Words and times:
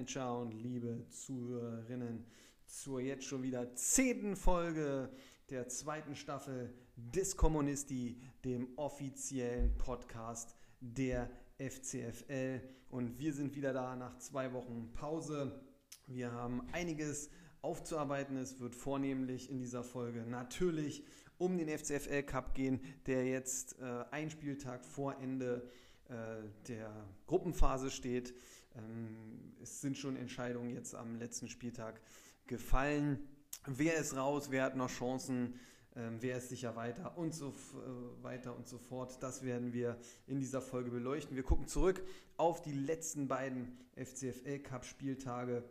FCFL-Manager 0.00 0.38
und 0.38 0.52
liebe 0.52 1.06
Zuhörerinnen, 1.08 2.24
zur 2.66 3.00
jetzt 3.00 3.24
schon 3.24 3.42
wieder 3.42 3.74
zehnten 3.74 4.36
Folge 4.36 5.10
der 5.50 5.68
zweiten 5.68 6.14
Staffel 6.14 6.72
des 6.96 7.36
Kommunisti, 7.36 8.20
dem 8.44 8.68
offiziellen 8.76 9.76
Podcast 9.76 10.54
der 10.80 11.28
FCFL. 11.58 12.62
Und 12.88 13.18
wir 13.18 13.32
sind 13.32 13.56
wieder 13.56 13.72
da 13.72 13.96
nach 13.96 14.16
zwei 14.18 14.52
Wochen 14.52 14.90
Pause. 14.94 15.60
Wir 16.06 16.32
haben 16.32 16.62
einiges 16.72 17.30
aufzuarbeiten. 17.62 18.36
Es 18.36 18.58
wird 18.60 18.74
vornehmlich 18.74 19.50
in 19.50 19.58
dieser 19.58 19.84
Folge 19.84 20.24
natürlich 20.24 21.04
um 21.38 21.58
den 21.58 21.68
FCFL 21.68 22.22
Cup 22.22 22.54
gehen, 22.54 22.80
der 23.06 23.26
jetzt 23.26 23.78
äh, 23.80 24.04
ein 24.10 24.30
Spieltag 24.30 24.84
vor 24.84 25.20
Ende 25.20 25.68
äh, 26.08 26.42
der 26.68 26.90
Gruppenphase 27.26 27.90
steht. 27.90 28.34
Ähm, 28.76 29.54
es 29.62 29.80
sind 29.80 29.96
schon 29.96 30.16
Entscheidungen 30.16 30.70
jetzt 30.70 30.94
am 30.94 31.16
letzten 31.16 31.48
Spieltag 31.48 32.00
gefallen. 32.46 33.18
Wer 33.66 33.96
ist 33.96 34.16
raus? 34.16 34.50
Wer 34.50 34.64
hat 34.64 34.76
noch 34.76 34.90
Chancen? 34.90 35.54
Ähm, 35.96 36.18
wer 36.20 36.36
ist 36.36 36.48
sicher 36.48 36.76
weiter 36.76 37.18
und 37.18 37.34
so 37.34 37.48
äh, 37.48 38.22
weiter 38.22 38.56
und 38.56 38.68
so 38.68 38.78
fort. 38.78 39.20
Das 39.22 39.42
werden 39.42 39.72
wir 39.72 39.98
in 40.26 40.38
dieser 40.38 40.60
Folge 40.60 40.90
beleuchten. 40.90 41.34
Wir 41.34 41.42
gucken 41.42 41.66
zurück 41.66 42.02
auf 42.36 42.62
die 42.62 42.72
letzten 42.72 43.26
beiden 43.26 43.76
FCFL 43.96 44.60
Cup 44.60 44.84
Spieltage, 44.84 45.64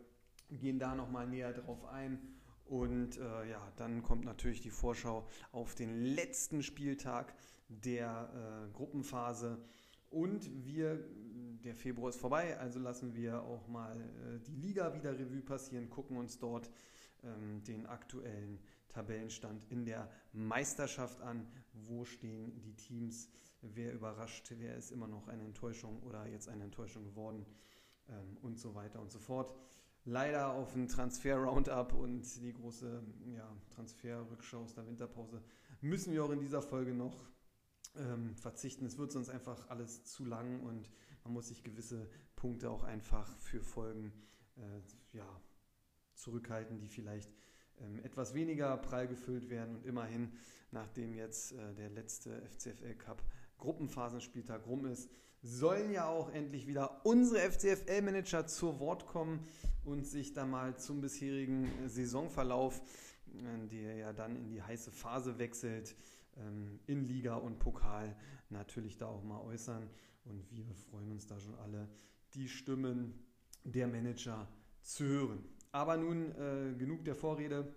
gehen 0.50 0.78
da 0.78 0.94
nochmal 0.94 1.26
näher 1.26 1.52
drauf 1.52 1.86
ein 1.86 2.20
und 2.66 3.16
äh, 3.16 3.48
ja, 3.48 3.72
dann 3.76 4.02
kommt 4.02 4.24
natürlich 4.24 4.60
die 4.60 4.70
Vorschau 4.70 5.26
auf 5.52 5.74
den 5.74 6.04
letzten 6.04 6.62
Spieltag 6.62 7.34
der 7.68 8.68
äh, 8.68 8.72
Gruppenphase. 8.72 9.58
Und 10.10 10.64
wir, 10.64 11.02
der 11.64 11.74
Februar 11.74 12.10
ist 12.10 12.20
vorbei, 12.20 12.58
also 12.58 12.78
lassen 12.78 13.14
wir 13.14 13.42
auch 13.42 13.68
mal 13.68 14.00
äh, 14.00 14.40
die 14.40 14.56
Liga 14.56 14.94
wieder 14.94 15.18
Revue 15.18 15.40
passieren, 15.40 15.88
gucken 15.88 16.16
uns 16.16 16.38
dort 16.38 16.70
ähm, 17.22 17.62
den 17.64 17.86
aktuellen 17.86 18.58
Tabellenstand 18.88 19.64
in 19.70 19.84
der 19.84 20.10
Meisterschaft 20.32 21.20
an. 21.20 21.46
Wo 21.72 22.04
stehen 22.04 22.60
die 22.60 22.74
Teams? 22.74 23.30
Wer 23.62 23.92
überrascht? 23.92 24.52
Wer 24.58 24.76
ist 24.76 24.90
immer 24.90 25.06
noch 25.06 25.28
eine 25.28 25.44
Enttäuschung 25.44 26.02
oder 26.02 26.26
jetzt 26.26 26.48
eine 26.48 26.64
Enttäuschung 26.64 27.04
geworden? 27.04 27.46
Ähm, 28.08 28.36
und 28.42 28.58
so 28.58 28.74
weiter 28.74 29.00
und 29.00 29.10
so 29.10 29.18
fort. 29.18 29.54
Leider 30.04 30.54
auf 30.54 30.74
ein 30.74 30.88
Transfer-Roundup 30.88 31.92
und 31.92 32.22
die 32.42 32.52
große 32.52 33.02
ja, 33.36 33.54
Transfer-Rückschau 33.74 34.62
aus 34.62 34.74
der 34.74 34.86
Winterpause 34.86 35.42
müssen 35.82 36.12
wir 36.12 36.24
auch 36.24 36.30
in 36.30 36.40
dieser 36.40 36.62
Folge 36.62 36.94
noch 36.94 37.28
ähm, 37.96 38.36
verzichten. 38.36 38.86
Es 38.86 38.98
wird 38.98 39.12
sonst 39.12 39.28
einfach 39.28 39.68
alles 39.68 40.04
zu 40.04 40.24
lang 40.24 40.60
und 40.60 40.90
man 41.24 41.32
muss 41.32 41.48
sich 41.48 41.62
gewisse 41.62 42.08
Punkte 42.36 42.70
auch 42.70 42.84
einfach 42.84 43.36
für 43.38 43.62
Folgen 43.62 44.12
äh, 44.56 45.16
ja, 45.16 45.40
zurückhalten, 46.14 46.78
die 46.78 46.88
vielleicht 46.88 47.30
ähm, 47.80 48.00
etwas 48.04 48.34
weniger 48.34 48.76
prall 48.76 49.08
gefüllt 49.08 49.50
werden. 49.50 49.76
Und 49.76 49.86
immerhin, 49.86 50.32
nachdem 50.70 51.14
jetzt 51.14 51.52
äh, 51.52 51.74
der 51.74 51.90
letzte 51.90 52.42
FCFL 52.46 52.94
Cup 52.94 53.22
Gruppenphasenspieltag 53.58 54.66
rum 54.66 54.86
ist, 54.86 55.10
sollen 55.42 55.90
ja 55.90 56.06
auch 56.06 56.32
endlich 56.32 56.66
wieder 56.66 57.04
unsere 57.04 57.50
FCFL-Manager 57.50 58.46
zu 58.46 58.78
Wort 58.78 59.06
kommen 59.06 59.46
und 59.84 60.06
sich 60.06 60.32
da 60.32 60.44
mal 60.46 60.76
zum 60.76 61.00
bisherigen 61.00 61.70
Saisonverlauf, 61.86 62.80
äh, 63.34 63.66
der 63.68 63.96
ja 63.96 64.12
dann 64.12 64.36
in 64.36 64.48
die 64.48 64.62
heiße 64.62 64.90
Phase 64.90 65.38
wechselt, 65.38 65.94
in 66.86 67.04
Liga 67.04 67.36
und 67.36 67.58
Pokal 67.58 68.16
natürlich 68.48 68.98
da 68.98 69.06
auch 69.06 69.22
mal 69.22 69.40
äußern. 69.40 69.88
Und 70.24 70.50
wir 70.50 70.66
freuen 70.74 71.10
uns 71.10 71.26
da 71.26 71.38
schon 71.38 71.54
alle, 71.56 71.88
die 72.34 72.48
Stimmen 72.48 73.14
der 73.64 73.88
Manager 73.88 74.48
zu 74.82 75.04
hören. 75.04 75.44
Aber 75.72 75.96
nun 75.96 76.32
äh, 76.32 76.74
genug 76.76 77.04
der 77.04 77.14
Vorrede. 77.14 77.74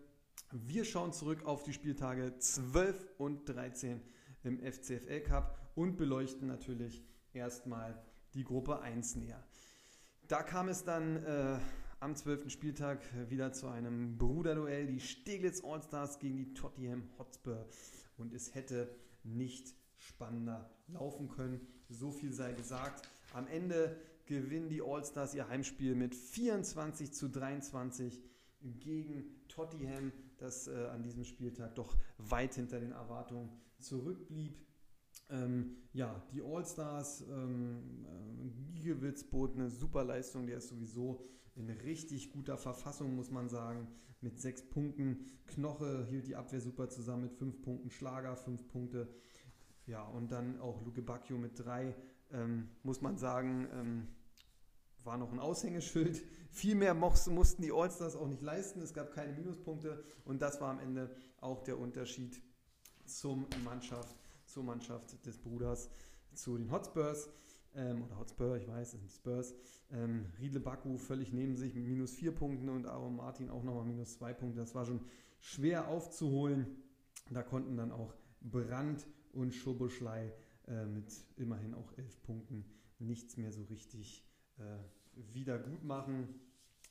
Wir 0.52 0.86
schauen 0.86 1.14
zurück 1.14 1.46
auf 1.46 1.64
die 1.64 1.74
Spieltage 1.74 2.38
12 2.38 3.14
und 3.18 3.48
13 3.48 4.02
im 4.44 4.60
FCFL 4.60 5.22
Cup 5.22 5.60
und 5.76 5.98
beleuchten 5.98 6.48
natürlich 6.48 7.04
erstmal 7.34 8.04
die 8.34 8.44
Gruppe 8.44 8.82
1 8.82 9.16
näher. 9.16 9.44
Da 10.28 10.44
kam 10.44 10.70
es 10.70 10.84
dann 10.84 11.18
äh, 11.24 11.60
am 12.00 12.16
12. 12.16 12.50
Spieltag 12.50 13.00
wieder 13.30 13.54
zu 13.54 13.68
einem 13.68 14.18
Bruderduell, 14.18 14.88
die 14.88 15.00
Steglitz 15.00 15.64
Allstars 15.64 16.20
gegen 16.20 16.38
die 16.38 16.54
Tottenham 16.54 17.10
Hotspur 17.18 17.68
und 18.18 18.34
es 18.34 18.54
hätte 18.56 18.90
nicht 19.24 19.74
spannender 19.98 20.70
laufen 20.88 21.30
können. 21.30 21.66
So 21.90 22.12
viel 22.12 22.34
sei 22.34 22.54
gesagt. 22.54 23.08
Am 23.34 23.48
Ende 23.48 23.98
gewinnen 24.26 24.70
die 24.70 24.82
All-Stars 24.82 25.34
ihr 25.34 25.48
Heimspiel 25.48 25.96
mit 25.96 26.16
24 26.16 27.14
zu 27.14 27.30
23 27.30 28.22
gegen 28.80 29.26
Tottenham, 29.48 30.12
das 30.38 30.68
äh, 30.68 30.88
an 30.92 31.04
diesem 31.04 31.26
Spieltag 31.26 31.76
doch 31.76 31.96
weit 32.18 32.56
hinter 32.56 32.80
den 32.80 32.92
Erwartungen 32.92 33.50
zurückblieb. 33.80 34.58
Ähm, 35.30 35.78
ja, 35.94 36.22
die 36.32 36.42
All-Stars, 36.42 37.22
ähm, 37.30 38.06
äh, 38.06 38.74
Giegewitz 38.74 39.24
bot 39.24 39.56
eine 39.56 39.70
super 39.70 40.04
Leistung, 40.04 40.48
der 40.48 40.58
ist 40.58 40.70
sowieso 40.70 41.28
in 41.56 41.70
richtig 41.70 42.32
guter 42.32 42.58
Verfassung, 42.58 43.16
muss 43.16 43.32
man 43.32 43.50
sagen 43.50 43.88
mit 44.22 44.40
sechs 44.40 44.68
Punkten. 44.70 45.26
Knoche 45.48 46.06
hielt 46.10 46.28
die 46.28 46.36
Abwehr 46.36 46.62
super 46.62 46.90
zusammen 46.90 47.24
mit 47.24 47.34
fünf 47.34 47.62
Punkten. 47.62 47.90
Schlager 47.90 48.36
fünf 48.36 48.68
Punkte. 48.68 49.08
Ja, 49.86 50.04
und 50.04 50.32
dann 50.32 50.60
auch 50.60 50.82
Luke 50.84 51.02
Bacchio 51.02 51.38
mit 51.38 51.60
drei. 51.60 51.94
Ähm, 52.32 52.70
muss 52.84 53.02
man 53.02 53.18
sagen, 53.18 53.68
ähm, 53.74 54.08
war 55.04 55.18
noch 55.18 55.32
ein 55.32 55.40
Aushängeschild. 55.40 56.24
Viel 56.52 56.76
mehr 56.76 56.94
mussten 56.94 57.62
die 57.62 57.72
Allstars 57.72 58.16
auch 58.16 58.28
nicht 58.28 58.42
leisten. 58.42 58.82
Es 58.82 58.94
gab 58.94 59.12
keine 59.12 59.34
Minuspunkte. 59.34 60.04
Und 60.24 60.42
das 60.42 60.62
war 60.62 60.72
am 60.72 60.80
Ende 60.80 61.14
auch 61.42 61.62
der 61.64 61.78
Unterschied 61.78 62.42
zum 63.06 63.46
Mannschaft, 63.66 64.16
zur 64.46 64.64
Mannschaft 64.64 65.26
des 65.26 65.38
Bruders, 65.38 65.90
zu 66.34 66.58
den 66.58 66.72
Hotspurs 66.72 67.30
ähm, 67.76 68.04
oder 68.04 68.18
Hotspur, 68.20 68.58
ich 68.58 68.68
weiß, 68.68 68.92
das 68.92 69.00
sind 69.00 69.04
die 69.04 69.14
Spurs. 69.14 69.54
Ähm, 69.92 70.26
Riedle 70.40 70.60
Baku 70.60 70.98
völlig 70.98 71.34
neben 71.34 71.56
sich 71.56 71.74
mit 71.74 71.86
minus 71.86 72.14
vier 72.14 72.34
Punkten 72.34 72.70
und 72.70 72.86
Aaron 72.86 73.16
Martin 73.16 73.50
auch 73.50 73.64
nochmal 73.64 73.86
minus 73.86 74.18
zwei 74.18 74.34
Punkte. 74.34 74.60
Das 74.60 74.76
war 74.76 74.86
schon 74.86 75.02
schwer 75.40 75.88
aufzuholen. 75.88 76.68
Da 77.30 77.44
konnten 77.44 77.78
dann 77.78 77.92
auch 77.92 78.14
Brandt 78.42 79.08
und 79.34 79.54
Schoboschlei 79.54 80.34
äh, 80.68 80.86
mit 80.86 81.14
immerhin 81.38 81.74
auch 81.74 81.92
elf 81.98 82.22
Punkten 82.24 82.66
nichts 83.00 83.38
mehr 83.38 83.52
so 83.52 83.64
richtig 83.64 84.26
äh, 84.58 85.24
wieder 85.34 85.60
gut 85.60 85.84
machen. 85.84 86.40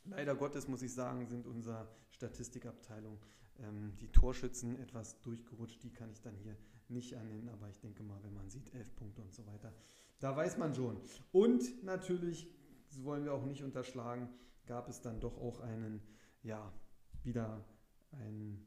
Leider 0.05 0.35
Gottes 0.35 0.69
muss 0.69 0.83
ich 0.83 0.93
sagen, 0.93 1.27
sind 1.27 1.47
unserer 1.47 1.89
Statistikabteilung 2.11 3.19
ähm, 3.61 3.95
die 4.01 4.09
Torschützen 4.09 4.79
etwas 4.81 5.21
durchgerutscht. 5.21 5.83
Die 5.83 5.93
kann 5.93 6.11
ich 6.11 6.21
dann 6.21 6.37
hier 6.37 6.57
nicht 6.89 7.15
annehmen, 7.15 7.49
aber 7.49 7.69
ich 7.69 7.81
denke 7.81 8.03
mal, 8.03 8.23
wenn 8.23 8.35
man 8.35 8.51
sieht, 8.51 8.75
elf 8.75 8.95
Punkte 8.97 9.23
und 9.23 9.33
so 9.33 9.47
weiter, 9.47 9.73
da 10.23 10.37
weiß 10.37 10.57
man 10.57 10.73
schon. 10.73 10.97
Und 11.33 11.83
natürlich, 11.83 12.49
das 12.89 13.03
wollen 13.03 13.25
wir 13.25 13.35
auch 13.35 13.45
nicht 13.45 13.65
unterschlagen, 13.65 14.29
gab 14.67 14.89
es 14.89 15.01
dann 15.01 15.19
doch 15.21 15.37
auch 15.37 15.61
einen, 15.61 16.01
ja, 16.43 16.73
wieder 17.25 17.65
ein, 18.13 18.65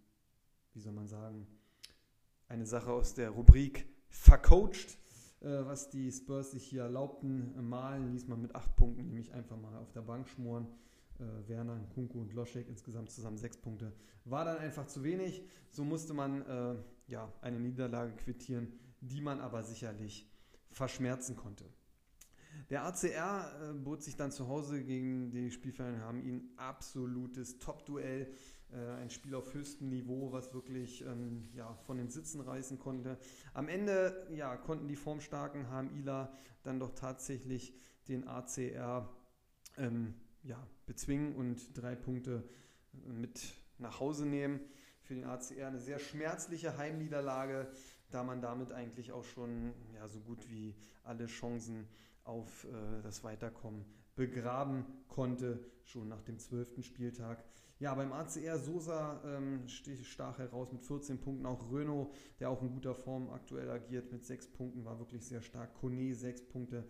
wie 0.74 0.82
soll 0.82 0.92
man 0.92 1.08
sagen, 1.08 1.48
eine 2.50 2.66
Sache 2.66 2.92
aus 2.92 3.14
der 3.14 3.30
Rubrik 3.30 3.88
vercoacht, 4.10 4.98
äh, 5.40 5.66
was 5.66 5.90
die 5.90 6.12
Spurs 6.12 6.52
sich 6.52 6.66
hier 6.66 6.84
erlaubten. 6.84 7.56
Malen 7.69 8.12
ließ 8.12 8.28
man 8.28 8.42
mit 8.42 8.54
acht 8.54 8.75
Punkten 8.75 9.08
nämlich 9.08 9.34
einfach 9.34 9.58
mal 9.58 9.78
auf 9.78 9.92
der 9.94 10.01
Bank 10.01 10.28
schmoren. 10.28 10.68
Äh, 11.19 11.48
Werner, 11.48 11.80
Kunku 11.94 12.19
und 12.19 12.34
Loschek 12.34 12.68
insgesamt 12.68 13.12
zusammen 13.12 13.38
sechs 13.38 13.56
Punkte. 13.56 13.94
War 14.25 14.44
dann 14.44 14.58
einfach 14.58 14.88
zu 14.88 15.04
wenig. 15.04 15.42
So 15.69 15.86
musste 15.86 16.13
man 16.13 16.42
äh, 16.42 16.75
ja, 17.08 17.31
eine 17.42 17.60
Niederlage 17.62 18.13
quittieren, 18.18 18.74
die 19.00 19.22
man 19.22 19.40
aber 19.40 19.63
sicherlich 19.63 20.30
verschmerzen 20.75 21.36
konnte. 21.36 21.66
Der 22.69 22.83
ACR 22.83 23.51
äh, 23.62 23.74
bot 23.74 24.04
sich 24.04 24.16
dann 24.16 24.31
zu 24.31 24.48
Hause 24.48 24.83
gegen 24.83 25.31
die 25.31 25.51
Spielvereine, 25.51 26.01
haben 26.01 26.24
ihn 26.24 26.50
absolutes 26.57 27.60
Top-Duell, 27.60 28.31
äh, 28.74 29.01
ein 29.01 29.10
Spiel 29.10 29.36
auf 29.36 29.54
höchstem 29.54 29.89
Niveau, 29.89 30.31
was 30.31 30.54
wirklich 30.54 31.01
ähm, 31.06 31.48
ja, 31.54 31.74
von 31.86 31.98
den 31.98 32.10
Sitzen 32.10 32.42
reißen 32.42 32.77
konnte. 32.80 33.18
Am 33.54 33.69
Ende 33.69 34.27
ja, 34.31 34.57
konnten 34.57 34.88
die 34.88 34.95
formstarken 34.95 35.69
HMIler 35.69 36.33
dann 36.63 36.80
doch 36.80 36.94
tatsächlich 36.94 37.74
den 38.07 38.27
ACR 38.27 39.10
ähm, 39.77 40.16
ja, 40.44 40.62
bezwingen 40.86 41.36
und 41.36 41.77
drei 41.77 41.95
Punkte 41.95 42.44
äh, 42.94 43.13
mit 43.13 43.54
nach 43.77 44.00
Hause 44.00 44.25
nehmen. 44.25 44.60
Für 45.01 45.13
den 45.13 45.24
ACR 45.24 45.68
eine 45.68 45.80
sehr 45.80 46.00
schmerzliche 46.00 46.77
Heimniederlage 46.77 47.72
da 48.15 48.23
man 48.23 48.41
damit 48.41 48.71
eigentlich 48.71 49.12
auch 49.12 49.25
schon 49.25 49.73
ja, 49.94 50.07
so 50.07 50.21
gut 50.21 50.50
wie 50.50 50.73
alle 51.03 51.25
Chancen 51.25 51.85
auf 52.23 52.63
äh, 52.63 53.01
das 53.03 53.25
Weiterkommen 53.25 53.83
begraben 54.15 54.85
konnte, 55.09 55.59
schon 55.83 56.07
nach 56.07 56.21
dem 56.21 56.39
zwölften 56.39 56.81
Spieltag. 56.81 57.44
Ja, 57.77 57.94
beim 57.94 58.13
ACR 58.13 58.57
Sosa 58.57 59.21
ähm, 59.25 59.67
stach 59.67 60.38
heraus 60.38 60.71
mit 60.71 60.81
14 60.81 61.19
Punkten. 61.19 61.45
Auch 61.45 61.69
Renault, 61.73 62.13
der 62.39 62.50
auch 62.50 62.62
in 62.62 62.71
guter 62.71 62.95
Form 62.95 63.29
aktuell 63.31 63.69
agiert, 63.69 64.13
mit 64.13 64.23
6 64.25 64.47
Punkten, 64.53 64.85
war 64.85 64.97
wirklich 64.97 65.25
sehr 65.25 65.41
stark. 65.41 65.73
Kone 65.73 66.15
6 66.15 66.47
Punkte. 66.47 66.85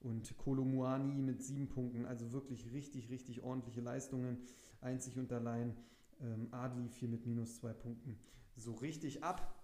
und 0.00 0.36
Kolomuani 0.36 1.22
mit 1.22 1.42
sieben 1.42 1.70
Punkten. 1.70 2.04
Also 2.04 2.30
wirklich 2.32 2.70
richtig, 2.72 3.08
richtig 3.08 3.42
ordentliche 3.42 3.80
Leistungen. 3.80 4.44
Einzig 4.82 5.16
und 5.16 5.32
allein 5.32 5.74
ähm, 6.20 6.48
Adli 6.50 6.90
fiel 6.90 7.08
mit 7.08 7.24
minus 7.24 7.56
zwei 7.56 7.72
Punkten 7.72 8.18
so 8.58 8.72
richtig 8.72 9.24
ab. 9.24 9.57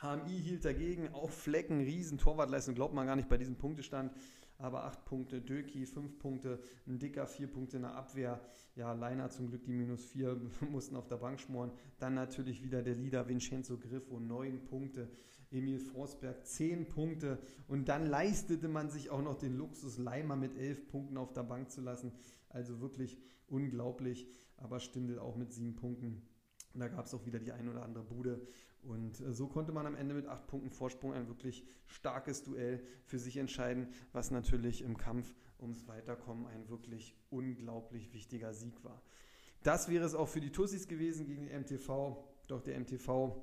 HMI 0.00 0.40
hielt 0.40 0.64
dagegen 0.64 1.08
auf 1.12 1.34
Flecken, 1.34 1.80
riesen 1.80 2.18
Torwartleistung, 2.18 2.74
glaubt 2.74 2.94
man 2.94 3.06
gar 3.06 3.16
nicht 3.16 3.28
bei 3.28 3.36
diesem 3.36 3.56
Punktestand. 3.56 4.12
Aber 4.60 4.84
acht 4.84 5.04
Punkte, 5.04 5.40
Döki 5.40 5.86
fünf 5.86 6.18
Punkte, 6.18 6.58
ein 6.88 6.98
Dicker 6.98 7.28
vier 7.28 7.46
Punkte 7.46 7.76
in 7.76 7.82
der 7.82 7.94
Abwehr. 7.94 8.40
Ja, 8.74 8.92
Leiner 8.92 9.30
zum 9.30 9.48
Glück 9.50 9.64
die 9.64 9.72
minus 9.72 10.04
vier, 10.04 10.40
mussten 10.70 10.96
auf 10.96 11.06
der 11.06 11.16
Bank 11.16 11.38
schmoren. 11.40 11.70
Dann 12.00 12.14
natürlich 12.14 12.64
wieder 12.64 12.82
der 12.82 12.96
Leader 12.96 13.28
Vincenzo 13.28 13.78
Griffo, 13.78 14.18
neun 14.18 14.64
Punkte. 14.64 15.08
Emil 15.50 15.78
Forsberg 15.78 16.44
zehn 16.44 16.88
Punkte. 16.88 17.38
Und 17.68 17.88
dann 17.88 18.04
leistete 18.06 18.68
man 18.68 18.90
sich 18.90 19.10
auch 19.10 19.22
noch 19.22 19.36
den 19.36 19.56
Luxus, 19.56 19.96
Leimer 19.96 20.36
mit 20.36 20.56
elf 20.56 20.88
Punkten 20.88 21.16
auf 21.16 21.32
der 21.32 21.44
Bank 21.44 21.70
zu 21.70 21.80
lassen. 21.80 22.12
Also 22.48 22.80
wirklich 22.80 23.16
unglaublich. 23.46 24.26
Aber 24.56 24.80
Stindel 24.80 25.20
auch 25.20 25.36
mit 25.36 25.52
sieben 25.52 25.76
Punkten. 25.76 26.22
Und 26.74 26.80
da 26.80 26.88
gab 26.88 27.06
es 27.06 27.14
auch 27.14 27.24
wieder 27.26 27.38
die 27.38 27.52
ein 27.52 27.68
oder 27.68 27.82
andere 27.82 28.04
Bude. 28.04 28.46
Und 28.82 29.20
äh, 29.20 29.32
so 29.32 29.48
konnte 29.48 29.72
man 29.72 29.86
am 29.86 29.94
Ende 29.94 30.14
mit 30.14 30.26
acht 30.26 30.46
Punkten 30.46 30.70
Vorsprung 30.70 31.12
ein 31.12 31.28
wirklich 31.28 31.64
starkes 31.86 32.42
Duell 32.42 32.82
für 33.04 33.18
sich 33.18 33.36
entscheiden, 33.36 33.88
was 34.12 34.30
natürlich 34.30 34.82
im 34.82 34.96
Kampf 34.96 35.34
ums 35.60 35.86
Weiterkommen 35.88 36.46
ein 36.46 36.68
wirklich 36.68 37.16
unglaublich 37.30 38.12
wichtiger 38.12 38.54
Sieg 38.54 38.84
war. 38.84 39.02
Das 39.62 39.88
wäre 39.88 40.04
es 40.04 40.14
auch 40.14 40.28
für 40.28 40.40
die 40.40 40.52
Tussis 40.52 40.86
gewesen 40.86 41.26
gegen 41.26 41.46
die 41.46 41.52
MTV. 41.52 42.16
Doch 42.46 42.62
der 42.62 42.78
MTV, 42.78 43.36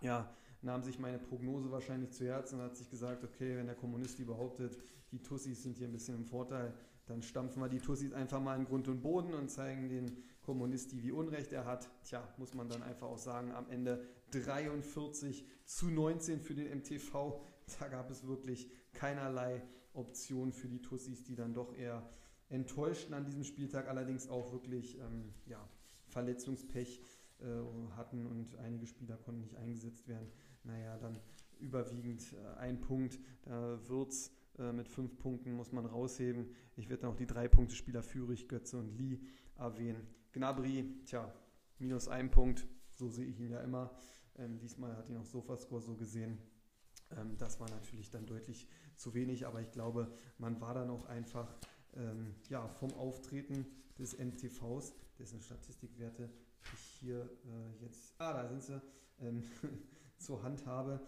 ja, 0.00 0.34
nahm 0.62 0.82
sich 0.82 0.98
meine 0.98 1.18
Prognose 1.18 1.70
wahrscheinlich 1.70 2.10
zu 2.10 2.24
Herzen 2.24 2.58
und 2.58 2.64
hat 2.64 2.76
sich 2.76 2.90
gesagt, 2.90 3.22
okay, 3.22 3.56
wenn 3.56 3.66
der 3.66 3.76
Kommunist 3.76 4.18
die 4.18 4.24
behauptet, 4.24 4.78
die 5.12 5.20
Tussis 5.22 5.62
sind 5.62 5.76
hier 5.76 5.86
ein 5.86 5.92
bisschen 5.92 6.16
im 6.16 6.24
Vorteil, 6.24 6.74
dann 7.06 7.22
stampfen 7.22 7.62
wir 7.62 7.68
die 7.68 7.78
Tussis 7.78 8.12
einfach 8.12 8.40
mal 8.40 8.56
in 8.58 8.64
Grund 8.64 8.88
und 8.88 9.00
Boden 9.00 9.34
und 9.34 9.48
zeigen 9.48 9.88
den 9.88 10.24
Kommunisti, 10.48 11.02
wie 11.02 11.12
Unrecht 11.12 11.52
er 11.52 11.66
hat. 11.66 11.90
Tja, 12.04 12.26
muss 12.38 12.54
man 12.54 12.70
dann 12.70 12.82
einfach 12.82 13.06
auch 13.06 13.18
sagen, 13.18 13.52
am 13.52 13.68
Ende 13.68 14.02
43 14.30 15.46
zu 15.66 15.90
19 15.90 16.40
für 16.40 16.54
den 16.54 16.78
MTV. 16.78 17.38
Da 17.78 17.88
gab 17.88 18.10
es 18.10 18.26
wirklich 18.26 18.70
keinerlei 18.94 19.62
Option 19.92 20.54
für 20.54 20.68
die 20.68 20.80
Tussis, 20.80 21.22
die 21.22 21.34
dann 21.34 21.52
doch 21.52 21.74
eher 21.76 22.08
enttäuschten 22.48 23.12
an 23.12 23.26
diesem 23.26 23.44
Spieltag, 23.44 23.88
allerdings 23.88 24.26
auch 24.30 24.54
wirklich 24.54 24.96
ähm, 24.96 25.34
ja, 25.44 25.68
Verletzungspech 26.06 27.02
äh, 27.40 27.44
hatten 27.94 28.24
und 28.24 28.56
einige 28.56 28.86
Spieler 28.86 29.18
konnten 29.18 29.42
nicht 29.42 29.56
eingesetzt 29.56 30.08
werden. 30.08 30.32
Naja, 30.64 30.96
dann 30.96 31.18
überwiegend 31.60 32.22
äh, 32.32 32.58
ein 32.58 32.80
Punkt. 32.80 33.18
Da 33.42 33.86
Würz 33.86 34.32
äh, 34.58 34.72
mit 34.72 34.88
fünf 34.88 35.18
Punkten 35.18 35.52
muss 35.52 35.72
man 35.72 35.84
rausheben. 35.84 36.54
Ich 36.74 36.88
werde 36.88 37.02
dann 37.02 37.10
auch 37.10 37.16
die 37.16 37.26
drei 37.26 37.48
Punkte 37.48 37.74
Spieler 37.74 38.02
Führig, 38.02 38.48
Götze 38.48 38.78
und 38.78 38.96
Lee 38.96 39.20
erwähnen. 39.58 40.06
Gnabry, 40.38 40.84
tja, 41.04 41.34
minus 41.80 42.06
ein 42.06 42.30
Punkt, 42.30 42.64
so 42.94 43.08
sehe 43.08 43.26
ich 43.26 43.40
ihn 43.40 43.50
ja 43.50 43.60
immer. 43.60 43.90
Ähm, 44.36 44.60
diesmal 44.60 44.96
hat 44.96 45.08
ihn 45.08 45.16
auch 45.16 45.24
Sofascore 45.24 45.82
so 45.82 45.96
gesehen. 45.96 46.38
Ähm, 47.10 47.36
das 47.38 47.58
war 47.58 47.68
natürlich 47.70 48.08
dann 48.10 48.24
deutlich 48.24 48.68
zu 48.94 49.14
wenig, 49.14 49.48
aber 49.48 49.60
ich 49.60 49.72
glaube, 49.72 50.12
man 50.38 50.60
war 50.60 50.74
dann 50.74 50.90
auch 50.90 51.06
einfach 51.06 51.52
ähm, 51.96 52.36
ja, 52.48 52.68
vom 52.68 52.94
Auftreten 52.94 53.66
des 53.98 54.16
MTVs, 54.16 54.94
dessen 55.18 55.42
Statistikwerte 55.42 56.30
ich 56.72 56.80
hier 57.00 57.28
äh, 57.44 57.82
jetzt, 57.82 58.14
ah, 58.18 58.32
da 58.32 58.48
sind 58.48 58.62
sie, 58.62 58.80
ähm, 59.18 59.42
zur 60.18 60.44
Hand 60.44 60.66
habe, 60.66 61.00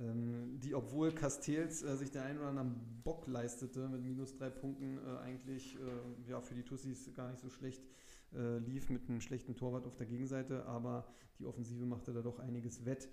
ähm, 0.00 0.58
die, 0.58 0.74
obwohl 0.74 1.12
Castells 1.12 1.84
äh, 1.84 1.96
sich 1.96 2.10
der 2.10 2.24
einen 2.24 2.40
oder 2.40 2.48
anderen 2.48 3.00
Bock 3.04 3.28
leistete 3.28 3.88
mit 3.88 4.02
minus 4.02 4.34
drei 4.34 4.50
Punkten, 4.50 4.98
äh, 4.98 5.18
eigentlich 5.18 5.76
äh, 5.76 6.28
ja, 6.28 6.40
für 6.40 6.56
die 6.56 6.64
Tussis 6.64 7.14
gar 7.14 7.30
nicht 7.30 7.40
so 7.40 7.48
schlecht 7.48 7.84
äh, 8.34 8.58
lief 8.58 8.90
mit 8.90 9.08
einem 9.08 9.20
schlechten 9.20 9.56
Torwart 9.56 9.86
auf 9.86 9.96
der 9.96 10.06
Gegenseite, 10.06 10.64
aber 10.66 11.06
die 11.38 11.46
Offensive 11.46 11.84
machte 11.84 12.12
da 12.12 12.22
doch 12.22 12.38
einiges 12.38 12.84
wett. 12.84 13.08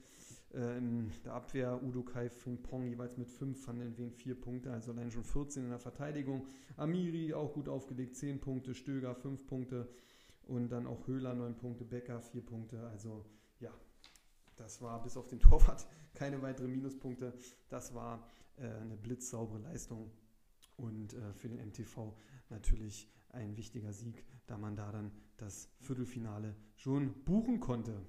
Äh, 0.54 0.78
in 0.78 1.12
der 1.26 1.34
Abwehr 1.34 1.82
Udo 1.84 2.04
Kai 2.04 2.30
Frimpong 2.30 2.88
jeweils 2.88 3.18
mit 3.18 3.30
5, 3.30 3.68
Van 3.68 3.80
den 3.80 3.98
Ven 3.98 4.12
4 4.12 4.40
Punkte, 4.40 4.72
also 4.72 4.92
allein 4.92 5.12
schon 5.12 5.24
14 5.24 5.64
in 5.64 5.70
der 5.70 5.80
Verteidigung. 5.80 6.48
Amiri 6.78 7.34
auch 7.34 7.54
gut 7.54 7.70
aufgelegt, 7.70 8.16
10 8.16 8.40
Punkte, 8.40 8.74
Stöger 8.74 9.16
5 9.16 9.46
Punkte 9.46 9.90
und 10.44 10.70
dann 10.70 10.88
auch 10.88 11.08
Höhler 11.08 11.34
9 11.34 11.56
Punkte, 11.56 11.86
Becker 11.86 12.22
4 12.22 12.46
Punkte. 12.46 12.88
Also 12.88 13.26
ja, 13.60 13.72
das 14.56 14.82
war 14.82 15.02
bis 15.04 15.18
auf 15.18 15.28
den 15.28 15.40
Torwart 15.40 15.88
keine 16.14 16.42
weiteren 16.42 16.72
Minuspunkte. 16.72 17.34
Das 17.70 17.94
war 17.94 18.28
äh, 18.58 18.64
eine 18.64 18.98
blitzsaubere 18.98 19.60
Leistung 19.60 20.12
und 20.78 21.14
äh, 21.14 21.34
für 21.34 21.50
den 21.50 21.66
MTV 21.66 22.14
natürlich 22.50 23.08
ein 23.30 23.56
wichtiger 23.58 23.94
Sieg, 23.94 24.26
da 24.50 24.58
man 24.58 24.76
da 24.76 24.92
dann 24.92 25.12
das 25.38 25.70
Viertelfinale 25.80 26.56
schon 26.76 27.14
buchen 27.24 27.60
konnte. 27.60 28.02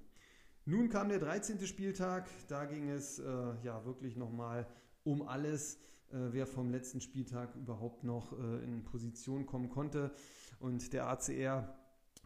Nun 0.64 0.88
kam 0.88 1.08
der 1.08 1.18
13. 1.18 1.66
Spieltag, 1.66 2.28
da 2.48 2.64
ging 2.64 2.88
es 2.88 3.18
äh, 3.18 3.24
ja 3.62 3.84
wirklich 3.84 4.16
nochmal 4.16 4.66
um 5.04 5.26
alles, 5.26 5.76
äh, 6.10 6.18
wer 6.30 6.46
vom 6.46 6.70
letzten 6.70 7.00
Spieltag 7.00 7.54
überhaupt 7.56 8.04
noch 8.04 8.32
äh, 8.38 8.64
in 8.64 8.84
Position 8.84 9.46
kommen 9.46 9.68
konnte. 9.68 10.12
Und 10.58 10.92
der 10.92 11.08
ACR 11.08 11.76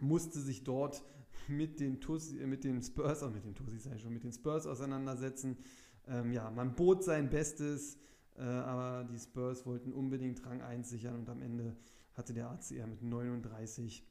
musste 0.01 0.41
sich 0.41 0.65
dort 0.65 1.03
mit 1.49 1.81
den, 1.81 2.01
Tussi, 2.01 2.39
äh, 2.39 2.47
mit 2.47 2.65
den 2.65 2.83
Spurs, 2.83 3.23
auch 3.23 3.33
mit 3.33 3.45
den 3.45 3.55
Tussis 3.55 3.89
schon, 4.01 4.13
mit 4.13 4.25
den 4.25 4.33
Spurs 4.33 4.67
auseinandersetzen. 4.67 5.57
Ähm, 6.07 6.33
ja, 6.33 6.51
man 6.51 6.75
bot 6.75 7.05
sein 7.05 7.31
Bestes, 7.31 7.99
äh, 8.37 8.43
aber 8.43 9.05
die 9.05 9.19
Spurs 9.19 9.65
wollten 9.65 9.93
unbedingt 9.93 10.45
Rang 10.45 10.61
1 10.61 10.89
sichern 10.89 11.17
und 11.17 11.29
am 11.31 11.41
Ende 11.41 11.77
hatte 12.15 12.33
der 12.33 12.51
ACR 12.51 12.87
mit 12.87 13.03
39 13.03 14.07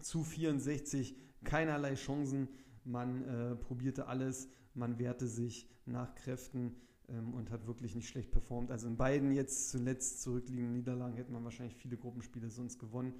zu 0.00 0.24
64 0.24 1.16
keinerlei 1.44 1.94
Chancen. 1.94 2.48
Man 2.84 3.24
äh, 3.24 3.56
probierte 3.56 4.06
alles, 4.06 4.48
man 4.74 4.98
wehrte 4.98 5.26
sich 5.26 5.68
nach 5.86 6.14
Kräften 6.14 6.76
ähm, 7.08 7.34
und 7.34 7.50
hat 7.50 7.66
wirklich 7.66 7.94
nicht 7.94 8.08
schlecht 8.08 8.30
performt. 8.30 8.70
Also 8.70 8.88
in 8.88 8.96
beiden 8.96 9.32
jetzt 9.32 9.70
zuletzt 9.70 10.22
zurückliegenden 10.22 10.74
Niederlagen 10.74 11.16
hätte 11.16 11.32
man 11.32 11.44
wahrscheinlich 11.44 11.76
viele 11.76 11.96
Gruppenspiele 11.96 12.50
sonst 12.50 12.78
gewonnen. 12.78 13.14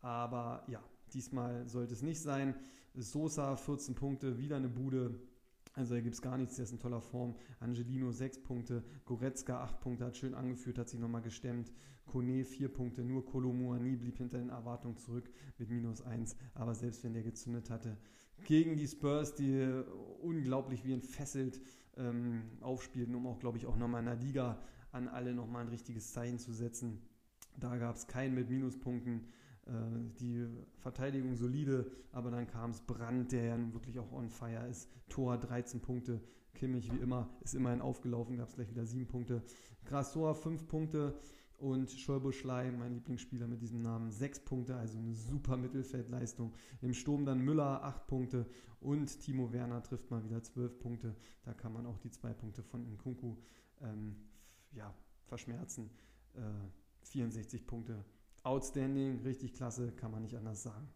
Aber 0.00 0.64
ja, 0.68 0.82
diesmal 1.12 1.68
sollte 1.68 1.94
es 1.94 2.02
nicht 2.02 2.20
sein. 2.20 2.54
Sosa 2.94 3.56
14 3.56 3.94
Punkte, 3.94 4.38
wieder 4.38 4.56
eine 4.56 4.68
Bude. 4.68 5.18
Also 5.74 5.94
da 5.94 6.00
gibt 6.00 6.14
es 6.14 6.22
gar 6.22 6.36
nichts, 6.36 6.56
der 6.56 6.64
ist 6.64 6.72
in 6.72 6.78
toller 6.78 7.00
Form. 7.00 7.34
Angelino 7.60 8.10
6 8.12 8.42
Punkte, 8.42 8.84
Goretzka 9.06 9.62
8 9.62 9.80
Punkte, 9.80 10.04
hat 10.04 10.16
schön 10.16 10.34
angeführt, 10.34 10.78
hat 10.78 10.88
sich 10.88 11.00
nochmal 11.00 11.22
gestemmt. 11.22 11.72
Kone 12.06 12.44
4 12.44 12.68
Punkte, 12.68 13.02
nur 13.02 13.24
Kolomuani 13.24 13.96
blieb 13.96 14.18
hinter 14.18 14.38
den 14.38 14.50
Erwartungen 14.50 14.96
zurück 14.96 15.30
mit 15.58 15.70
minus 15.70 16.02
1. 16.02 16.36
Aber 16.54 16.74
selbst 16.74 17.04
wenn 17.04 17.14
der 17.14 17.22
gezündet 17.22 17.70
hatte, 17.70 17.96
gegen 18.44 18.76
die 18.76 18.88
Spurs, 18.88 19.34
die 19.34 19.82
unglaublich 20.20 20.84
wie 20.84 20.92
entfesselt 20.92 21.60
ähm, 21.96 22.42
aufspielten, 22.60 23.14
um 23.14 23.26
auch, 23.26 23.38
glaube 23.38 23.58
ich, 23.58 23.66
auch 23.66 23.76
nochmal 23.76 24.00
in 24.00 24.06
der 24.06 24.16
Liga 24.16 24.58
an 24.90 25.08
alle 25.08 25.32
nochmal 25.34 25.62
ein 25.62 25.68
richtiges 25.68 26.12
Zeichen 26.12 26.38
zu 26.38 26.52
setzen. 26.52 27.00
Da 27.58 27.76
gab 27.76 27.96
es 27.96 28.06
keinen 28.06 28.34
mit 28.34 28.50
Minuspunkten. 28.50 29.26
Äh, 29.66 29.70
die 30.18 30.46
Verteidigung 30.78 31.36
solide, 31.36 31.90
aber 32.10 32.30
dann 32.30 32.46
kam 32.46 32.70
es 32.70 32.80
Brand, 32.80 33.30
der 33.32 33.44
ja 33.44 33.72
wirklich 33.72 33.98
auch 33.98 34.12
on 34.12 34.28
fire 34.28 34.66
ist. 34.68 34.88
Tor 35.08 35.38
13 35.38 35.80
Punkte. 35.80 36.20
Kimmich 36.54 36.92
wie 36.92 36.98
immer 36.98 37.30
ist 37.40 37.54
immerhin 37.54 37.80
aufgelaufen, 37.80 38.36
gab 38.36 38.48
es 38.48 38.54
gleich 38.54 38.70
wieder 38.70 38.84
7 38.84 39.06
Punkte. 39.06 39.42
Grasor 39.84 40.34
5 40.34 40.68
Punkte 40.68 41.18
und 41.58 41.90
Schäubuschlei, 41.90 42.70
mein 42.72 42.94
Lieblingsspieler 42.94 43.46
mit 43.46 43.62
diesem 43.62 43.82
Namen, 43.82 44.10
6 44.10 44.40
Punkte, 44.40 44.76
also 44.76 44.98
eine 44.98 45.14
super 45.14 45.56
Mittelfeldleistung. 45.56 46.52
Im 46.80 46.92
Sturm 46.92 47.24
dann 47.24 47.40
Müller 47.40 47.84
8 47.84 48.06
Punkte 48.06 48.46
und 48.80 49.20
Timo 49.20 49.52
Werner 49.52 49.82
trifft 49.82 50.10
mal 50.10 50.24
wieder 50.24 50.42
12 50.42 50.78
Punkte. 50.80 51.14
Da 51.44 51.54
kann 51.54 51.72
man 51.72 51.86
auch 51.86 51.98
die 51.98 52.10
2 52.10 52.32
Punkte 52.34 52.62
von 52.62 52.84
Nkunku 52.84 53.36
ähm, 53.80 54.16
ja, 54.72 54.92
verschmerzen. 55.24 55.90
Äh, 56.34 56.40
64 57.04 57.66
Punkte 57.66 58.04
outstanding, 58.44 59.20
richtig 59.22 59.54
klasse, 59.54 59.92
kann 59.92 60.10
man 60.10 60.22
nicht 60.22 60.36
anders 60.36 60.62
sagen. 60.62 60.88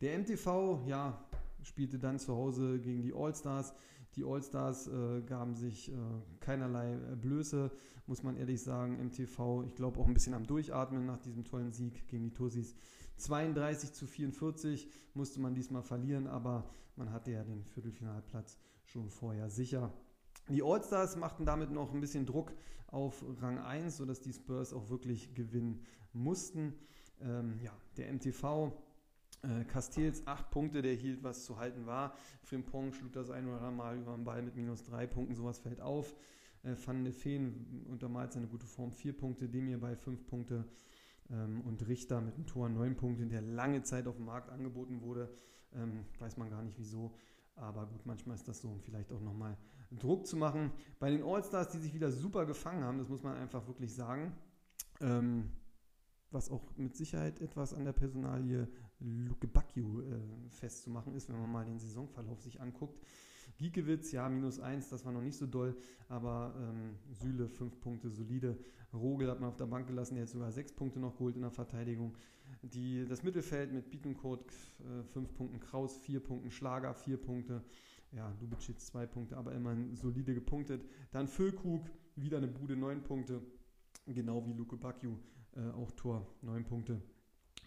Der 0.00 0.18
MTV, 0.18 0.86
ja, 0.86 1.24
spielte 1.62 1.98
dann 1.98 2.18
zu 2.18 2.34
Hause 2.34 2.78
gegen 2.80 3.02
die 3.02 3.14
All-Stars. 3.14 3.74
Die 4.14 4.24
All-Stars 4.24 4.88
äh, 4.88 5.22
gaben 5.22 5.54
sich 5.54 5.90
äh, 5.90 5.94
keinerlei 6.40 6.94
äh, 6.94 7.16
Blöße, 7.16 7.70
muss 8.06 8.22
man 8.22 8.36
ehrlich 8.36 8.62
sagen. 8.62 8.98
MTV, 9.04 9.64
ich 9.64 9.74
glaube 9.74 10.00
auch 10.00 10.06
ein 10.06 10.14
bisschen 10.14 10.34
am 10.34 10.46
Durchatmen 10.46 11.04
nach 11.04 11.18
diesem 11.18 11.44
tollen 11.44 11.72
Sieg 11.72 12.08
gegen 12.08 12.24
die 12.24 12.32
Tussis. 12.32 12.74
32 13.18 13.92
zu 13.92 14.06
44 14.06 14.88
musste 15.14 15.40
man 15.40 15.54
diesmal 15.54 15.82
verlieren, 15.82 16.26
aber 16.26 16.70
man 16.96 17.12
hatte 17.12 17.30
ja 17.30 17.42
den 17.42 17.64
Viertelfinalplatz 17.64 18.58
schon 18.84 19.10
vorher 19.10 19.50
sicher. 19.50 19.92
Die 20.48 20.62
All-Stars 20.62 21.16
machten 21.16 21.44
damit 21.44 21.70
noch 21.72 21.92
ein 21.92 22.00
bisschen 22.00 22.24
Druck 22.24 22.52
auf 22.86 23.24
Rang 23.40 23.58
1, 23.58 23.96
sodass 23.96 24.20
die 24.20 24.32
Spurs 24.32 24.72
auch 24.72 24.88
wirklich 24.90 25.34
gewinnen 25.34 25.84
mussten. 26.12 26.74
Ähm, 27.20 27.58
ja, 27.60 27.72
der 27.96 28.12
MTV 28.12 28.72
äh, 29.42 29.64
Castells 29.64 30.26
8 30.26 30.50
Punkte, 30.50 30.82
der 30.82 30.94
hielt, 30.94 31.22
was 31.22 31.44
zu 31.44 31.58
halten 31.58 31.86
war. 31.86 32.14
Frimpong 32.42 32.92
schlug 32.92 33.12
das 33.12 33.30
ein 33.30 33.46
oder 33.46 33.56
andere 33.56 33.72
Mal 33.72 33.98
über 33.98 34.14
den 34.14 34.24
Ball 34.24 34.42
mit 34.42 34.54
minus 34.54 34.84
3 34.84 35.06
Punkten, 35.06 35.34
sowas 35.34 35.58
fällt 35.58 35.80
auf. 35.80 36.14
Äh, 36.62 36.74
Van 36.84 37.04
de 37.04 37.12
Feen 37.12 37.84
untermalt 37.88 38.32
seine 38.32 38.46
gute 38.46 38.66
Form, 38.66 38.92
vier 38.92 39.16
Punkte, 39.16 39.48
Demir 39.48 39.80
bei 39.80 39.96
fünf 39.96 40.26
Punkte 40.26 40.64
ähm, 41.30 41.62
und 41.62 41.86
Richter 41.88 42.20
mit 42.20 42.36
einem 42.36 42.46
Tor 42.46 42.68
neun 42.68 42.96
Punkte, 42.96 43.26
der 43.26 43.42
lange 43.42 43.82
Zeit 43.82 44.06
auf 44.06 44.16
dem 44.16 44.26
Markt 44.26 44.50
angeboten 44.50 45.00
wurde. 45.02 45.28
Ähm, 45.74 46.04
weiß 46.18 46.36
man 46.36 46.50
gar 46.50 46.62
nicht 46.62 46.78
wieso. 46.78 47.14
Aber 47.56 47.86
gut, 47.86 48.04
manchmal 48.04 48.36
ist 48.36 48.46
das 48.48 48.60
so, 48.60 48.68
um 48.68 48.80
vielleicht 48.80 49.12
auch 49.12 49.20
nochmal 49.20 49.56
Druck 49.90 50.26
zu 50.26 50.36
machen. 50.36 50.72
Bei 50.98 51.10
den 51.10 51.22
All-Stars, 51.22 51.70
die 51.70 51.78
sich 51.78 51.94
wieder 51.94 52.10
super 52.10 52.46
gefangen 52.46 52.84
haben, 52.84 52.98
das 52.98 53.08
muss 53.08 53.22
man 53.22 53.36
einfach 53.36 53.66
wirklich 53.66 53.94
sagen, 53.94 54.32
ähm, 55.00 55.50
was 56.30 56.50
auch 56.50 56.64
mit 56.76 56.96
Sicherheit 56.96 57.40
etwas 57.40 57.72
an 57.72 57.84
der 57.84 57.92
Personalie 57.92 58.68
Luke 59.00 59.46
Bacchio 59.46 60.00
äh, 60.00 60.48
festzumachen 60.48 61.14
ist, 61.14 61.28
wenn 61.28 61.40
man 61.40 61.50
mal 61.50 61.64
den 61.64 61.78
Saisonverlauf 61.78 62.40
sich 62.40 62.60
anguckt. 62.60 63.00
Giekewitz, 63.58 64.12
ja, 64.12 64.28
minus 64.28 64.60
eins, 64.60 64.88
das 64.88 65.04
war 65.04 65.12
noch 65.12 65.22
nicht 65.22 65.36
so 65.36 65.46
doll, 65.46 65.76
aber 66.08 66.54
ähm, 66.58 66.96
Süle, 67.12 67.48
fünf 67.48 67.80
Punkte, 67.80 68.10
solide. 68.10 68.58
Rogel 68.92 69.30
hat 69.30 69.40
man 69.40 69.50
auf 69.50 69.56
der 69.56 69.66
Bank 69.66 69.86
gelassen, 69.86 70.14
der 70.14 70.24
hat 70.24 70.30
sogar 70.30 70.52
sechs 70.52 70.72
Punkte 70.72 71.00
noch 71.00 71.14
geholt 71.14 71.36
in 71.36 71.42
der 71.42 71.50
Verteidigung. 71.50 72.14
Die, 72.62 73.06
das 73.06 73.22
Mittelfeld 73.22 73.72
mit 73.72 73.90
Bietenkot, 73.90 74.50
äh, 74.50 75.02
fünf 75.04 75.34
Punkten, 75.34 75.60
Kraus, 75.60 75.96
vier 75.98 76.20
Punkten, 76.20 76.50
Schlager, 76.50 76.94
vier 76.94 77.16
Punkte. 77.16 77.62
Ja, 78.12 78.32
Lubicic 78.40 78.80
zwei 78.80 79.06
Punkte, 79.06 79.36
aber 79.36 79.52
immerhin 79.52 79.94
solide 79.94 80.34
gepunktet. 80.34 80.84
Dann 81.10 81.28
Füllkrug, 81.28 81.90
wieder 82.14 82.38
eine 82.38 82.48
Bude, 82.48 82.76
neun 82.76 83.02
Punkte. 83.02 83.42
Genau 84.06 84.46
wie 84.46 84.52
Luke 84.52 84.76
Bacchio, 84.76 85.18
äh, 85.56 85.70
auch 85.70 85.90
Tor, 85.92 86.26
neun 86.42 86.64
Punkte. 86.64 87.02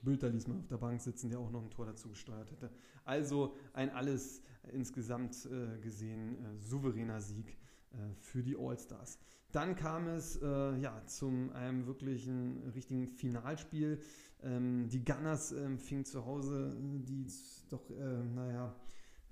Bülter 0.04 0.30
ließ 0.30 0.48
man 0.48 0.60
auf 0.60 0.68
der 0.68 0.78
Bank 0.78 1.02
sitzen, 1.02 1.30
der 1.30 1.40
auch 1.40 1.52
noch 1.52 1.62
ein 1.62 1.70
Tor 1.70 1.86
dazu 1.86 2.10
gesteuert 2.10 2.52
hätte. 2.52 2.72
Also 3.04 3.56
ein 3.74 3.90
alles 3.90 4.42
insgesamt 4.72 5.46
äh, 5.46 5.78
gesehen 5.80 6.38
äh, 6.38 6.58
souveräner 6.58 7.22
Sieg 7.22 7.58
äh, 7.92 8.14
für 8.20 8.44
die 8.44 8.56
All-Stars. 8.58 9.20
Dann 9.52 9.76
kam 9.76 10.08
es 10.08 10.40
äh, 10.42 10.78
ja, 10.78 11.04
zum 11.08 11.52
einem 11.54 11.88
wirklichen 11.88 12.64
richtigen 12.76 13.08
Finalspiel. 13.08 14.00
Ähm, 14.44 14.88
die 14.90 15.04
Gunners 15.04 15.52
ähm, 15.52 15.80
fingen 15.80 16.06
zu 16.06 16.26
Hause 16.26 16.78
die 16.80 17.26
doch, 17.70 17.90
äh, 17.90 18.24
naja, 18.24 18.76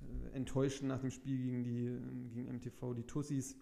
äh, 0.01 0.35
enttäuschten 0.35 0.87
nach 0.87 1.01
dem 1.01 1.11
Spiel 1.11 1.37
gegen, 1.37 1.63
die, 1.63 1.97
gegen 2.33 2.55
MTV, 2.55 2.93
die 2.93 3.03
Tussis. 3.03 3.55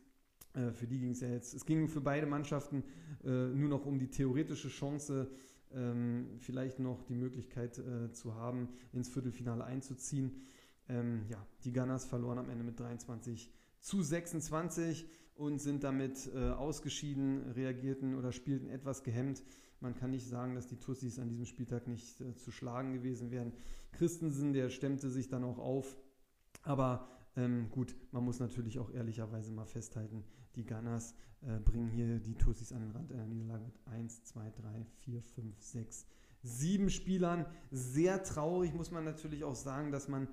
für 0.73 0.87
die 0.87 0.99
ging 0.99 1.11
es 1.11 1.19
ja 1.19 1.27
jetzt, 1.27 1.53
es 1.53 1.65
ging 1.65 1.89
für 1.89 1.99
beide 1.99 2.25
Mannschaften 2.27 2.83
nur 3.23 3.67
noch 3.67 3.85
um 3.85 3.99
die 3.99 4.07
theoretische 4.07 4.69
Chance, 4.69 5.27
ähm, 5.75 6.27
vielleicht 6.39 6.79
noch 6.79 7.03
die 7.03 7.15
Möglichkeit 7.15 7.77
äh, 7.77 8.11
zu 8.11 8.35
haben, 8.35 8.69
ins 8.93 9.09
Viertelfinale 9.09 9.63
einzuziehen. 9.63 10.47
Ähm, 10.87 11.25
ja, 11.29 11.45
die 11.63 11.73
Gunners 11.73 12.05
verloren 12.05 12.37
am 12.37 12.49
Ende 12.49 12.63
mit 12.63 12.79
23 12.79 13.51
zu 13.79 14.01
26 14.01 15.05
und 15.35 15.59
sind 15.59 15.83
damit 15.83 16.29
äh, 16.33 16.51
ausgeschieden, 16.51 17.51
reagierten 17.51 18.15
oder 18.15 18.31
spielten 18.31 18.69
etwas 18.69 19.03
gehemmt. 19.03 19.43
Man 19.81 19.95
kann 19.95 20.11
nicht 20.11 20.27
sagen, 20.27 20.55
dass 20.55 20.67
die 20.67 20.77
Tussis 20.77 21.19
an 21.19 21.27
diesem 21.27 21.45
Spieltag 21.45 21.87
nicht 21.87 22.21
äh, 22.21 22.35
zu 22.35 22.51
schlagen 22.51 22.93
gewesen 22.93 23.31
wären. 23.31 23.51
Christensen, 23.91 24.53
der 24.53 24.69
stemmte 24.69 25.09
sich 25.09 25.27
dann 25.27 25.43
auch 25.43 25.57
auf. 25.57 25.97
Aber 26.65 27.07
ähm, 27.35 27.69
gut, 27.69 27.95
man 28.11 28.23
muss 28.23 28.39
natürlich 28.39 28.79
auch 28.79 28.91
ehrlicherweise 28.91 29.51
mal 29.51 29.65
festhalten, 29.65 30.23
die 30.55 30.65
Gunners 30.65 31.13
äh, 31.41 31.59
bringen 31.59 31.89
hier 31.89 32.19
die 32.19 32.35
Tussis 32.35 32.73
an 32.73 32.81
den 32.81 32.91
Rand 32.91 33.11
einer 33.11 33.25
Niederlage 33.25 33.65
mit 33.65 33.87
1, 33.87 34.23
2, 34.23 34.51
3, 34.51 34.85
4, 35.03 35.21
5, 35.21 35.61
6, 35.61 36.07
7 36.41 36.89
Spielern. 36.89 37.45
Sehr 37.71 38.23
traurig 38.23 38.73
muss 38.73 38.91
man 38.91 39.03
natürlich 39.03 39.43
auch 39.43 39.55
sagen, 39.55 39.91
dass 39.91 40.07
man 40.07 40.27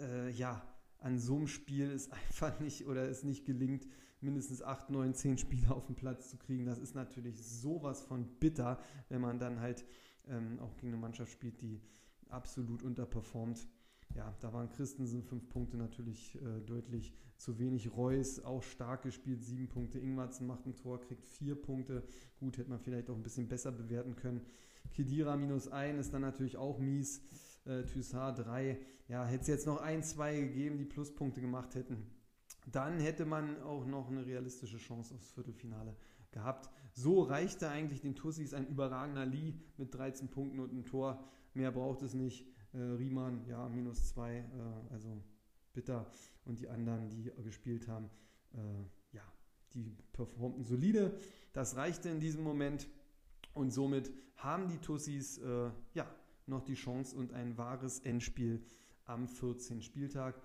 äh, 0.00 0.30
ja 0.30 0.62
an 0.98 1.18
so 1.18 1.36
einem 1.36 1.46
Spiel 1.46 1.90
es 1.90 2.10
einfach 2.12 2.60
nicht 2.60 2.86
oder 2.86 3.08
es 3.08 3.24
nicht 3.24 3.46
gelingt, 3.46 3.86
mindestens 4.20 4.62
8, 4.62 4.90
9, 4.90 5.14
10 5.14 5.38
Spieler 5.38 5.74
auf 5.74 5.86
den 5.86 5.94
Platz 5.94 6.30
zu 6.30 6.36
kriegen. 6.36 6.66
Das 6.66 6.78
ist 6.78 6.94
natürlich 6.94 7.42
sowas 7.42 8.02
von 8.02 8.26
bitter, 8.38 8.80
wenn 9.08 9.20
man 9.20 9.38
dann 9.38 9.60
halt 9.60 9.84
ähm, 10.28 10.58
auch 10.60 10.76
gegen 10.76 10.92
eine 10.92 11.00
Mannschaft 11.00 11.32
spielt, 11.32 11.60
die 11.62 11.80
absolut 12.28 12.82
unterperformt 12.82 13.68
ja, 14.14 14.34
da 14.40 14.52
waren 14.52 14.68
Christensen 14.70 15.22
fünf 15.22 15.48
Punkte 15.48 15.76
natürlich 15.76 16.36
äh, 16.36 16.60
deutlich 16.60 17.12
zu 17.36 17.58
wenig. 17.58 17.96
Reus 17.96 18.44
auch 18.44 18.62
stark 18.62 19.02
gespielt, 19.02 19.42
sieben 19.44 19.68
Punkte. 19.68 19.98
Ingwarzen 19.98 20.46
macht 20.46 20.66
ein 20.66 20.76
Tor, 20.76 21.00
kriegt 21.00 21.26
vier 21.26 21.54
Punkte. 21.54 22.04
Gut, 22.38 22.58
hätte 22.58 22.70
man 22.70 22.78
vielleicht 22.78 23.10
auch 23.10 23.16
ein 23.16 23.22
bisschen 23.22 23.48
besser 23.48 23.72
bewerten 23.72 24.14
können. 24.16 24.42
Kedira 24.92 25.36
minus 25.36 25.68
ein 25.68 25.98
ist 25.98 26.12
dann 26.12 26.22
natürlich 26.22 26.56
auch 26.56 26.78
mies. 26.78 27.22
Äh, 27.64 27.84
Thyssar 27.84 28.34
drei. 28.34 28.78
Ja, 29.08 29.24
hätte 29.24 29.42
es 29.42 29.48
jetzt 29.48 29.66
noch 29.66 29.80
ein, 29.80 30.02
zwei 30.02 30.38
gegeben, 30.40 30.78
die 30.78 30.84
Pluspunkte 30.84 31.40
gemacht 31.40 31.74
hätten. 31.74 32.06
Dann 32.70 33.00
hätte 33.00 33.26
man 33.26 33.60
auch 33.62 33.84
noch 33.86 34.10
eine 34.10 34.24
realistische 34.24 34.78
Chance 34.78 35.14
aufs 35.14 35.30
Viertelfinale 35.32 35.96
gehabt. 36.30 36.70
So 36.92 37.22
reichte 37.22 37.68
eigentlich 37.68 38.00
den 38.00 38.14
Tussis 38.14 38.54
ein 38.54 38.66
überragender 38.66 39.26
Lee 39.26 39.54
mit 39.76 39.94
13 39.94 40.28
Punkten 40.28 40.60
und 40.60 40.70
einem 40.70 40.84
Tor. 40.84 41.24
Mehr 41.54 41.72
braucht 41.72 42.02
es 42.02 42.14
nicht. 42.14 42.46
Äh, 42.74 42.78
Riemann, 42.78 43.44
ja, 43.46 43.68
minus 43.68 44.08
zwei, 44.08 44.38
äh, 44.38 44.92
also 44.92 45.22
bitter. 45.72 46.10
Und 46.44 46.58
die 46.58 46.68
anderen, 46.68 47.08
die 47.08 47.30
gespielt 47.42 47.88
haben, 47.88 48.10
äh, 48.52 48.56
ja, 49.16 49.22
die 49.72 49.96
performten 50.12 50.64
solide. 50.64 51.16
Das 51.52 51.76
reichte 51.76 52.08
in 52.08 52.20
diesem 52.20 52.42
Moment. 52.42 52.88
Und 53.54 53.70
somit 53.70 54.10
haben 54.36 54.68
die 54.68 54.78
Tussis 54.78 55.38
äh, 55.38 55.70
ja, 55.94 56.12
noch 56.46 56.64
die 56.64 56.74
Chance 56.74 57.16
und 57.16 57.32
ein 57.32 57.56
wahres 57.56 58.00
Endspiel 58.00 58.60
am 59.04 59.28
14. 59.28 59.80
Spieltag. 59.80 60.40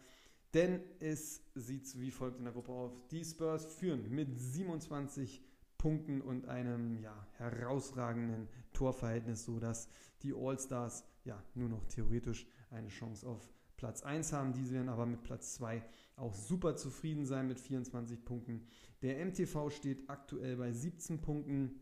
Denn 0.53 0.81
es 0.99 1.43
sieht 1.55 1.99
wie 1.99 2.11
folgt 2.11 2.37
in 2.37 2.43
der 2.43 2.53
Gruppe 2.53 2.71
auf. 2.71 3.07
Die 3.09 3.23
Spurs 3.23 3.65
führen 3.65 4.09
mit 4.09 4.39
27 4.39 5.41
Punkten 5.79 6.21
und 6.21 6.47
einem 6.47 7.01
ja, 7.01 7.25
herausragenden 7.37 8.47
Torverhältnis, 8.73 9.45
sodass 9.45 9.89
die 10.21 10.33
All-Stars 10.35 11.03
ja 11.23 11.41
nur 11.55 11.69
noch 11.69 11.85
theoretisch 11.85 12.45
eine 12.69 12.89
Chance 12.89 13.27
auf 13.27 13.51
Platz 13.77 14.03
1 14.03 14.33
haben. 14.33 14.53
Diese 14.53 14.73
werden 14.73 14.89
aber 14.89 15.05
mit 15.05 15.23
Platz 15.23 15.55
2 15.55 15.81
auch 16.17 16.35
super 16.35 16.75
zufrieden 16.75 17.25
sein 17.25 17.47
mit 17.47 17.59
24 17.59 18.23
Punkten. 18.23 18.67
Der 19.01 19.25
MTV 19.25 19.69
steht 19.69 20.09
aktuell 20.09 20.57
bei 20.57 20.71
17 20.71 21.21
Punkten 21.21 21.79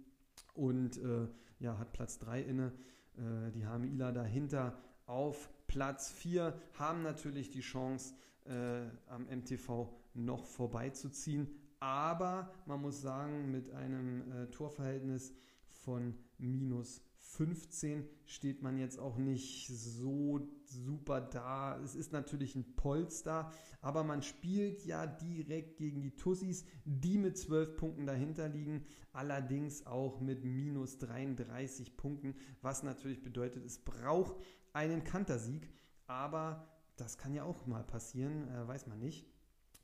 und 0.53 0.97
äh, 0.97 1.27
ja, 1.59 1.77
hat 1.79 1.91
Platz 1.91 2.19
3 2.19 2.43
inne. 2.43 2.71
Äh, 3.17 3.51
die 3.51 3.65
Hamila 3.65 4.11
dahinter 4.11 4.77
auf 5.07 5.49
Platz 5.65 6.11
4 6.11 6.53
haben 6.73 7.01
natürlich 7.01 7.49
die 7.49 7.61
Chance, 7.61 8.13
äh, 8.45 8.83
am 9.07 9.25
MTV 9.25 9.89
noch 10.13 10.45
vorbeizuziehen. 10.45 11.47
Aber 11.79 12.51
man 12.65 12.81
muss 12.81 13.01
sagen, 13.01 13.51
mit 13.51 13.71
einem 13.71 14.31
äh, 14.31 14.47
Torverhältnis 14.47 15.33
von 15.67 16.15
minus 16.37 17.01
15 17.19 18.07
steht 18.25 18.61
man 18.61 18.77
jetzt 18.77 18.99
auch 18.99 19.17
nicht 19.17 19.67
so 19.67 20.47
super 20.65 21.21
da. 21.21 21.79
Es 21.83 21.95
ist 21.95 22.13
natürlich 22.13 22.55
ein 22.55 22.75
Polster, 22.75 23.51
aber 23.81 24.03
man 24.03 24.21
spielt 24.21 24.85
ja 24.85 25.05
direkt 25.05 25.77
gegen 25.77 26.01
die 26.01 26.15
Tussis, 26.15 26.65
die 26.85 27.17
mit 27.17 27.37
12 27.37 27.77
Punkten 27.77 28.05
dahinter 28.05 28.47
liegen, 28.47 28.85
allerdings 29.13 29.85
auch 29.85 30.19
mit 30.19 30.43
minus 30.43 30.97
33 30.99 31.97
Punkten, 31.97 32.35
was 32.61 32.83
natürlich 32.83 33.21
bedeutet, 33.21 33.65
es 33.65 33.79
braucht 33.79 34.35
einen 34.73 35.03
Kantersieg, 35.03 35.69
aber 36.07 36.67
das 36.95 37.17
kann 37.17 37.33
ja 37.33 37.43
auch 37.43 37.65
mal 37.67 37.83
passieren, 37.83 38.47
äh, 38.49 38.67
weiß 38.67 38.87
man 38.87 38.99
nicht. 38.99 39.25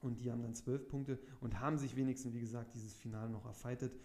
Und 0.03 0.19
die 0.19 0.31
haben 0.31 0.41
dann 0.41 0.53
12 0.53 0.87
Punkte 0.89 1.17
und 1.39 1.61
haben 1.61 1.77
sich 1.77 1.95
wenigstens, 1.95 2.33
wie 2.33 2.41
gesagt, 2.41 2.75
dieses 2.75 2.93
Finale 2.95 3.29
noch 3.29 3.45
erfeitet. 3.45 3.97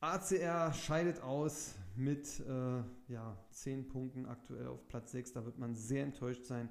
ACR 0.00 0.72
scheidet 0.72 1.20
aus 1.22 1.74
mit 1.96 2.40
äh, 2.40 2.82
ja, 3.08 3.36
10 3.50 3.88
Punkten 3.88 4.26
aktuell 4.26 4.68
auf 4.68 4.86
Platz 4.86 5.10
6. 5.12 5.32
Da 5.32 5.44
wird 5.44 5.58
man 5.58 5.74
sehr 5.74 6.04
enttäuscht 6.04 6.44
sein, 6.44 6.68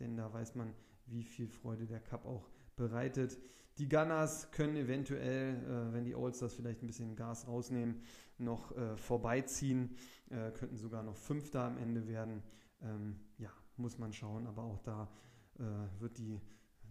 denn 0.00 0.16
da 0.16 0.32
weiß 0.32 0.54
man, 0.54 0.72
wie 1.06 1.24
viel 1.24 1.48
Freude 1.48 1.86
der 1.86 2.00
Cup 2.00 2.24
auch 2.24 2.48
bereitet. 2.76 3.38
Die 3.76 3.88
Gunners 3.88 4.50
können 4.50 4.76
eventuell, 4.76 5.56
äh, 5.56 5.92
wenn 5.92 6.04
die 6.04 6.14
Allstars 6.14 6.54
vielleicht 6.54 6.82
ein 6.82 6.86
bisschen 6.86 7.16
Gas 7.16 7.46
rausnehmen, 7.46 8.00
noch 8.38 8.74
äh, 8.76 8.96
vorbeiziehen, 8.96 9.94
äh, 10.30 10.50
könnten 10.52 10.78
sogar 10.78 11.02
noch 11.02 11.16
Fünfter 11.16 11.64
am 11.64 11.76
Ende 11.76 12.06
werden. 12.06 12.42
Ähm, 12.80 13.16
ja, 13.36 13.50
muss 13.76 13.98
man 13.98 14.14
schauen, 14.14 14.46
aber 14.46 14.62
auch 14.62 14.78
da 14.78 15.10
äh, 15.58 16.00
wird 16.00 16.18
die 16.18 16.40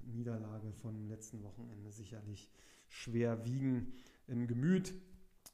Niederlage 0.06 0.72
vom 0.74 1.08
letzten 1.08 1.44
Wochenende 1.44 1.92
sicherlich 1.92 2.50
schwer 2.88 3.46
wiegen 3.46 3.94
im 4.28 4.48
Gemüt. 4.48 4.94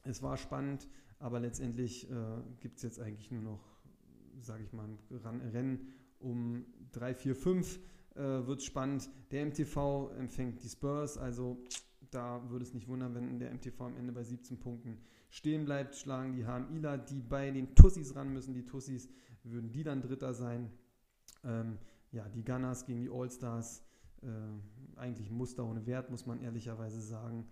Es 0.04 0.22
war 0.22 0.36
spannend, 0.36 0.88
aber 1.18 1.40
letztendlich 1.40 2.10
äh, 2.10 2.14
gibt 2.60 2.78
es 2.78 2.82
jetzt 2.82 3.00
eigentlich 3.00 3.30
nur 3.30 3.42
noch, 3.42 3.64
sage 4.40 4.64
ich 4.64 4.72
mal, 4.72 4.88
ein 5.10 5.40
Rennen 5.40 5.92
um 6.18 6.64
3, 6.92 7.14
4, 7.14 7.36
5 7.36 7.80
äh, 8.14 8.20
wird 8.20 8.60
es 8.60 8.64
spannend. 8.64 9.08
Der 9.30 9.46
MTV 9.46 10.10
empfängt 10.18 10.62
die 10.62 10.68
Spurs, 10.68 11.18
also 11.18 11.62
da 12.10 12.48
würde 12.50 12.64
es 12.64 12.74
nicht 12.74 12.88
wundern, 12.88 13.14
wenn 13.14 13.38
der 13.38 13.52
MTV 13.52 13.80
am 13.80 13.96
Ende 13.96 14.12
bei 14.12 14.22
17 14.22 14.58
Punkten 14.58 14.98
stehen 15.30 15.64
bleibt. 15.64 15.96
Schlagen 15.96 16.34
die 16.34 16.46
HMIler, 16.46 16.98
die 16.98 17.22
bei 17.22 17.50
den 17.50 17.74
Tussis 17.74 18.14
ran 18.14 18.32
müssen. 18.32 18.54
Die 18.54 18.64
Tussis 18.64 19.08
würden 19.44 19.72
die 19.72 19.82
dann 19.82 20.02
Dritter 20.02 20.34
sein. 20.34 20.70
Ähm, 21.42 21.78
ja, 22.10 22.28
die 22.28 22.44
Gunners 22.44 22.84
gegen 22.84 23.00
die 23.00 23.10
Allstars. 23.10 23.82
Äh, 24.22 24.98
eigentlich 24.98 25.30
Muster 25.30 25.64
ohne 25.64 25.86
Wert, 25.86 26.10
muss 26.10 26.26
man 26.26 26.40
ehrlicherweise 26.40 27.00
sagen. 27.00 27.48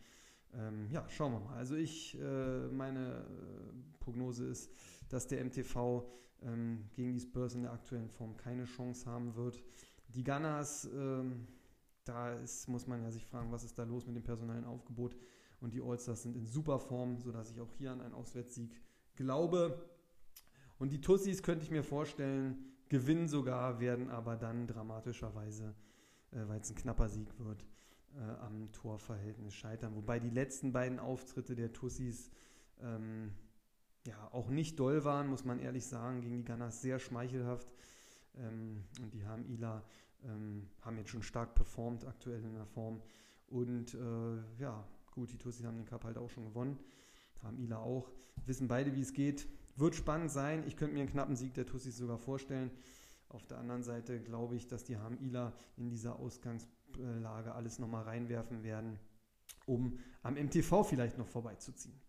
ähm, 0.52 0.88
ja, 0.90 1.08
schauen 1.08 1.32
wir 1.32 1.40
mal. 1.40 1.56
Also 1.56 1.76
ich, 1.76 2.18
äh, 2.20 2.68
meine 2.68 3.18
äh, 3.18 3.98
Prognose 4.00 4.46
ist, 4.46 4.70
dass 5.08 5.26
der 5.26 5.44
MTV 5.44 6.04
ähm, 6.42 6.84
gegen 6.92 7.12
die 7.12 7.20
Spurs 7.20 7.54
in 7.54 7.62
der 7.62 7.72
aktuellen 7.72 8.08
Form 8.08 8.36
keine 8.36 8.64
Chance 8.64 9.06
haben 9.06 9.34
wird. 9.36 9.62
Die 10.08 10.24
Gunners, 10.24 10.88
ähm, 10.92 11.46
da 12.04 12.32
ist, 12.34 12.68
muss 12.68 12.86
man 12.86 13.02
ja 13.02 13.10
sich 13.10 13.24
fragen, 13.24 13.52
was 13.52 13.64
ist 13.64 13.78
da 13.78 13.84
los 13.84 14.06
mit 14.06 14.16
dem 14.16 14.22
personellen 14.22 14.64
Aufgebot. 14.64 15.16
Und 15.60 15.74
die 15.74 15.82
Allstars 15.82 16.22
sind 16.22 16.36
in 16.36 16.46
super 16.46 16.78
Form, 16.78 17.18
sodass 17.18 17.50
ich 17.50 17.60
auch 17.60 17.72
hier 17.74 17.92
an 17.92 18.00
einen 18.00 18.14
Auswärtssieg 18.14 18.80
glaube. 19.14 19.78
Und 20.78 20.92
die 20.92 21.00
Tussis 21.00 21.42
könnte 21.42 21.64
ich 21.64 21.70
mir 21.70 21.84
vorstellen, 21.84 22.64
gewinnen 22.88 23.28
sogar, 23.28 23.78
werden 23.80 24.08
aber 24.08 24.36
dann 24.36 24.66
dramatischerweise, 24.66 25.74
äh, 26.32 26.48
weil 26.48 26.60
es 26.60 26.70
ein 26.70 26.76
knapper 26.76 27.08
Sieg 27.08 27.28
wird, 27.38 27.64
äh, 28.16 28.22
am 28.40 28.72
Torverhältnis 28.72 29.54
scheitern. 29.54 29.94
Wobei 29.94 30.18
die 30.18 30.30
letzten 30.30 30.72
beiden 30.72 30.98
Auftritte 30.98 31.54
der 31.54 31.72
Tussis 31.72 32.30
ähm, 32.80 33.32
ja 34.06 34.28
auch 34.32 34.48
nicht 34.48 34.78
doll 34.78 35.04
waren, 35.04 35.28
muss 35.28 35.44
man 35.44 35.58
ehrlich 35.58 35.86
sagen, 35.86 36.20
gegen 36.20 36.38
die 36.38 36.44
Gunners 36.44 36.80
sehr 36.80 36.98
schmeichelhaft. 36.98 37.68
Ähm, 38.36 38.84
und 39.02 39.14
die 39.14 39.24
haben 39.24 39.44
Ila, 39.46 39.82
ähm, 40.24 40.68
haben 40.82 40.98
jetzt 40.98 41.10
schon 41.10 41.22
stark 41.22 41.54
performt 41.54 42.06
aktuell 42.06 42.42
in 42.44 42.54
der 42.54 42.66
Form. 42.66 43.02
Und 43.48 43.94
äh, 43.94 44.60
ja, 44.60 44.86
gut, 45.10 45.32
die 45.32 45.38
Tussis 45.38 45.66
haben 45.66 45.76
den 45.76 45.86
Cup 45.86 46.04
halt 46.04 46.18
auch 46.18 46.30
schon 46.30 46.44
gewonnen, 46.44 46.78
haben 47.42 47.58
Ila 47.58 47.78
auch, 47.78 48.10
wissen 48.46 48.68
beide, 48.68 48.94
wie 48.94 49.00
es 49.00 49.12
geht. 49.12 49.48
Wird 49.76 49.94
spannend 49.94 50.30
sein. 50.30 50.64
Ich 50.66 50.76
könnte 50.76 50.94
mir 50.94 51.00
einen 51.00 51.10
knappen 51.10 51.36
Sieg 51.36 51.54
der 51.54 51.66
Tussis 51.66 51.96
sogar 51.96 52.18
vorstellen. 52.18 52.70
Auf 53.30 53.46
der 53.46 53.58
anderen 53.58 53.84
Seite 53.84 54.20
glaube 54.20 54.56
ich, 54.56 54.66
dass 54.66 54.84
die 54.84 54.98
Ham 54.98 55.16
Ila 55.20 55.52
in 55.76 55.88
dieser 55.88 56.18
Ausgangslage 56.18 57.54
alles 57.54 57.78
nochmal 57.78 58.02
reinwerfen 58.02 58.64
werden, 58.64 58.98
um 59.66 59.98
am 60.22 60.34
MTV 60.34 60.82
vielleicht 60.82 61.16
noch 61.16 61.28
vorbeizuziehen. 61.28 62.00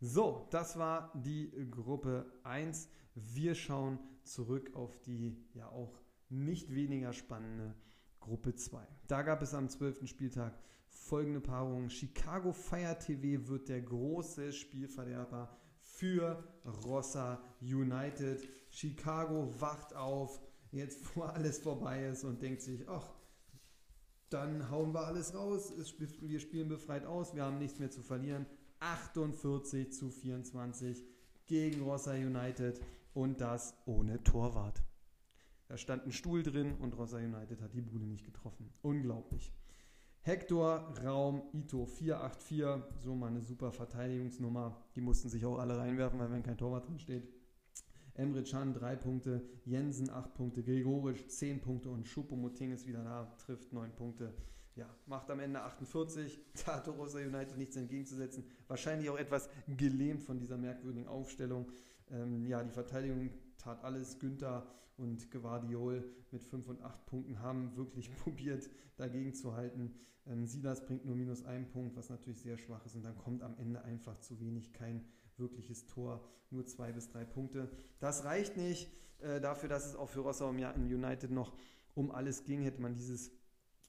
So, 0.00 0.48
das 0.50 0.76
war 0.76 1.12
die 1.14 1.50
Gruppe 1.70 2.26
1. 2.42 2.88
Wir 3.14 3.54
schauen 3.54 4.00
zurück 4.24 4.74
auf 4.74 4.98
die 5.02 5.36
ja 5.52 5.68
auch 5.68 5.96
nicht 6.28 6.74
weniger 6.74 7.12
spannende 7.12 7.74
Gruppe 8.18 8.56
2. 8.56 8.84
Da 9.06 9.22
gab 9.22 9.42
es 9.42 9.54
am 9.54 9.68
12. 9.68 10.08
Spieltag 10.08 10.58
folgende 10.88 11.40
Paarungen. 11.40 11.88
Chicago 11.88 12.52
Fire 12.52 12.98
TV 12.98 13.46
wird 13.48 13.68
der 13.68 13.82
große 13.82 14.52
Spielverderber 14.52 15.56
für 15.78 16.42
Rossa 16.84 17.40
United. 17.60 18.48
Chicago 18.70 19.48
wacht 19.60 19.94
auf, 19.94 20.40
jetzt 20.74 21.16
wo 21.16 21.22
alles 21.22 21.58
vorbei 21.58 22.06
ist 22.06 22.24
und 22.24 22.42
denkt 22.42 22.62
sich, 22.62 22.88
ach, 22.88 23.14
dann 24.30 24.70
hauen 24.70 24.92
wir 24.92 25.06
alles 25.06 25.34
raus, 25.34 25.72
wir 26.20 26.40
spielen 26.40 26.68
befreit 26.68 27.06
aus, 27.06 27.34
wir 27.34 27.44
haben 27.44 27.58
nichts 27.58 27.78
mehr 27.78 27.90
zu 27.90 28.02
verlieren. 28.02 28.46
48 28.80 29.92
zu 29.92 30.10
24 30.10 31.04
gegen 31.46 31.82
Rossa 31.82 32.12
United 32.12 32.80
und 33.14 33.40
das 33.40 33.74
ohne 33.86 34.22
Torwart. 34.24 34.82
Da 35.68 35.76
stand 35.78 36.04
ein 36.04 36.12
Stuhl 36.12 36.42
drin 36.42 36.74
und 36.80 36.96
Rossa 36.98 37.18
United 37.18 37.62
hat 37.62 37.72
die 37.74 37.80
Bude 37.80 38.04
nicht 38.06 38.24
getroffen. 38.24 38.70
Unglaublich. 38.82 39.52
Hector 40.20 40.94
Raum 41.04 41.42
Ito 41.52 41.86
484, 41.86 42.82
so 42.98 43.14
mal 43.14 43.28
eine 43.28 43.42
super 43.42 43.72
Verteidigungsnummer. 43.72 44.76
Die 44.96 45.00
mussten 45.00 45.28
sich 45.28 45.44
auch 45.44 45.58
alle 45.58 45.78
reinwerfen, 45.78 46.18
weil 46.18 46.30
wenn 46.30 46.42
kein 46.42 46.58
Torwart 46.58 46.88
drin 46.88 46.98
steht. 46.98 47.28
Emre 48.14 48.44
Can 48.44 48.72
3 48.74 48.96
Punkte, 48.96 49.42
Jensen 49.64 50.08
8 50.08 50.34
Punkte, 50.34 50.62
Gregorisch 50.62 51.26
10 51.26 51.60
Punkte 51.60 51.90
und 51.90 52.06
Schuppomoting 52.06 52.72
ist 52.72 52.86
wieder 52.86 53.02
da, 53.02 53.34
trifft 53.38 53.72
9 53.72 53.92
Punkte. 53.92 54.32
Ja, 54.76 54.88
macht 55.06 55.30
am 55.30 55.40
Ende 55.40 55.60
48. 55.60 56.40
Da 56.66 56.76
hat 56.76 56.88
Rosa 56.88 57.18
United 57.18 57.56
nichts 57.56 57.76
entgegenzusetzen. 57.76 58.44
Wahrscheinlich 58.66 59.10
auch 59.10 59.18
etwas 59.18 59.48
gelähmt 59.76 60.22
von 60.22 60.38
dieser 60.38 60.56
merkwürdigen 60.56 61.08
Aufstellung. 61.08 61.70
Ähm, 62.10 62.46
ja, 62.46 62.62
die 62.62 62.70
Verteidigung 62.70 63.30
tat 63.56 63.84
alles. 63.84 64.18
Günther 64.18 64.66
und 64.96 65.30
Guardiol 65.30 66.04
mit 66.30 66.42
5 66.42 66.68
und 66.68 66.82
8 66.82 67.06
Punkten 67.06 67.40
haben 67.40 67.76
wirklich 67.76 68.10
probiert, 68.22 68.68
dagegen 68.96 69.34
zu 69.34 69.54
halten. 69.54 69.94
Ähm, 70.26 70.46
Silas 70.46 70.84
bringt 70.84 71.04
nur 71.04 71.16
minus 71.16 71.44
einen 71.44 71.68
Punkt, 71.68 71.96
was 71.96 72.10
natürlich 72.10 72.40
sehr 72.40 72.58
schwach 72.58 72.84
ist. 72.86 72.94
Und 72.94 73.04
dann 73.04 73.16
kommt 73.18 73.42
am 73.42 73.56
Ende 73.58 73.82
einfach 73.82 74.18
zu 74.20 74.40
wenig, 74.40 74.72
kein 74.72 75.04
wirkliches 75.38 75.86
Tor, 75.86 76.24
nur 76.50 76.66
zwei 76.66 76.92
bis 76.92 77.08
drei 77.08 77.24
Punkte. 77.24 77.70
Das 78.00 78.24
reicht 78.24 78.56
nicht 78.56 78.90
äh, 79.20 79.40
dafür, 79.40 79.68
dass 79.68 79.86
es 79.86 79.96
auch 79.96 80.08
für 80.08 80.20
Rossau 80.20 80.48
United 80.48 81.30
noch 81.30 81.56
um 81.94 82.10
alles 82.10 82.44
ging. 82.44 82.62
Hätte 82.62 82.82
man 82.82 82.94
dieses 82.94 83.30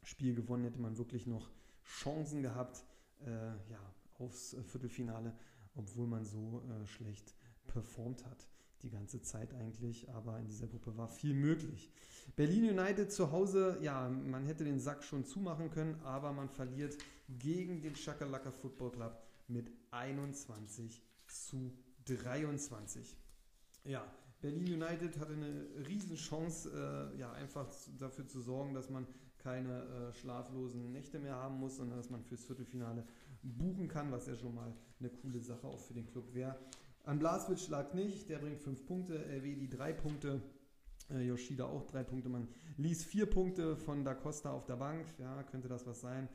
Spiel 0.03 0.35
gewonnen, 0.35 0.63
hätte 0.63 0.79
man 0.79 0.97
wirklich 0.97 1.27
noch 1.27 1.49
Chancen 1.83 2.41
gehabt 2.41 2.83
äh, 3.25 3.29
ja, 3.69 3.93
aufs 4.19 4.55
Viertelfinale, 4.67 5.35
obwohl 5.75 6.07
man 6.07 6.25
so 6.25 6.61
äh, 6.69 6.85
schlecht 6.85 7.35
performt 7.67 8.25
hat 8.25 8.47
die 8.85 8.89
ganze 8.89 9.21
Zeit 9.21 9.53
eigentlich, 9.53 10.09
aber 10.11 10.39
in 10.39 10.47
dieser 10.47 10.67
Gruppe 10.67 10.95
war 10.95 11.07
viel 11.07 11.33
möglich. 11.33 11.91
Berlin 12.35 12.69
United 12.69 13.11
zu 13.11 13.31
Hause, 13.31 13.77
ja, 13.81 14.07
man 14.09 14.45
hätte 14.45 14.63
den 14.63 14.79
Sack 14.79 15.03
schon 15.03 15.25
zumachen 15.25 15.71
können, 15.71 15.99
aber 16.03 16.31
man 16.31 16.49
verliert 16.49 16.97
gegen 17.27 17.81
den 17.81 17.95
Shakalaka 17.95 18.51
Football 18.51 18.91
Club 18.91 19.23
mit 19.47 19.71
21 19.91 21.01
zu 21.43 21.77
23. 22.05 23.17
Ja, 23.83 24.05
Berlin 24.41 24.81
United 24.81 25.19
hatte 25.19 25.33
eine 25.33 25.87
Riesenchance, 25.87 26.69
äh, 26.69 27.19
ja, 27.19 27.31
einfach 27.33 27.67
dafür 27.97 28.27
zu 28.27 28.41
sorgen, 28.41 28.73
dass 28.73 28.89
man 28.89 29.07
keine 29.39 29.83
äh, 29.83 30.13
schlaflosen 30.13 30.91
Nächte 30.91 31.19
mehr 31.19 31.35
haben 31.35 31.59
muss, 31.59 31.77
sondern 31.77 31.97
dass 31.97 32.09
man 32.09 32.23
fürs 32.23 32.45
Viertelfinale 32.45 33.05
buchen 33.43 33.87
kann, 33.87 34.11
was 34.11 34.25
ja 34.27 34.35
schon 34.35 34.55
mal 34.55 34.73
eine 34.99 35.09
coole 35.09 35.39
Sache 35.39 35.67
auch 35.67 35.79
für 35.79 35.93
den 35.93 36.07
Club 36.07 36.33
wäre. 36.33 36.57
An 37.03 37.19
Blaswitz 37.19 37.69
lag 37.69 37.93
nicht, 37.93 38.29
der 38.29 38.39
bringt 38.39 38.59
5 38.59 38.85
Punkte, 38.87 39.23
LW 39.25 39.55
die 39.55 39.69
3 39.69 39.93
Punkte, 39.93 40.41
äh, 41.11 41.21
Yoshida 41.21 41.65
auch 41.65 41.85
3 41.85 42.03
Punkte. 42.03 42.29
Man 42.29 42.47
ließ 42.77 43.03
4 43.03 43.27
Punkte 43.27 43.77
von 43.77 44.03
Da 44.03 44.15
Costa 44.15 44.51
auf 44.51 44.65
der 44.65 44.77
Bank, 44.77 45.05
ja, 45.19 45.43
könnte 45.43 45.67
das 45.67 45.85
was 45.85 46.01
sein? 46.01 46.27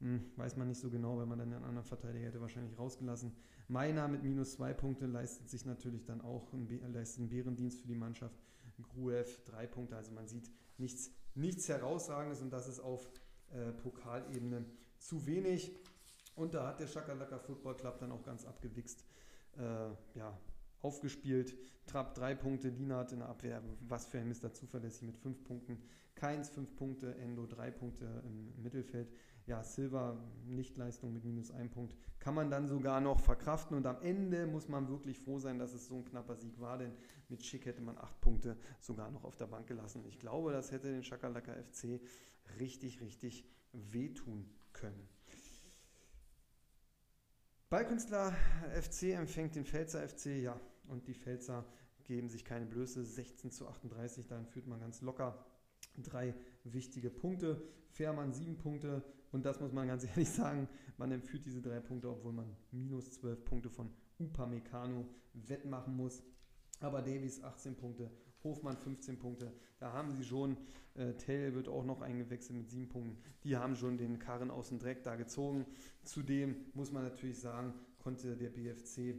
Hm, 0.00 0.24
weiß 0.36 0.56
man 0.56 0.68
nicht 0.68 0.80
so 0.80 0.90
genau, 0.90 1.18
wenn 1.18 1.28
man 1.28 1.38
dann 1.38 1.52
einen 1.52 1.64
anderen 1.64 1.86
Verteidiger 1.86 2.26
hätte 2.26 2.40
wahrscheinlich 2.40 2.78
rausgelassen. 2.78 3.32
Meiner 3.68 4.08
mit 4.08 4.22
minus 4.22 4.52
2 4.54 4.74
Punkte 4.74 5.06
leistet 5.06 5.48
sich 5.48 5.64
natürlich 5.64 6.04
dann 6.04 6.20
auch 6.20 6.52
einen, 6.52 6.68
einen 6.68 7.28
Bärendienst 7.28 7.80
für 7.80 7.88
die 7.88 7.94
Mannschaft. 7.94 8.36
Gruev 8.82 9.40
3 9.46 9.66
Punkte, 9.68 9.96
also 9.96 10.10
man 10.12 10.26
sieht 10.26 10.50
nichts, 10.78 11.10
nichts 11.34 11.68
Herausragendes 11.68 12.40
und 12.42 12.52
das 12.52 12.68
ist 12.68 12.80
auf 12.80 13.08
äh, 13.52 13.72
Pokalebene 13.72 14.64
zu 14.98 15.26
wenig. 15.26 15.72
Und 16.34 16.54
da 16.54 16.66
hat 16.66 16.80
der 16.80 16.88
Shakalaka 16.88 17.38
Football 17.38 17.76
Club 17.76 17.98
dann 17.98 18.10
auch 18.10 18.24
ganz 18.24 18.44
abgewichst 18.44 19.04
äh, 19.56 20.18
ja, 20.18 20.36
aufgespielt. 20.82 21.54
Trapp 21.86 22.14
drei 22.14 22.34
Punkte, 22.34 22.68
Lienhardt 22.68 23.12
in 23.12 23.20
der 23.20 23.28
Abwehr, 23.28 23.62
was 23.80 24.06
für 24.06 24.18
ein 24.18 24.28
Mister 24.28 24.52
zuverlässig 24.52 25.02
mit 25.02 25.16
fünf 25.16 25.44
Punkten. 25.44 25.80
Keins 26.14 26.48
fünf 26.48 26.74
Punkte, 26.76 27.14
Endo 27.16 27.46
drei 27.46 27.70
Punkte 27.70 28.22
im 28.24 28.62
Mittelfeld. 28.62 29.08
Ja, 29.46 29.62
Silva 29.62 30.16
Nichtleistung 30.46 31.12
mit 31.12 31.24
minus 31.24 31.50
ein 31.50 31.70
Punkt. 31.70 31.94
Kann 32.18 32.34
man 32.34 32.50
dann 32.50 32.66
sogar 32.66 33.00
noch 33.02 33.20
verkraften 33.20 33.76
und 33.76 33.86
am 33.86 34.00
Ende 34.00 34.46
muss 34.46 34.68
man 34.68 34.88
wirklich 34.88 35.18
froh 35.18 35.38
sein, 35.38 35.58
dass 35.58 35.74
es 35.74 35.86
so 35.86 35.96
ein 35.96 36.04
knapper 36.06 36.36
Sieg 36.36 36.58
war, 36.60 36.78
denn 36.78 36.92
mit 37.28 37.44
Schick 37.44 37.66
hätte 37.66 37.82
man 37.82 37.98
acht 37.98 38.18
Punkte 38.22 38.56
sogar 38.80 39.10
noch 39.10 39.24
auf 39.24 39.36
der 39.36 39.46
Bank 39.46 39.66
gelassen. 39.66 40.04
Ich 40.08 40.18
glaube, 40.18 40.52
das 40.52 40.72
hätte 40.72 40.90
den 40.90 41.04
Schakalaka 41.04 41.52
FC 41.52 42.00
richtig, 42.58 43.02
richtig 43.02 43.44
wehtun 43.72 44.48
können. 44.72 45.08
Ballkünstler 47.68 48.32
FC 48.80 49.14
empfängt 49.14 49.56
den 49.56 49.66
Pfälzer 49.66 50.08
FC, 50.08 50.26
ja, 50.42 50.58
und 50.88 51.06
die 51.06 51.14
Pfälzer 51.14 51.66
geben 52.04 52.28
sich 52.28 52.44
keine 52.44 52.66
Blöße. 52.66 53.04
16 53.04 53.50
zu 53.50 53.68
38, 53.68 54.26
dann 54.26 54.46
führt 54.46 54.66
man 54.66 54.80
ganz 54.80 55.02
locker 55.02 55.44
drei 55.98 56.34
wichtige 56.62 57.10
Punkte. 57.10 57.62
Fährmann 57.90 58.32
sieben 58.32 58.56
Punkte 58.56 59.02
und 59.34 59.44
das 59.44 59.60
muss 59.60 59.72
man 59.72 59.88
ganz 59.88 60.04
ehrlich 60.04 60.30
sagen, 60.30 60.68
man 60.96 61.10
empfiehlt 61.10 61.44
diese 61.44 61.60
drei 61.60 61.80
Punkte, 61.80 62.08
obwohl 62.08 62.32
man 62.32 62.56
minus 62.70 63.10
12 63.10 63.44
Punkte 63.44 63.68
von 63.68 63.90
Upamecano 64.20 65.04
wettmachen 65.32 65.96
muss. 65.96 66.22
Aber 66.80 67.02
Davies 67.02 67.42
18 67.42 67.74
Punkte, 67.74 68.10
Hofmann 68.44 68.76
15 68.76 69.18
Punkte. 69.18 69.52
Da 69.80 69.92
haben 69.92 70.12
sie 70.12 70.24
schon, 70.24 70.56
äh, 70.94 71.14
Tell 71.14 71.54
wird 71.54 71.68
auch 71.68 71.84
noch 71.84 72.00
eingewechselt 72.00 72.58
mit 72.58 72.70
7 72.70 72.88
Punkten. 72.88 73.16
Die 73.42 73.56
haben 73.56 73.74
schon 73.74 73.98
den 73.98 74.20
Karren 74.20 74.50
aus 74.50 74.68
dem 74.68 74.78
Dreck 74.78 75.02
da 75.02 75.16
gezogen. 75.16 75.66
Zudem 76.04 76.54
muss 76.74 76.92
man 76.92 77.02
natürlich 77.02 77.40
sagen, 77.40 77.74
konnte 77.98 78.36
der 78.36 78.50
BFC 78.50 79.16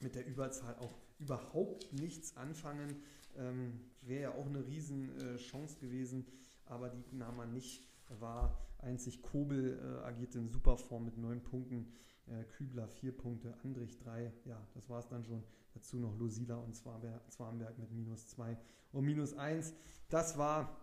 mit 0.00 0.14
der 0.14 0.26
Überzahl 0.26 0.76
auch 0.76 0.98
überhaupt 1.18 1.92
nichts 1.94 2.36
anfangen. 2.36 2.96
Ähm, 3.36 3.80
Wäre 4.02 4.22
ja 4.22 4.30
auch 4.34 4.46
eine 4.46 4.66
Riesenchance 4.66 5.76
äh, 5.76 5.80
gewesen, 5.80 6.26
aber 6.66 6.90
die 6.90 7.16
nahm 7.16 7.36
man 7.36 7.54
nicht 7.54 7.88
War 8.20 8.65
Einzig 8.78 9.22
Kobel 9.22 9.78
äh, 9.78 10.04
agierte 10.04 10.38
in 10.38 10.48
super 10.48 10.76
Form 10.76 11.04
mit 11.04 11.16
9 11.16 11.42
Punkten. 11.42 11.92
Äh, 12.26 12.44
Kübler 12.44 12.88
4 12.88 13.16
Punkte, 13.16 13.54
Andrich 13.62 13.96
3, 13.98 14.32
ja, 14.44 14.66
das 14.74 14.88
war 14.88 14.98
es 14.98 15.08
dann 15.08 15.24
schon. 15.24 15.42
Dazu 15.74 15.98
noch 15.98 16.16
Losila 16.16 16.56
und 16.56 16.74
Zwarnberg 16.74 17.78
mit 17.78 17.92
minus 17.92 18.26
2 18.28 18.56
und 18.92 19.04
minus 19.04 19.34
1. 19.34 19.74
Das 20.08 20.38
war 20.38 20.80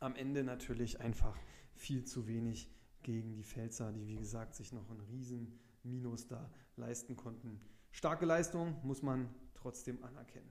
am 0.00 0.16
Ende 0.16 0.44
natürlich 0.44 1.00
einfach 1.00 1.38
viel 1.74 2.04
zu 2.04 2.26
wenig 2.26 2.68
gegen 3.02 3.34
die 3.34 3.44
Pfälzer, 3.44 3.92
die 3.92 4.06
wie 4.06 4.16
gesagt 4.16 4.54
sich 4.54 4.72
noch 4.72 4.90
einen 4.90 5.00
riesen 5.00 5.58
Minus 5.84 6.28
da 6.28 6.50
leisten 6.76 7.16
konnten. 7.16 7.60
Starke 7.90 8.24
Leistung 8.24 8.76
muss 8.84 9.02
man 9.02 9.28
trotzdem 9.54 10.02
anerkennen. 10.04 10.50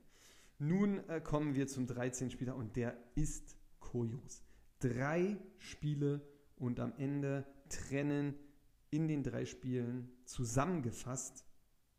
Nun 0.60 1.08
äh, 1.10 1.22
kommen 1.22 1.56
wir 1.56 1.68
zum 1.68 1.88
13. 1.88 2.30
Spieler 2.30 2.56
und 2.56 2.76
der 2.76 2.98
ist 3.16 3.58
kurios. 3.80 4.44
Drei 4.80 5.38
Spiele 5.58 6.22
und 6.62 6.80
am 6.80 6.94
Ende 6.98 7.46
trennen 7.70 8.36
in 8.92 9.08
den 9.08 9.24
drei 9.24 9.46
Spielen 9.46 10.12
zusammengefasst 10.26 11.44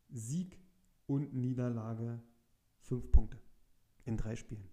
Sieg 0.09 0.57
und 1.05 1.33
Niederlage 1.33 2.21
fünf 2.79 3.11
Punkte 3.11 3.37
in 4.05 4.15
drei 4.15 4.37
Spielen. 4.37 4.69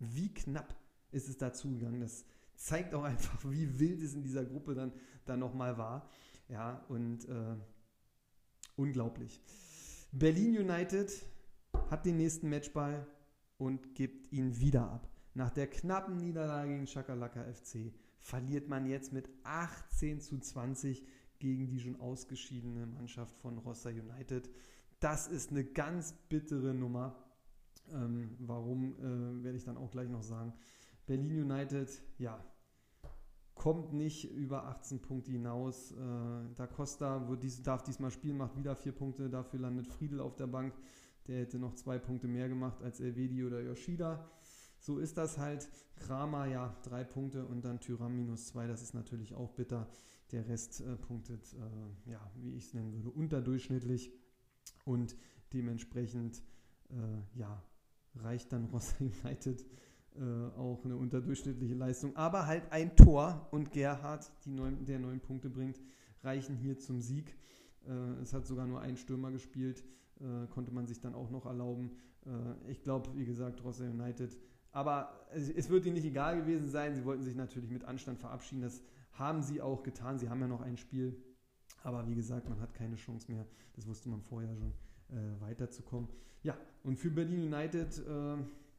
Wie 0.00 0.34
knapp 0.34 0.74
ist 1.12 1.28
es 1.28 1.38
dazu 1.38 1.70
gegangen? 1.70 2.00
Das 2.00 2.24
zeigt 2.56 2.94
auch 2.94 3.04
einfach, 3.04 3.48
wie 3.48 3.78
wild 3.78 4.02
es 4.02 4.14
in 4.14 4.24
dieser 4.24 4.44
Gruppe 4.44 4.74
dann, 4.74 4.92
dann 5.24 5.38
nochmal 5.38 5.78
war. 5.78 6.10
Ja, 6.48 6.84
und 6.88 7.28
äh, 7.28 7.56
unglaublich. 8.74 9.40
Berlin 10.10 10.58
United 10.58 11.12
hat 11.90 12.06
den 12.06 12.16
nächsten 12.16 12.48
Matchball 12.48 13.06
und 13.56 13.94
gibt 13.94 14.32
ihn 14.32 14.58
wieder 14.58 14.90
ab. 14.90 15.08
Nach 15.34 15.50
der 15.50 15.68
knappen 15.68 16.16
Niederlage 16.16 16.70
gegen 16.70 16.86
Chakalaka 16.86 17.44
FC 17.52 17.92
verliert 18.20 18.68
man 18.68 18.86
jetzt 18.86 19.12
mit 19.12 19.28
18 19.44 20.20
zu 20.20 20.38
20 20.38 21.04
gegen 21.38 21.68
die 21.68 21.80
schon 21.80 22.00
ausgeschiedene 22.00 22.86
Mannschaft 22.86 23.36
von 23.38 23.58
Rossa 23.58 23.90
United. 23.90 24.50
Das 25.00 25.28
ist 25.28 25.50
eine 25.50 25.64
ganz 25.64 26.12
bittere 26.28 26.74
Nummer. 26.74 27.14
Ähm, 27.92 28.36
warum, 28.40 28.94
äh, 28.98 29.44
werde 29.44 29.56
ich 29.56 29.64
dann 29.64 29.76
auch 29.76 29.90
gleich 29.90 30.08
noch 30.08 30.22
sagen. 30.22 30.52
Berlin 31.06 31.50
United, 31.50 32.02
ja, 32.18 32.44
kommt 33.54 33.92
nicht 33.92 34.30
über 34.30 34.64
18 34.66 35.00
Punkte 35.00 35.32
hinaus. 35.32 35.92
Äh, 35.92 35.96
da 36.56 36.66
Costa 36.66 37.28
wird 37.28 37.42
dies, 37.42 37.62
darf 37.62 37.82
diesmal 37.82 38.10
spielen, 38.10 38.36
macht 38.36 38.56
wieder 38.56 38.76
vier 38.76 38.92
Punkte. 38.92 39.30
Dafür 39.30 39.60
landet 39.60 39.86
Friedel 39.86 40.20
auf 40.20 40.36
der 40.36 40.46
Bank. 40.46 40.74
Der 41.26 41.40
hätte 41.40 41.58
noch 41.58 41.74
zwei 41.74 41.98
Punkte 41.98 42.28
mehr 42.28 42.48
gemacht 42.48 42.82
als 42.82 43.00
Elvedi 43.00 43.44
oder 43.44 43.60
Yoshida. 43.60 44.30
So 44.78 44.98
ist 44.98 45.16
das 45.18 45.38
halt. 45.38 45.68
Kramer 45.98 46.46
ja 46.46 46.76
drei 46.82 47.04
Punkte 47.04 47.44
und 47.44 47.64
dann 47.64 47.80
Tyram 47.80 48.14
minus 48.16 48.46
zwei. 48.46 48.66
Das 48.66 48.82
ist 48.82 48.94
natürlich 48.94 49.34
auch 49.34 49.50
bitter. 49.52 49.88
Der 50.32 50.46
Rest 50.46 50.80
äh, 50.80 50.96
punktet, 50.96 51.54
äh, 51.54 52.10
ja, 52.10 52.30
wie 52.36 52.54
ich 52.54 52.66
es 52.66 52.74
nennen 52.74 52.92
würde, 52.92 53.10
unterdurchschnittlich. 53.10 54.12
Und 54.84 55.16
dementsprechend, 55.52 56.42
äh, 56.90 57.38
ja, 57.38 57.62
reicht 58.14 58.52
dann 58.52 58.66
Rossa 58.66 58.96
United 59.00 59.64
äh, 60.16 60.22
auch 60.56 60.84
eine 60.84 60.96
unterdurchschnittliche 60.96 61.74
Leistung. 61.74 62.14
Aber 62.16 62.46
halt 62.46 62.70
ein 62.72 62.94
Tor 62.96 63.48
und 63.52 63.70
Gerhard, 63.70 64.30
neun, 64.44 64.84
der 64.84 64.98
neun 64.98 65.20
Punkte 65.20 65.48
bringt, 65.48 65.80
reichen 66.22 66.56
hier 66.56 66.78
zum 66.78 67.00
Sieg. 67.00 67.36
Äh, 67.86 67.92
es 68.20 68.34
hat 68.34 68.46
sogar 68.46 68.66
nur 68.66 68.80
ein 68.80 68.96
Stürmer 68.96 69.30
gespielt, 69.30 69.82
äh, 70.20 70.46
konnte 70.48 70.72
man 70.72 70.86
sich 70.86 71.00
dann 71.00 71.14
auch 71.14 71.30
noch 71.30 71.46
erlauben. 71.46 71.92
Ich 72.66 72.82
glaube, 72.82 73.16
wie 73.16 73.24
gesagt, 73.24 73.64
Rossa 73.64 73.84
United. 73.84 74.36
Aber 74.78 75.26
es, 75.32 75.68
wird 75.70 75.86
ihnen 75.86 75.96
nicht 75.96 76.04
egal 76.04 76.36
gewesen 76.36 76.68
sein. 76.68 76.94
Sie 76.94 77.04
wollten 77.04 77.24
sich 77.24 77.34
natürlich 77.34 77.68
mit 77.68 77.84
Anstand 77.84 78.20
verabschieden. 78.20 78.62
Das 78.62 78.80
haben 79.10 79.42
sie 79.42 79.60
auch 79.60 79.82
getan. 79.82 80.20
Sie 80.20 80.28
haben 80.28 80.40
ja 80.40 80.46
noch 80.46 80.60
ein 80.60 80.76
Spiel. 80.76 81.20
Aber 81.82 82.06
wie 82.06 82.14
gesagt, 82.14 82.48
man 82.48 82.60
hat 82.60 82.74
keine 82.74 82.94
Chance 82.94 83.28
mehr. 83.28 83.44
Das 83.74 83.88
wusste 83.88 84.08
man 84.08 84.22
vorher 84.22 84.54
schon, 84.54 84.72
äh, 85.08 85.40
weiterzukommen. 85.40 86.08
Ja, 86.44 86.56
und 86.84 86.96
für 86.96 87.10
Berlin 87.10 87.52
United 87.52 87.98
äh, 87.98 88.36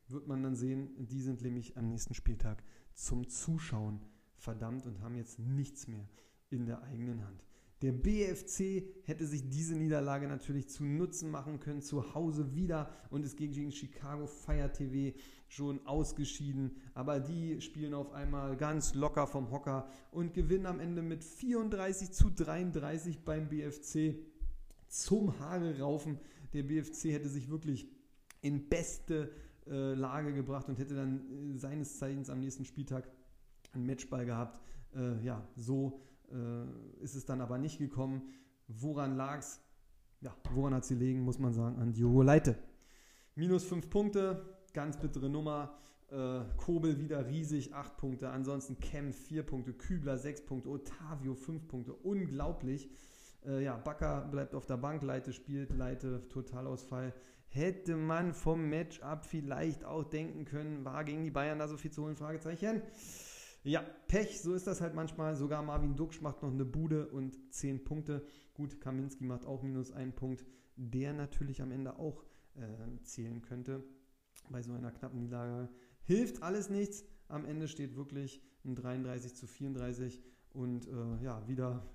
wird 0.08 0.26
man 0.26 0.42
dann 0.42 0.56
sehen, 0.56 1.06
die 1.06 1.20
sind 1.20 1.42
nämlich 1.42 1.76
am 1.76 1.90
nächsten 1.90 2.14
Spieltag 2.14 2.64
zum 2.94 3.28
Zuschauen 3.28 4.00
verdammt 4.38 4.86
und 4.86 5.02
haben 5.02 5.16
jetzt 5.16 5.38
nichts 5.38 5.90
mehr 5.90 6.08
in 6.50 6.66
der 6.66 6.82
eigenen 6.82 7.26
Hand. 7.26 7.44
Der 7.82 7.94
BFC 7.94 8.84
hätte 9.06 9.26
sich 9.26 9.50
diese 9.50 9.76
Niederlage 9.76 10.28
natürlich 10.28 10.68
zu 10.68 10.84
Nutzen 10.84 11.32
machen 11.32 11.62
können, 11.62 11.82
zu 11.82 12.14
Hause 12.14 12.54
wieder 12.54 12.90
und 13.10 13.24
ist 13.24 13.38
gegen 13.38 13.72
Chicago 13.72 14.28
Fire 14.28 14.72
TV 14.72 15.18
schon 15.48 15.86
ausgeschieden. 15.88 16.76
Aber 16.94 17.22
die 17.22 17.62
spielen 17.62 17.94
auf 17.94 18.12
einmal 18.12 18.58
ganz 18.58 18.96
locker 18.96 19.28
vom 19.28 19.50
Hocker 19.50 19.88
und 20.12 20.34
gewinnen 20.34 20.66
am 20.66 20.82
Ende 20.82 21.02
mit 21.02 21.24
34 21.24 22.12
zu 22.12 22.30
33 22.30 23.24
beim 23.24 23.48
BFC 23.48 24.16
zum 24.90 25.40
Haare 25.40 25.80
raufen. 25.80 26.20
Der 26.54 26.64
BFC 26.64 27.06
hätte 27.06 27.30
sich 27.30 27.50
wirklich 27.50 27.88
in 28.42 28.68
beste 28.68 29.32
äh, 29.68 29.94
Lage 29.94 30.34
gebracht 30.34 30.68
und 30.68 30.80
hätte 30.80 30.96
dann 30.96 31.54
äh, 31.54 31.58
seines 31.58 31.98
Zeichens 31.98 32.30
am 32.30 32.42
nächsten 32.42 32.66
Spieltag 32.66 33.10
einen 33.74 33.86
Matchball 33.86 34.26
gehabt. 34.26 34.60
Äh, 34.96 35.24
ja, 35.24 35.48
so 35.56 36.02
äh, 36.32 37.04
ist 37.04 37.16
es 37.16 37.26
dann 37.26 37.42
aber 37.42 37.58
nicht 37.58 37.80
gekommen. 37.80 38.22
Woran 38.68 39.16
lag 39.16 39.40
es? 39.40 39.60
Ja, 40.22 40.36
woran 40.54 40.74
hat 40.74 40.86
sie 40.86 40.96
liegen, 40.96 41.22
muss 41.22 41.40
man 41.40 41.54
sagen, 41.54 41.80
an 41.80 41.94
Diogo 41.94 42.22
Leite. 42.22 42.56
Minus 43.36 43.64
fünf 43.64 43.90
Punkte, 43.90 44.60
ganz 44.74 44.98
bittere 44.98 45.30
Nummer. 45.30 45.78
Äh, 46.12 46.42
Kobel 46.58 47.00
wieder 47.00 47.28
riesig, 47.28 47.74
acht 47.74 47.98
Punkte. 47.98 48.30
Ansonsten 48.30 48.80
Kem 48.80 49.14
vier 49.14 49.44
Punkte, 49.44 49.74
Kübler 49.74 50.18
sechs 50.18 50.44
Punkte, 50.44 50.70
Otavio 50.70 51.36
fünf 51.36 51.68
Punkte. 51.68 51.94
Unglaublich. 51.94 52.90
Äh, 53.46 53.64
ja, 53.64 53.78
Bakker 53.78 54.28
bleibt 54.30 54.56
auf 54.56 54.66
der 54.66 54.78
Bank, 54.78 55.04
Leite 55.04 55.32
spielt, 55.32 55.72
Leite 55.72 56.28
Totalausfall. 56.30 57.14
Hätte 57.48 57.96
man 57.96 58.34
vom 58.34 58.70
Matchup 58.70 59.26
vielleicht 59.26 59.86
auch 59.86 60.04
denken 60.04 60.46
können, 60.46 60.84
war 60.86 61.04
gegen 61.04 61.24
die 61.24 61.32
Bayern 61.32 61.60
da 61.60 61.68
so 61.68 61.78
viel 61.78 61.92
zu 61.92 62.04
holen? 62.04 62.16
Fragezeichen. 62.16 62.82
Ja, 63.64 63.82
Pech, 64.08 64.42
so 64.42 64.54
ist 64.54 64.68
das 64.68 64.82
halt 64.82 64.96
manchmal. 64.96 65.36
Sogar 65.36 65.62
Marvin 65.62 65.96
Duksch 65.96 66.22
macht 66.22 66.42
noch 66.42 66.52
eine 66.52 66.66
Bude 66.66 67.08
und 67.10 67.38
10 67.54 67.84
Punkte. 67.84 68.26
Gut, 68.54 68.80
Kaminski 68.80 69.26
macht 69.26 69.46
auch 69.46 69.64
minus 69.64 69.92
einen 69.92 70.14
Punkt, 70.14 70.46
der 70.76 71.14
natürlich 71.14 71.62
am 71.62 71.72
Ende 71.72 72.00
auch 72.00 72.24
äh, 72.56 73.04
zählen 73.04 73.42
könnte. 73.42 73.84
Bei 74.50 74.62
so 74.62 74.74
einer 74.74 74.92
knappen 74.92 75.20
Niederlage 75.20 75.70
hilft 76.04 76.42
alles 76.42 76.70
nichts. 76.70 77.04
Am 77.28 77.46
Ende 77.46 77.68
steht 77.68 77.96
wirklich 77.96 78.42
ein 78.66 78.76
33 78.76 79.36
zu 79.36 79.46
34 79.46 80.22
und 80.52 80.88
äh, 80.88 81.24
ja, 81.24 81.48
wieder 81.48 81.86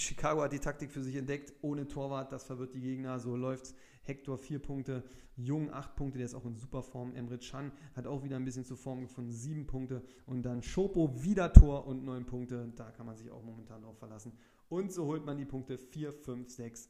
Chicago 0.00 0.42
hat 0.42 0.52
die 0.52 0.58
Taktik 0.58 0.90
für 0.90 1.02
sich 1.02 1.16
entdeckt, 1.16 1.52
ohne 1.62 1.88
Torwart, 1.88 2.32
das 2.32 2.44
verwirrt 2.44 2.74
die 2.74 2.80
Gegner, 2.80 3.18
so 3.18 3.36
läuft's. 3.36 3.74
Hector 4.02 4.36
vier 4.36 4.58
Punkte, 4.58 5.04
Jung 5.36 5.72
acht 5.72 5.94
Punkte, 5.96 6.18
der 6.18 6.26
ist 6.26 6.34
auch 6.34 6.44
in 6.44 6.56
super 6.56 6.82
Form. 6.82 7.14
Emre 7.14 7.38
Can 7.38 7.72
hat 7.94 8.06
auch 8.06 8.24
wieder 8.24 8.36
ein 8.36 8.44
bisschen 8.44 8.64
zur 8.64 8.76
Form 8.76 9.00
gefunden, 9.00 9.32
sieben 9.32 9.66
Punkte. 9.66 10.02
Und 10.26 10.42
dann 10.42 10.62
Schopo 10.62 11.22
wieder 11.22 11.52
Tor 11.52 11.86
und 11.86 12.04
neun 12.04 12.26
Punkte. 12.26 12.72
Da 12.76 12.90
kann 12.90 13.06
man 13.06 13.16
sich 13.16 13.30
auch 13.30 13.42
momentan 13.42 13.82
drauf 13.82 13.98
verlassen. 13.98 14.32
Und 14.68 14.92
so 14.92 15.06
holt 15.06 15.24
man 15.24 15.38
die 15.38 15.44
Punkte 15.44 15.78
4, 15.78 16.12
5, 16.12 16.50
6 16.50 16.88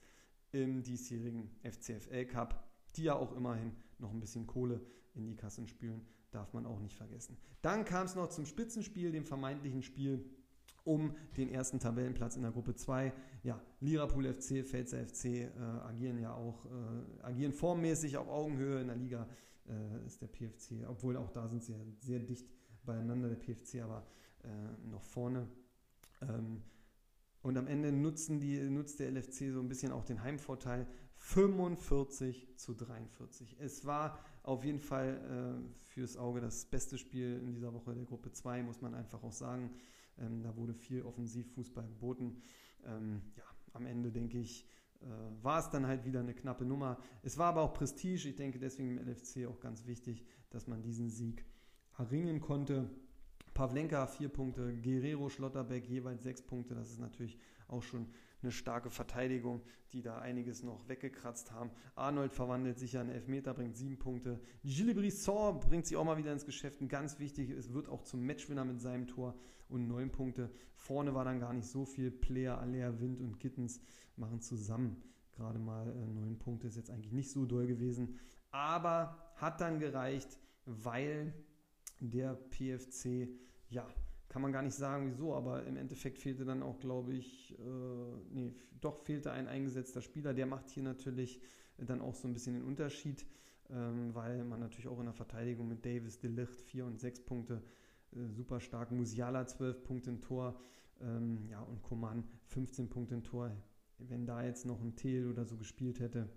im 0.52 0.82
diesjährigen 0.82 1.50
FCFL 1.62 2.26
Cup, 2.26 2.68
die 2.96 3.04
ja 3.04 3.14
auch 3.14 3.36
immerhin 3.36 3.72
noch 3.98 4.10
ein 4.10 4.20
bisschen 4.20 4.46
Kohle 4.46 4.80
in 5.14 5.26
die 5.26 5.36
Kassen 5.36 5.66
spülen, 5.66 6.06
darf 6.30 6.52
man 6.52 6.66
auch 6.66 6.80
nicht 6.80 6.96
vergessen. 6.96 7.36
Dann 7.60 7.84
kam 7.84 8.06
es 8.06 8.14
noch 8.14 8.28
zum 8.28 8.46
Spitzenspiel, 8.46 9.12
dem 9.12 9.24
vermeintlichen 9.24 9.82
Spiel 9.82 10.24
um 10.84 11.14
den 11.36 11.48
ersten 11.48 11.78
Tabellenplatz 11.78 12.36
in 12.36 12.42
der 12.42 12.50
Gruppe 12.50 12.74
2. 12.74 13.12
Ja, 13.42 13.60
Lirapool 13.80 14.32
FC, 14.32 14.64
Pfälzer 14.64 15.06
FC 15.06 15.24
äh, 15.24 15.50
agieren 15.84 16.18
ja 16.18 16.34
auch, 16.34 16.64
äh, 16.66 17.22
agieren 17.22 17.52
formmäßig 17.52 18.16
auf 18.16 18.28
Augenhöhe. 18.28 18.80
In 18.80 18.88
der 18.88 18.96
Liga 18.96 19.28
äh, 19.68 20.06
ist 20.06 20.20
der 20.22 20.28
PFC, 20.28 20.86
obwohl 20.88 21.16
auch 21.16 21.30
da 21.30 21.48
sind 21.48 21.62
sie 21.62 21.72
ja 21.72 21.78
sehr 22.00 22.18
dicht 22.18 22.46
beieinander, 22.84 23.28
der 23.28 23.36
PFC 23.36 23.82
aber 23.82 24.06
äh, 24.44 24.88
noch 24.88 25.02
vorne. 25.02 25.48
Ähm, 26.20 26.62
und 27.42 27.56
am 27.56 27.66
Ende 27.66 27.92
nutzen 27.92 28.40
die, 28.40 28.58
nutzt 28.70 29.00
der 29.00 29.10
LFC 29.10 29.52
so 29.52 29.60
ein 29.60 29.68
bisschen 29.68 29.92
auch 29.92 30.04
den 30.04 30.22
Heimvorteil. 30.22 30.86
45 31.16 32.56
zu 32.56 32.74
43. 32.74 33.56
Es 33.60 33.84
war 33.84 34.18
auf 34.42 34.64
jeden 34.64 34.80
Fall 34.80 35.60
äh, 35.60 35.84
fürs 35.84 36.16
Auge 36.16 36.40
das 36.40 36.64
beste 36.64 36.98
Spiel 36.98 37.40
in 37.40 37.52
dieser 37.52 37.72
Woche 37.72 37.94
der 37.94 38.04
Gruppe 38.04 38.32
2, 38.32 38.62
muss 38.62 38.80
man 38.80 38.94
einfach 38.94 39.22
auch 39.22 39.32
sagen. 39.32 39.70
Ähm, 40.18 40.42
da 40.42 40.56
wurde 40.56 40.74
viel 40.74 41.02
Offensivfußball 41.02 41.86
geboten. 41.86 42.42
Ähm, 42.84 43.22
ja, 43.36 43.44
am 43.72 43.86
Ende 43.86 44.10
denke 44.10 44.38
ich, 44.38 44.66
äh, 45.00 45.06
war 45.42 45.58
es 45.58 45.70
dann 45.70 45.86
halt 45.86 46.04
wieder 46.04 46.20
eine 46.20 46.34
knappe 46.34 46.64
Nummer. 46.64 46.98
Es 47.22 47.38
war 47.38 47.48
aber 47.48 47.62
auch 47.62 47.74
Prestige. 47.74 48.28
Ich 48.28 48.36
denke 48.36 48.58
deswegen 48.58 48.96
im 48.96 48.98
LFC 48.98 49.46
auch 49.46 49.60
ganz 49.60 49.86
wichtig, 49.86 50.24
dass 50.50 50.66
man 50.66 50.82
diesen 50.82 51.10
Sieg 51.10 51.44
erringen 51.98 52.40
konnte. 52.40 52.88
Pavlenka 53.54 54.06
vier 54.06 54.28
Punkte, 54.28 54.74
Guerrero, 54.80 55.28
Schlotterbeck 55.28 55.86
jeweils 55.86 56.22
sechs 56.22 56.42
Punkte. 56.42 56.74
Das 56.74 56.90
ist 56.90 57.00
natürlich 57.00 57.38
auch 57.68 57.82
schon 57.82 58.06
eine 58.42 58.52
starke 58.52 58.90
Verteidigung, 58.90 59.62
die 59.92 60.02
da 60.02 60.18
einiges 60.18 60.62
noch 60.62 60.88
weggekratzt 60.88 61.52
haben. 61.52 61.70
Arnold 61.94 62.32
verwandelt 62.32 62.78
sich 62.78 62.94
ja 62.94 63.02
in 63.02 63.08
Elfmeter, 63.08 63.54
bringt 63.54 63.76
sieben 63.76 63.98
Punkte. 63.98 64.40
Gilles 64.64 64.94
Brisson 64.94 65.60
bringt 65.60 65.86
sich 65.86 65.96
auch 65.96 66.04
mal 66.04 66.16
wieder 66.16 66.32
ins 66.32 66.44
Geschäft. 66.44 66.80
Ein 66.80 66.88
ganz 66.88 67.18
wichtig, 67.18 67.50
es 67.50 67.72
wird 67.72 67.88
auch 67.88 68.02
zum 68.02 68.24
Matchwinner 68.26 68.64
mit 68.64 68.80
seinem 68.80 69.06
Tor 69.06 69.34
und 69.68 69.88
neun 69.88 70.10
Punkte. 70.10 70.50
Vorne 70.74 71.14
war 71.14 71.24
dann 71.24 71.40
gar 71.40 71.52
nicht 71.52 71.66
so 71.66 71.84
viel. 71.84 72.10
Player, 72.10 72.58
Alea, 72.58 73.00
Wind 73.00 73.20
und 73.20 73.40
Gittens 73.40 73.80
machen 74.16 74.40
zusammen 74.40 75.02
gerade 75.32 75.58
mal 75.58 75.88
äh, 75.88 76.08
neun 76.08 76.38
Punkte. 76.38 76.66
Ist 76.66 76.76
jetzt 76.76 76.90
eigentlich 76.90 77.12
nicht 77.12 77.30
so 77.30 77.46
doll 77.46 77.66
gewesen, 77.66 78.18
aber 78.50 79.16
hat 79.36 79.60
dann 79.60 79.78
gereicht, 79.78 80.38
weil 80.66 81.32
der 82.00 82.34
PFC 82.34 83.28
ja 83.68 83.86
kann 84.32 84.40
man 84.40 84.50
gar 84.50 84.62
nicht 84.62 84.74
sagen, 84.74 85.10
wieso, 85.10 85.34
aber 85.34 85.66
im 85.66 85.76
Endeffekt 85.76 86.16
fehlte 86.16 86.46
dann 86.46 86.62
auch, 86.62 86.80
glaube 86.80 87.12
ich, 87.12 87.54
äh, 87.58 88.32
nee, 88.32 88.54
doch 88.80 88.96
fehlte 88.96 89.30
ein 89.30 89.46
eingesetzter 89.46 90.00
Spieler. 90.00 90.32
Der 90.32 90.46
macht 90.46 90.70
hier 90.70 90.82
natürlich 90.82 91.38
dann 91.76 92.00
auch 92.00 92.14
so 92.14 92.28
ein 92.28 92.32
bisschen 92.32 92.54
den 92.54 92.64
Unterschied, 92.64 93.26
ähm, 93.68 94.14
weil 94.14 94.42
man 94.44 94.58
natürlich 94.58 94.88
auch 94.88 94.98
in 95.00 95.04
der 95.04 95.12
Verteidigung 95.12 95.68
mit 95.68 95.84
Davis, 95.84 96.18
Delicht 96.18 96.62
4 96.62 96.86
und 96.86 96.98
6 96.98 97.26
Punkte 97.26 97.62
äh, 98.12 98.26
super 98.30 98.58
stark, 98.58 98.90
Musiala 98.90 99.46
12 99.46 99.84
Punkte 99.84 100.08
im 100.08 100.22
Tor, 100.22 100.58
ähm, 101.02 101.46
ja, 101.50 101.60
und 101.60 101.82
Koman 101.82 102.24
15 102.46 102.88
Punkte 102.88 103.14
im 103.14 103.24
Tor. 103.24 103.54
Wenn 103.98 104.24
da 104.24 104.42
jetzt 104.42 104.64
noch 104.64 104.80
ein 104.80 104.96
Thiel 104.96 105.28
oder 105.28 105.44
so 105.44 105.58
gespielt 105.58 106.00
hätte, 106.00 106.30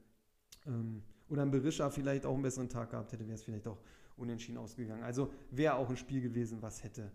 ähm, 0.66 1.02
oder 1.30 1.44
ein 1.44 1.52
Berisha 1.52 1.90
vielleicht 1.90 2.26
auch 2.26 2.34
einen 2.34 2.44
besseren 2.44 2.68
Tag 2.68 2.92
gehabt 2.92 3.14
hätte, 3.14 3.26
wäre 3.26 3.36
es 3.36 3.44
vielleicht 3.44 3.70
auch 3.70 3.80
unentschieden 4.18 4.58
ausgegangen. 4.58 5.04
Also 5.04 5.32
wäre 5.50 5.76
auch 5.76 5.90
ein 5.90 5.96
Spiel 5.96 6.20
gewesen, 6.20 6.62
was 6.62 6.84
hätte, 6.84 7.10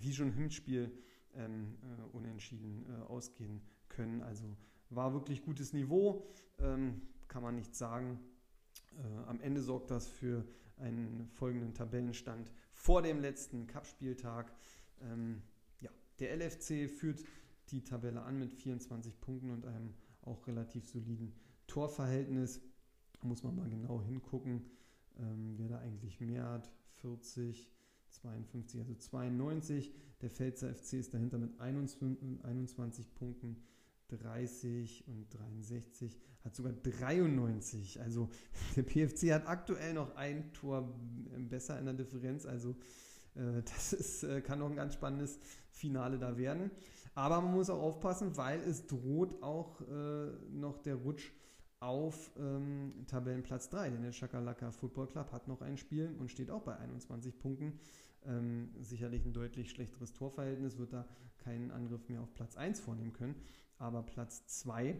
wie 0.00 0.12
schon 0.12 0.28
ein 0.28 0.32
Hinspiel, 0.32 0.92
ähm, 1.36 1.76
äh, 1.82 2.16
unentschieden 2.16 2.86
äh, 2.88 3.02
ausgehen 3.04 3.60
können. 3.88 4.22
Also 4.22 4.56
war 4.90 5.12
wirklich 5.12 5.42
gutes 5.42 5.72
Niveau, 5.72 6.26
ähm, 6.58 7.02
kann 7.28 7.42
man 7.42 7.56
nicht 7.56 7.74
sagen. 7.74 8.20
Äh, 8.96 9.28
am 9.28 9.40
Ende 9.40 9.62
sorgt 9.62 9.90
das 9.90 10.08
für 10.08 10.44
einen 10.76 11.28
folgenden 11.28 11.74
Tabellenstand 11.74 12.52
vor 12.72 13.02
dem 13.02 13.20
letzten 13.20 13.66
Cup-Spieltag. 13.66 14.52
Ähm, 15.02 15.42
ja, 15.80 15.90
der 16.18 16.36
LFC 16.36 16.88
führt 16.88 17.24
die 17.70 17.82
Tabelle 17.82 18.22
an 18.22 18.38
mit 18.38 18.52
24 18.52 19.20
Punkten 19.20 19.50
und 19.50 19.66
einem 19.66 19.94
auch 20.22 20.46
relativ 20.46 20.86
soliden 20.86 21.34
Torverhältnis. 21.66 22.60
Muss 23.22 23.42
man 23.42 23.56
mal 23.56 23.68
genau 23.68 24.02
hingucken, 24.02 24.66
ähm, 25.18 25.54
wer 25.56 25.68
da 25.68 25.78
eigentlich 25.78 26.20
mehr 26.20 26.44
hat. 26.44 26.70
40, 27.00 27.70
52, 28.24 28.80
also 28.80 28.94
92. 28.94 29.92
Der 30.22 30.30
Pfälzer 30.30 30.74
FC 30.74 30.94
ist 30.94 31.14
dahinter 31.14 31.38
mit 31.38 31.60
21, 31.60 32.44
21 32.44 33.14
Punkten. 33.14 33.56
30 34.08 35.08
und 35.08 35.26
63, 35.30 36.18
hat 36.44 36.54
sogar 36.54 36.72
93. 36.72 38.00
Also 38.00 38.28
der 38.76 38.82
PFC 38.82 39.32
hat 39.32 39.46
aktuell 39.46 39.94
noch 39.94 40.14
ein 40.16 40.52
Tor 40.52 40.94
besser 41.38 41.78
in 41.78 41.86
der 41.86 41.94
Differenz. 41.94 42.46
Also 42.46 42.76
äh, 43.34 43.62
das 43.62 43.92
ist, 43.92 44.24
äh, 44.24 44.40
kann 44.40 44.58
noch 44.58 44.70
ein 44.70 44.76
ganz 44.76 44.94
spannendes 44.94 45.38
Finale 45.70 46.18
da 46.18 46.36
werden. 46.36 46.70
Aber 47.14 47.40
man 47.40 47.54
muss 47.54 47.70
auch 47.70 47.80
aufpassen, 47.80 48.36
weil 48.36 48.60
es 48.60 48.86
droht 48.86 49.42
auch 49.42 49.80
äh, 49.82 50.32
noch 50.50 50.78
der 50.78 50.96
Rutsch 50.96 51.32
auf 51.80 52.30
ähm, 52.38 53.04
Tabellenplatz 53.06 53.68
3. 53.70 53.90
Denn 53.90 54.02
der 54.02 54.12
Chakalaka 54.12 54.70
Football 54.72 55.08
Club 55.08 55.32
hat 55.32 55.48
noch 55.48 55.60
ein 55.60 55.76
Spiel 55.76 56.14
und 56.18 56.30
steht 56.30 56.50
auch 56.50 56.62
bei 56.62 56.76
21 56.76 57.38
Punkten. 57.38 57.78
Ähm, 58.26 58.70
sicherlich 58.80 59.24
ein 59.24 59.32
deutlich 59.32 59.70
schlechteres 59.70 60.12
Torverhältnis, 60.12 60.78
wird 60.78 60.92
da 60.92 61.06
keinen 61.38 61.70
Angriff 61.70 62.08
mehr 62.08 62.22
auf 62.22 62.32
Platz 62.34 62.56
1 62.56 62.80
vornehmen 62.80 63.12
können. 63.12 63.36
Aber 63.78 64.02
Platz 64.02 64.46
2 64.46 64.98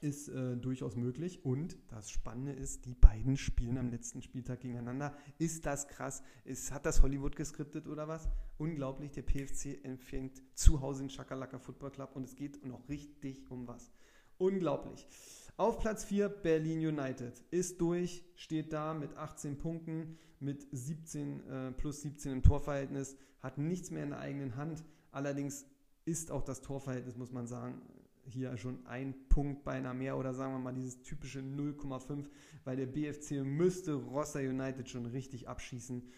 ist 0.00 0.28
äh, 0.28 0.56
durchaus 0.56 0.96
möglich. 0.96 1.44
Und 1.44 1.76
das 1.88 2.10
Spannende 2.10 2.52
ist, 2.52 2.86
die 2.86 2.94
beiden 2.94 3.36
spielen 3.36 3.78
am 3.78 3.90
letzten 3.90 4.22
Spieltag 4.22 4.60
gegeneinander. 4.60 5.16
Ist 5.38 5.66
das 5.66 5.88
krass? 5.88 6.22
Ist, 6.44 6.72
hat 6.72 6.86
das 6.86 7.02
Hollywood 7.02 7.36
geskriptet 7.36 7.86
oder 7.86 8.08
was? 8.08 8.28
Unglaublich, 8.58 9.12
der 9.12 9.22
PFC 9.22 9.84
empfängt 9.84 10.42
zu 10.54 10.80
Hause 10.80 11.02
den 11.02 11.10
Chakalaka 11.10 11.58
Football 11.58 11.90
Club 11.90 12.10
und 12.14 12.24
es 12.24 12.36
geht 12.36 12.64
noch 12.64 12.88
richtig 12.88 13.50
um 13.50 13.66
was. 13.66 13.90
Unglaublich. 14.36 15.06
Auf 15.58 15.80
Platz 15.80 16.04
4 16.04 16.28
Berlin 16.28 16.78
United 16.78 17.42
ist 17.50 17.80
durch, 17.80 18.24
steht 18.36 18.72
da 18.72 18.94
mit 18.94 19.16
18 19.16 19.58
Punkten, 19.58 20.16
mit 20.38 20.64
17 20.70 21.46
äh, 21.48 21.72
plus 21.72 22.02
17 22.02 22.30
im 22.30 22.42
Torverhältnis, 22.44 23.16
hat 23.40 23.58
nichts 23.58 23.90
mehr 23.90 24.04
in 24.04 24.10
der 24.10 24.20
eigenen 24.20 24.54
Hand. 24.54 24.84
Allerdings 25.10 25.66
ist 26.04 26.30
auch 26.30 26.44
das 26.44 26.60
Torverhältnis, 26.60 27.16
muss 27.16 27.32
man 27.32 27.48
sagen, 27.48 27.82
hier 28.22 28.56
schon 28.56 28.86
ein 28.86 29.16
Punkt 29.30 29.64
beinahe 29.64 29.94
mehr 29.94 30.16
oder 30.16 30.32
sagen 30.32 30.52
wir 30.52 30.60
mal 30.60 30.74
dieses 30.74 31.02
typische 31.02 31.40
0,5, 31.40 32.26
weil 32.62 32.76
der 32.76 32.86
BFC 32.86 33.44
müsste 33.44 33.94
Rossa 33.94 34.38
United 34.38 34.88
schon 34.88 35.06
richtig 35.06 35.48
abschießen. 35.48 36.08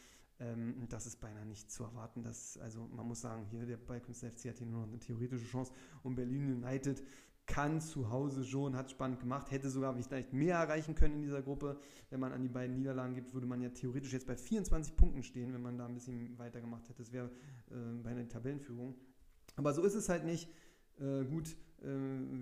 Ähm, 0.41 0.87
das 0.91 1.07
ist 1.07 1.19
beinahe 1.19 1.47
nicht 1.47 1.71
zu 1.71 1.85
erwarten. 1.85 2.23
Dass, 2.23 2.59
also 2.59 2.91
man 2.95 3.07
muss 3.07 3.23
sagen, 3.23 3.47
hier 3.51 3.65
der 3.65 3.79
Ballkünstler 3.79 4.33
FC 4.33 4.51
hat 4.51 4.59
hier 4.59 4.67
nur 4.67 4.83
noch 4.83 4.89
eine 4.89 4.99
theoretische 4.99 5.47
Chance 5.47 5.73
und 6.03 6.15
Berlin 6.15 6.63
United 6.63 7.03
kann 7.51 7.81
zu 7.81 8.11
Hause 8.11 8.45
schon, 8.45 8.77
hat 8.77 8.91
spannend 8.91 9.19
gemacht, 9.19 9.51
hätte 9.51 9.69
sogar 9.69 9.95
vielleicht 10.03 10.33
mehr 10.33 10.57
erreichen 10.57 10.95
können 10.95 11.17
in 11.17 11.23
dieser 11.23 11.43
Gruppe. 11.43 11.79
Wenn 12.09 12.21
man 12.21 12.33
an 12.33 12.43
die 12.43 12.49
beiden 12.49 12.77
Niederlagen 12.77 13.15
gibt, 13.15 13.35
würde 13.35 13.47
man 13.47 13.61
ja 13.61 13.71
theoretisch 13.71 14.13
jetzt 14.13 14.27
bei 14.27 14.37
24 14.37 14.97
Punkten 14.97 15.23
stehen, 15.23 15.53
wenn 15.53 15.63
man 15.63 15.77
da 15.77 15.87
ein 15.87 15.95
bisschen 15.95 16.39
weiter 16.39 16.61
gemacht 16.61 16.89
hätte. 16.89 17.03
Das 17.03 17.13
wäre 17.13 17.27
äh, 17.71 18.03
bei 18.03 18.11
einer 18.11 18.29
Tabellenführung. 18.29 18.95
Aber 19.57 19.73
so 19.73 19.83
ist 19.83 19.95
es 19.95 20.09
halt 20.09 20.25
nicht. 20.25 20.49
Äh, 21.01 21.25
gut, 21.25 21.57
äh, 21.83 21.87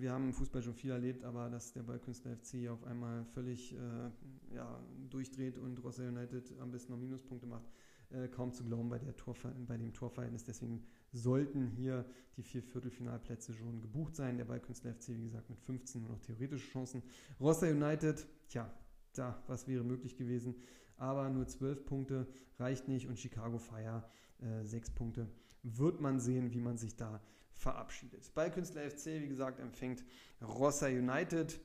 wir 0.01 0.13
haben 0.13 0.27
im 0.27 0.35
Fußball 0.35 0.63
schon 0.63 0.75
viel 0.75 0.91
erlebt, 0.91 1.25
aber 1.25 1.49
dass 1.49 1.73
der 1.73 1.85
Ballkünstler 1.85 2.37
FC 2.37 2.69
auf 2.69 2.85
einmal 2.85 3.25
völlig 3.25 3.73
äh, 3.73 4.55
ja, 4.55 4.79
durchdreht 5.09 5.57
und 5.57 5.83
Rossell 5.83 6.09
United 6.09 6.53
am 6.61 6.71
besten 6.71 6.93
noch 6.93 6.99
Minuspunkte 6.99 7.47
macht, 7.47 7.67
äh, 8.11 8.29
kaum 8.29 8.53
zu 8.53 8.65
glauben 8.65 8.89
bei, 8.89 8.99
der 8.99 9.17
Torver 9.17 9.51
bei 9.67 9.77
dem 9.77 9.93
Torverhältnis. 9.93 10.45
Deswegen 10.45 10.85
sollten 11.13 11.69
hier 11.69 12.05
die 12.37 12.43
vier 12.43 12.63
Viertelfinalplätze 12.63 13.53
schon 13.53 13.81
gebucht 13.81 14.17
sein. 14.17 14.37
Der 14.37 14.45
Ballkünstler 14.45 14.95
FC, 14.95 15.09
wie 15.09 15.25
gesagt, 15.25 15.51
mit 15.51 15.61
15 15.61 16.03
nur 16.03 16.13
noch 16.13 16.21
theoretische 16.21 16.71
Chancen. 16.71 17.03
Rossell 17.41 17.75
United, 17.77 18.27
tja, 18.49 18.73
da, 19.15 19.43
was 19.47 19.67
wäre 19.67 19.85
möglich 19.85 20.17
gewesen. 20.17 20.55
Aber 20.97 21.29
nur 21.29 21.47
12 21.47 21.85
Punkte 21.85 22.27
reicht 22.59 22.89
nicht 22.89 23.07
und 23.09 23.19
Chicago 23.19 23.59
Fire 23.59 24.05
äh, 24.41 24.65
6 24.65 24.91
Punkte. 24.93 25.29
Wird 25.63 26.01
man 26.01 26.21
sehen, 26.21 26.53
wie 26.53 26.61
man 26.61 26.79
sich 26.79 26.97
da 26.97 27.21
verabschiedet. 27.53 28.33
Ballkünstler 28.35 28.89
FC, 28.89 29.07
wie 29.21 29.29
gesagt, 29.29 29.61
empfängt 29.61 30.05
Rossa 30.41 30.87
United. 30.87 31.61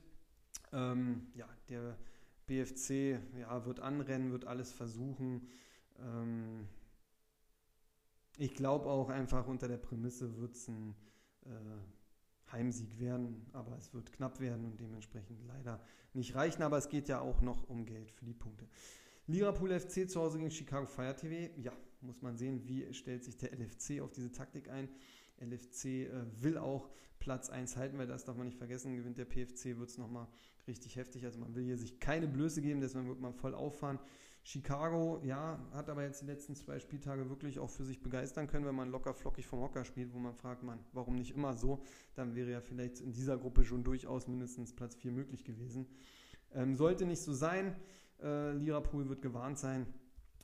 Ähm, 0.72 1.28
ja, 1.34 1.48
der 1.68 1.96
BFC 2.46 3.18
ja, 3.38 3.64
wird 3.64 3.80
anrennen, 3.80 4.32
wird 4.32 4.44
alles 4.44 4.72
versuchen. 4.72 5.48
Ähm, 6.00 6.66
ich 8.36 8.54
glaube 8.54 8.86
auch 8.86 9.08
einfach 9.10 9.46
unter 9.46 9.68
der 9.68 9.76
Prämisse 9.76 10.36
wird 10.38 10.54
es 10.54 10.68
ein 10.68 10.94
äh, 11.44 12.52
Heimsieg 12.52 12.98
werden, 12.98 13.46
aber 13.52 13.76
es 13.76 13.92
wird 13.94 14.12
knapp 14.12 14.40
werden 14.40 14.64
und 14.64 14.80
dementsprechend 14.80 15.44
leider 15.46 15.80
nicht 16.12 16.34
reichen. 16.34 16.62
Aber 16.62 16.78
es 16.78 16.88
geht 16.88 17.08
ja 17.08 17.20
auch 17.20 17.40
noch 17.40 17.68
um 17.68 17.84
Geld 17.84 18.10
für 18.10 18.24
die 18.24 18.34
Punkte. 18.34 18.68
Liverpool 19.26 19.78
FC 19.78 20.08
zu 20.08 20.20
Hause 20.20 20.38
gegen 20.38 20.50
Chicago 20.50 20.86
Fire 20.86 21.14
TV. 21.14 21.52
Ja, 21.60 21.72
muss 22.00 22.20
man 22.22 22.36
sehen, 22.36 22.66
wie 22.66 22.92
stellt 22.92 23.24
sich 23.24 23.36
der 23.36 23.52
LFC 23.52 24.00
auf 24.00 24.12
diese 24.12 24.30
Taktik 24.30 24.68
ein. 24.68 24.88
LFC 25.40 25.84
äh, 25.84 26.42
will 26.42 26.58
auch 26.58 26.90
Platz 27.18 27.48
1 27.48 27.76
halten, 27.76 27.98
weil 27.98 28.06
das 28.06 28.24
darf 28.24 28.36
man 28.36 28.46
nicht 28.46 28.58
vergessen. 28.58 28.96
Gewinnt 28.96 29.16
der 29.16 29.24
PFC, 29.24 29.78
wird 29.78 29.88
es 29.88 29.98
nochmal 29.98 30.28
richtig 30.68 30.96
heftig. 30.96 31.24
Also 31.24 31.40
man 31.40 31.54
will 31.54 31.64
hier 31.64 31.78
sich 31.78 31.98
keine 32.00 32.28
Blöße 32.28 32.60
geben, 32.60 32.80
deswegen 32.80 33.08
wird 33.08 33.20
man 33.20 33.32
voll 33.32 33.54
auffahren. 33.54 33.98
Chicago, 34.46 35.22
ja, 35.24 35.58
hat 35.72 35.88
aber 35.88 36.02
jetzt 36.02 36.20
die 36.20 36.26
letzten 36.26 36.54
zwei 36.54 36.78
Spieltage 36.78 37.30
wirklich 37.30 37.58
auch 37.58 37.70
für 37.70 37.84
sich 37.84 38.02
begeistern 38.02 38.46
können, 38.46 38.66
wenn 38.66 38.74
man 38.74 38.90
locker 38.90 39.14
flockig 39.14 39.46
vom 39.46 39.60
Hocker 39.60 39.86
spielt, 39.86 40.12
wo 40.12 40.18
man 40.18 40.34
fragt, 40.34 40.62
man, 40.62 40.78
warum 40.92 41.16
nicht 41.16 41.34
immer 41.34 41.56
so? 41.56 41.82
Dann 42.14 42.34
wäre 42.34 42.50
ja 42.50 42.60
vielleicht 42.60 43.00
in 43.00 43.12
dieser 43.12 43.38
Gruppe 43.38 43.64
schon 43.64 43.84
durchaus 43.84 44.28
mindestens 44.28 44.74
Platz 44.74 44.96
4 44.96 45.12
möglich 45.12 45.44
gewesen. 45.44 45.86
Ähm, 46.52 46.76
sollte 46.76 47.06
nicht 47.06 47.22
so 47.22 47.32
sein. 47.32 47.74
Äh, 48.22 48.52
Liverpool 48.52 49.08
wird 49.08 49.22
gewarnt 49.22 49.58
sein, 49.58 49.86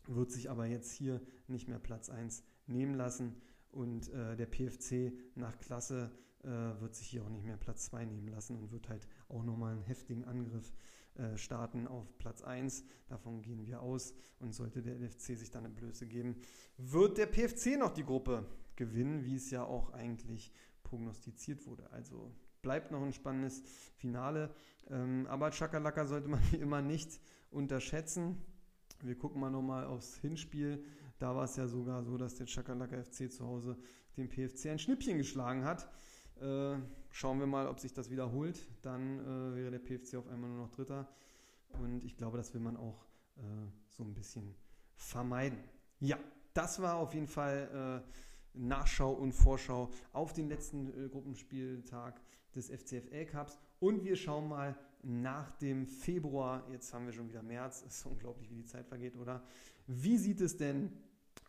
wird 0.06 0.30
sich 0.30 0.50
aber 0.50 0.64
jetzt 0.64 0.92
hier 0.92 1.20
nicht 1.46 1.68
mehr 1.68 1.78
Platz 1.78 2.08
1 2.08 2.42
nehmen 2.66 2.94
lassen. 2.94 3.36
Und 3.70 4.08
äh, 4.08 4.34
der 4.34 4.46
PFC 4.46 5.12
nach 5.34 5.58
Klasse 5.58 6.10
äh, 6.42 6.48
wird 6.48 6.94
sich 6.94 7.06
hier 7.08 7.22
auch 7.22 7.28
nicht 7.28 7.44
mehr 7.44 7.58
Platz 7.58 7.84
2 7.84 8.06
nehmen 8.06 8.28
lassen 8.28 8.56
und 8.56 8.72
wird 8.72 8.88
halt 8.88 9.06
auch 9.28 9.44
nochmal 9.44 9.74
einen 9.74 9.82
heftigen 9.82 10.24
Angriff 10.24 10.70
äh, 10.70 10.99
starten 11.36 11.86
auf 11.86 12.16
Platz 12.18 12.42
1. 12.42 12.84
Davon 13.08 13.42
gehen 13.42 13.66
wir 13.66 13.80
aus. 13.80 14.14
Und 14.38 14.54
sollte 14.54 14.82
der 14.82 14.98
LFC 14.98 15.36
sich 15.36 15.50
dann 15.50 15.66
eine 15.66 15.74
Blöße 15.74 16.06
geben, 16.06 16.36
wird 16.78 17.18
der 17.18 17.26
PFC 17.26 17.78
noch 17.78 17.92
die 17.92 18.04
Gruppe 18.04 18.46
gewinnen, 18.74 19.24
wie 19.24 19.36
es 19.36 19.50
ja 19.50 19.64
auch 19.64 19.92
eigentlich 19.92 20.50
prognostiziert 20.82 21.66
wurde. 21.66 21.90
Also 21.90 22.32
bleibt 22.62 22.90
noch 22.90 23.02
ein 23.02 23.12
spannendes 23.12 23.62
Finale. 23.96 24.54
Ähm, 24.88 25.26
aber 25.28 25.50
Chakalaka 25.50 26.06
sollte 26.06 26.28
man 26.28 26.40
wie 26.50 26.56
immer 26.56 26.82
nicht 26.82 27.20
unterschätzen. 27.50 28.38
Wir 29.02 29.16
gucken 29.16 29.40
mal 29.40 29.50
nochmal 29.50 29.84
aufs 29.84 30.16
Hinspiel. 30.16 30.84
Da 31.18 31.34
war 31.34 31.44
es 31.44 31.56
ja 31.56 31.66
sogar 31.66 32.02
so, 32.02 32.16
dass 32.16 32.34
der 32.34 32.46
Chakalaka 32.46 33.02
FC 33.02 33.30
zu 33.30 33.46
Hause 33.46 33.76
dem 34.16 34.28
PFC 34.28 34.66
ein 34.66 34.78
Schnippchen 34.78 35.18
geschlagen 35.18 35.64
hat. 35.64 35.90
Äh, 36.40 36.78
schauen 37.10 37.38
wir 37.38 37.46
mal, 37.46 37.66
ob 37.68 37.80
sich 37.80 37.92
das 37.92 38.10
wiederholt. 38.10 38.66
Dann 38.82 39.20
äh, 39.20 39.56
wäre 39.56 39.70
der 39.70 39.78
PFC 39.78 40.16
auf 40.16 40.28
einmal 40.28 40.50
nur 40.50 40.60
noch 40.60 40.70
Dritter. 40.70 41.08
Und 41.68 42.04
ich 42.04 42.16
glaube, 42.16 42.36
das 42.36 42.54
will 42.54 42.60
man 42.60 42.76
auch 42.76 43.04
äh, 43.36 43.40
so 43.88 44.04
ein 44.04 44.14
bisschen 44.14 44.54
vermeiden. 44.94 45.58
Ja, 46.00 46.18
das 46.54 46.80
war 46.80 46.96
auf 46.96 47.14
jeden 47.14 47.28
Fall 47.28 48.02
äh, 48.04 48.58
Nachschau 48.58 49.12
und 49.12 49.32
Vorschau 49.32 49.90
auf 50.12 50.32
den 50.32 50.48
letzten 50.48 50.88
äh, 50.88 51.08
Gruppenspieltag 51.08 52.20
des 52.54 52.70
FCFL 52.70 53.26
Cups. 53.26 53.58
Und 53.78 54.04
wir 54.04 54.16
schauen 54.16 54.48
mal 54.48 54.76
nach 55.02 55.50
dem 55.58 55.86
Februar. 55.86 56.66
Jetzt 56.70 56.92
haben 56.92 57.06
wir 57.06 57.12
schon 57.12 57.28
wieder 57.28 57.42
März. 57.42 57.82
Ist 57.82 58.04
unglaublich, 58.06 58.50
wie 58.50 58.56
die 58.56 58.66
Zeit 58.66 58.86
vergeht, 58.86 59.16
oder? 59.16 59.42
Wie 59.86 60.18
sieht 60.18 60.40
es 60.40 60.56
denn 60.56 60.92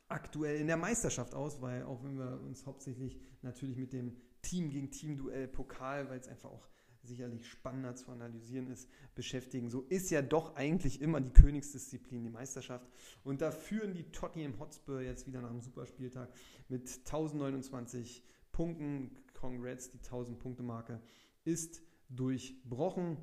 aktuell 0.08 0.60
in 0.60 0.68
der 0.68 0.78
Meisterschaft 0.78 1.34
aus, 1.34 1.62
weil 1.62 1.84
auch 1.84 2.04
wenn 2.04 2.18
wir 2.18 2.42
uns 2.42 2.66
hauptsächlich 2.66 3.20
natürlich 3.42 3.78
mit 3.78 3.94
dem 3.94 4.16
Team 4.42 4.70
gegen 4.70 4.92
Team-Duell, 4.92 5.48
Pokal, 5.48 6.10
weil 6.10 6.20
es 6.20 6.28
einfach 6.28 6.50
auch 6.50 6.68
sicherlich 7.04 7.48
spannender 7.48 7.96
zu 7.96 8.12
analysieren 8.12 8.68
ist, 8.68 8.90
beschäftigen. 9.16 9.70
So 9.70 9.82
ist 9.82 10.12
ja 10.12 10.22
doch 10.22 10.56
eigentlich 10.56 11.02
immer 11.02 11.20
die 11.20 11.32
Königsdisziplin, 11.32 12.24
die 12.24 12.30
Meisterschaft. 12.30 12.88
Und 13.24 13.42
da 13.42 13.52
führen 13.52 13.94
die 13.94 14.12
Tottenham 14.12 14.60
Hotspur 14.60 15.02
jetzt 15.02 15.28
wieder 15.28 15.42
nach 15.42 15.50
dem 15.50 15.62
Superspieltag 15.62 16.30
mit 16.70 16.90
1029 17.00 18.24
Punkten. 18.52 19.18
Congrats, 19.34 19.90
die 19.90 20.00
1000-Punkte-Marke 20.00 21.02
ist 21.44 21.82
durchbrochen. 22.10 23.18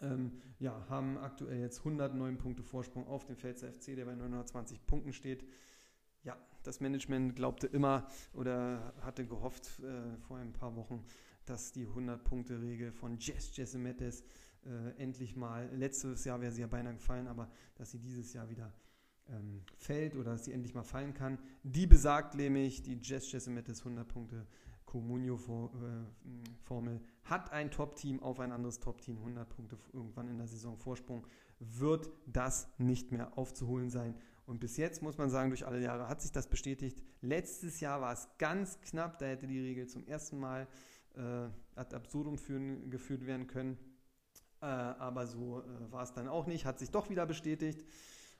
Ähm, 0.00 0.40
ja, 0.60 0.86
haben 0.88 1.18
aktuell 1.18 1.60
jetzt 1.60 1.78
109 1.78 2.38
Punkte 2.38 2.62
Vorsprung 2.62 3.06
auf 3.08 3.24
dem 3.24 3.36
Pfälzer 3.36 3.72
FC, 3.72 3.96
der 3.96 4.04
bei 4.04 4.14
920 4.14 4.86
Punkten 4.86 5.12
steht. 5.12 5.44
Ja, 6.22 6.36
das 6.68 6.80
Management 6.80 7.34
glaubte 7.34 7.66
immer 7.66 8.06
oder 8.34 8.92
hatte 9.00 9.26
gehofft 9.26 9.80
äh, 9.80 10.18
vor 10.18 10.36
ein 10.36 10.52
paar 10.52 10.76
Wochen, 10.76 11.02
dass 11.46 11.72
die 11.72 11.86
100-Punkte-Regel 11.86 12.92
von 12.92 13.16
Jess 13.18 13.56
Jessemettes 13.56 14.22
äh, 14.66 14.90
endlich 15.02 15.34
mal, 15.34 15.70
letztes 15.74 16.26
Jahr 16.26 16.42
wäre 16.42 16.52
sie 16.52 16.60
ja 16.60 16.66
beinahe 16.66 16.92
gefallen, 16.92 17.26
aber 17.26 17.50
dass 17.74 17.90
sie 17.90 17.98
dieses 17.98 18.34
Jahr 18.34 18.50
wieder 18.50 18.70
ähm, 19.30 19.62
fällt 19.78 20.14
oder 20.14 20.32
dass 20.32 20.44
sie 20.44 20.52
endlich 20.52 20.74
mal 20.74 20.82
fallen 20.82 21.14
kann. 21.14 21.38
Die 21.62 21.86
besagt 21.86 22.34
nämlich, 22.34 22.82
die 22.82 23.00
Jess 23.02 23.32
Jessemettes 23.32 23.80
100 23.80 24.06
Punkte 24.06 24.46
Comunio-Formel 24.84 26.96
äh, 26.96 27.00
hat 27.24 27.50
ein 27.50 27.70
Top-Team 27.70 28.22
auf 28.22 28.40
ein 28.40 28.52
anderes 28.52 28.78
Top-Team 28.78 29.16
100 29.16 29.48
Punkte 29.48 29.78
irgendwann 29.94 30.28
in 30.28 30.36
der 30.36 30.46
Saison 30.46 30.76
Vorsprung, 30.76 31.26
wird 31.60 32.10
das 32.26 32.68
nicht 32.76 33.10
mehr 33.10 33.38
aufzuholen 33.38 33.88
sein. 33.88 34.14
Und 34.48 34.60
bis 34.60 34.78
jetzt 34.78 35.02
muss 35.02 35.18
man 35.18 35.28
sagen, 35.28 35.50
durch 35.50 35.66
alle 35.66 35.78
Jahre 35.78 36.08
hat 36.08 36.22
sich 36.22 36.32
das 36.32 36.48
bestätigt. 36.48 37.02
Letztes 37.20 37.80
Jahr 37.80 38.00
war 38.00 38.14
es 38.14 38.26
ganz 38.38 38.80
knapp, 38.80 39.18
da 39.18 39.26
hätte 39.26 39.46
die 39.46 39.60
Regel 39.60 39.86
zum 39.88 40.06
ersten 40.06 40.40
Mal 40.40 40.66
äh, 41.16 41.20
ad 41.74 41.94
absurdum 41.94 42.38
führen, 42.38 42.88
geführt 42.88 43.26
werden 43.26 43.46
können. 43.46 43.76
Äh, 44.62 44.64
aber 44.64 45.26
so 45.26 45.60
äh, 45.60 45.92
war 45.92 46.02
es 46.02 46.14
dann 46.14 46.28
auch 46.28 46.46
nicht, 46.46 46.64
hat 46.64 46.78
sich 46.78 46.90
doch 46.90 47.10
wieder 47.10 47.26
bestätigt. 47.26 47.84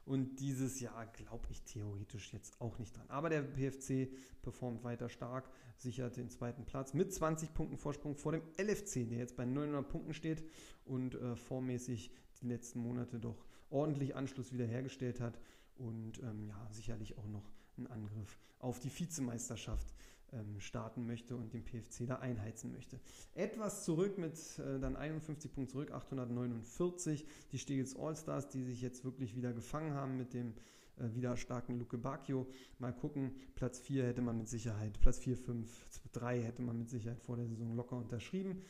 Und 0.07 0.41
dieses 0.41 0.81
Jahr 0.81 1.07
glaube 1.09 1.47
ich 1.51 1.63
theoretisch 1.65 2.33
jetzt 2.33 2.59
auch 2.59 2.79
nicht 2.79 2.97
dran. 2.97 3.11
Aber 3.11 3.29
der 3.29 3.43
PFC 3.43 4.09
performt 4.41 4.85
weiter 4.85 5.11
stark, 5.11 5.51
sichert 5.77 6.17
den 6.17 6.31
zweiten 6.31 6.65
Platz 6.65 6.95
mit 6.95 7.13
20 7.13 7.53
Punkten 7.53 7.77
Vorsprung 7.77 8.17
vor 8.17 8.33
dem 8.33 8.41
LFC, 8.57 9.07
der 9.07 9.19
jetzt 9.19 9.37
bei 9.37 9.45
900 9.45 9.87
Punkten 9.87 10.15
steht 10.15 10.43
und 10.87 11.17
äh, 11.17 11.37
vormäßig 11.37 12.11
die 12.41 12.47
letzten 12.47 12.79
Monate 12.79 13.21
doch 13.21 13.45
ordentlich 13.69 14.17
Anschluss 14.17 14.55
wiederhergestellt 14.55 15.21
hat 15.21 15.39
und 15.79 16.23
ähm, 16.23 16.47
ja, 16.49 16.69
sicherlich 16.73 17.17
auch 17.19 17.27
noch 17.27 17.51
einen 17.77 17.87
Angriff 17.87 18.39
auf 18.59 18.81
die 18.81 18.91
Vizemeisterschaft 18.91 19.95
ähm, 20.33 20.61
starten 20.61 21.07
möchte 21.07 21.37
und 21.37 21.53
den 21.53 21.65
PFC 21.65 22.07
da 22.07 22.17
einheizen 22.17 22.73
möchte. 22.73 23.01
Etwas 23.35 23.85
zurück 23.85 24.19
mit 24.19 24.37
äh, 24.59 24.79
dann 24.79 24.97
51 24.97 25.53
Punkten 25.53 25.71
zurück, 25.71 25.91
849. 25.93 27.27
Die 27.53 27.59
Stegels 27.59 27.97
Allstars, 27.97 28.49
die 28.49 28.63
sich 28.65 28.83
jetzt 28.83 29.05
wirklich 29.05 29.37
wieder 29.37 29.53
gefangen 29.53 29.95
haben 29.95 30.17
mit 30.17 30.35
dem 30.35 30.55
äh, 30.99 31.15
wieder 31.15 31.37
starken 31.37 31.79
Luke 31.79 31.97
Bacchio. 31.99 32.47
Mal 32.79 32.93
gucken, 32.93 33.35
Platz 33.55 33.79
4 33.79 34.07
hätte 34.07 34.23
man 34.23 34.39
mit 34.39 34.49
Sicherheit, 34.49 35.01
Platz 35.01 35.19
4, 35.19 35.37
5, 35.37 36.11
3 36.13 36.43
hätte 36.43 36.63
man 36.63 36.79
mit 36.79 36.91
Sicherheit 36.91 37.21
vor 37.21 37.37
der 37.37 37.47
Saison 37.47 37.75
locker 37.77 37.97
unterschrieben. 37.97 38.63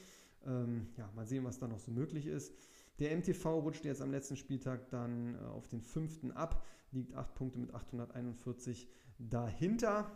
Ähm, 0.46 0.88
ja, 0.96 1.10
mal 1.14 1.26
sehen, 1.26 1.44
was 1.44 1.58
da 1.58 1.68
noch 1.68 1.78
so 1.78 1.90
möglich 1.90 2.26
ist. 2.26 2.52
Der 2.98 3.16
MTV 3.16 3.60
rutscht 3.60 3.84
jetzt 3.84 4.02
am 4.02 4.10
letzten 4.10 4.36
Spieltag 4.36 4.88
dann 4.90 5.34
äh, 5.34 5.38
auf 5.46 5.68
den 5.68 5.82
fünften 5.82 6.32
ab, 6.32 6.64
liegt 6.90 7.14
8 7.14 7.34
Punkte 7.34 7.58
mit 7.58 7.74
841 7.74 8.88
dahinter. 9.18 10.10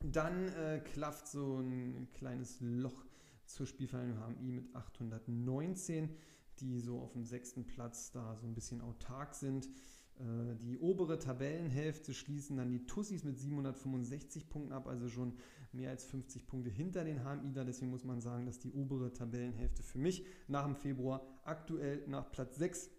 Dann 0.00 0.48
äh, 0.48 0.80
klafft 0.80 1.28
so 1.28 1.58
ein 1.58 2.08
kleines 2.12 2.58
Loch 2.60 3.04
zur 3.44 3.66
Spielvereinigung 3.66 4.22
HMI 4.22 4.52
mit 4.52 4.74
819, 4.74 6.10
die 6.60 6.78
so 6.80 7.00
auf 7.00 7.12
dem 7.12 7.24
sechsten 7.24 7.66
Platz 7.66 8.10
da 8.12 8.36
so 8.36 8.46
ein 8.46 8.54
bisschen 8.54 8.80
autark 8.80 9.34
sind. 9.34 9.68
Äh, 10.18 10.56
die 10.56 10.78
obere 10.78 11.18
Tabellenhälfte 11.18 12.12
schließen 12.12 12.56
dann 12.56 12.70
die 12.70 12.86
Tussis 12.86 13.24
mit 13.24 13.38
765 13.38 14.48
Punkten 14.48 14.72
ab, 14.72 14.86
also 14.86 15.08
schon 15.08 15.34
mehr 15.72 15.90
als 15.90 16.04
50 16.04 16.46
Punkte 16.46 16.70
hinter 16.70 17.04
den 17.04 17.24
HMI 17.24 17.52
da. 17.52 17.64
Deswegen 17.64 17.90
muss 17.90 18.04
man 18.04 18.20
sagen, 18.20 18.46
dass 18.46 18.58
die 18.58 18.72
obere 18.72 19.12
Tabellenhälfte 19.12 19.82
für 19.82 19.98
mich 19.98 20.24
nach 20.46 20.64
dem 20.64 20.76
Februar 20.76 21.22
aktuell 21.44 22.02
nach 22.06 22.30
Platz 22.30 22.56
6 22.56 22.90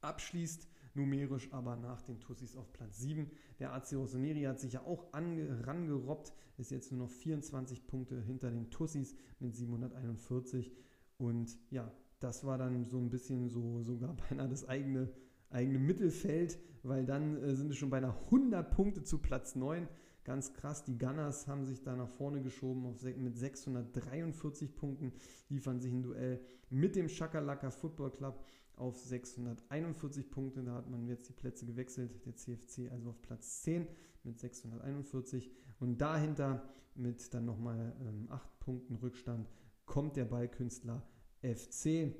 abschließt 0.00 0.68
numerisch 0.94 1.52
aber 1.52 1.76
nach 1.76 2.02
den 2.02 2.20
Tussis 2.20 2.56
auf 2.56 2.72
Platz 2.72 2.98
7. 2.98 3.30
Der 3.58 3.72
AC 3.72 3.94
Rossoneri 3.94 4.42
hat 4.42 4.60
sich 4.60 4.74
ja 4.74 4.82
auch 4.82 5.12
rangerobbt, 5.12 6.32
ist 6.58 6.70
jetzt 6.70 6.92
nur 6.92 7.06
noch 7.06 7.10
24 7.10 7.86
Punkte 7.86 8.20
hinter 8.20 8.50
den 8.50 8.70
Tussis 8.70 9.14
mit 9.38 9.56
741. 9.56 10.72
Und 11.18 11.58
ja, 11.70 11.90
das 12.20 12.44
war 12.44 12.58
dann 12.58 12.86
so 12.86 12.98
ein 12.98 13.10
bisschen 13.10 13.48
so 13.48 13.82
sogar 13.82 14.14
beinahe 14.28 14.48
das 14.48 14.68
eigene, 14.68 15.10
eigene 15.50 15.78
Mittelfeld, 15.78 16.58
weil 16.82 17.04
dann 17.06 17.42
äh, 17.42 17.54
sind 17.54 17.70
es 17.70 17.76
schon 17.76 17.90
beinahe 17.90 18.14
100 18.26 18.70
Punkte 18.70 19.02
zu 19.02 19.18
Platz 19.18 19.54
9. 19.54 19.88
Ganz 20.24 20.52
krass, 20.52 20.84
die 20.84 20.96
Gunners 20.96 21.48
haben 21.48 21.64
sich 21.64 21.82
da 21.82 21.96
nach 21.96 22.08
vorne 22.08 22.42
geschoben 22.42 22.86
auf, 22.86 23.02
mit 23.02 23.36
643 23.36 24.74
Punkten, 24.76 25.12
liefern 25.48 25.80
sich 25.80 25.92
ein 25.92 26.02
Duell 26.02 26.40
mit 26.70 26.94
dem 26.94 27.08
Shakalaka 27.08 27.70
Football 27.70 28.12
Club 28.12 28.44
auf 28.76 28.98
641 28.98 30.30
Punkte. 30.30 30.62
Da 30.62 30.74
hat 30.74 30.88
man 30.88 31.06
jetzt 31.06 31.28
die 31.28 31.32
Plätze 31.32 31.66
gewechselt. 31.66 32.24
Der 32.24 32.36
CFC 32.36 32.90
also 32.90 33.10
auf 33.10 33.20
Platz 33.22 33.62
10 33.62 33.86
mit 34.24 34.38
641. 34.38 35.50
Und 35.80 35.98
dahinter 35.98 36.62
mit 36.94 37.32
dann 37.34 37.44
nochmal 37.44 37.96
ähm, 38.00 38.26
8 38.30 38.60
Punkten 38.60 38.94
Rückstand 38.96 39.48
kommt 39.86 40.16
der 40.16 40.24
Ballkünstler 40.24 41.02
FC. 41.42 42.14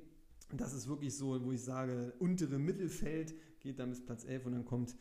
Das 0.52 0.74
ist 0.74 0.88
wirklich 0.88 1.16
so, 1.16 1.42
wo 1.44 1.52
ich 1.52 1.62
sage, 1.62 2.12
untere 2.18 2.58
Mittelfeld 2.58 3.34
geht 3.60 3.78
dann 3.78 3.90
bis 3.90 4.04
Platz 4.04 4.24
11 4.24 4.46
und 4.46 4.52
dann 4.52 4.64
kommt 4.64 4.96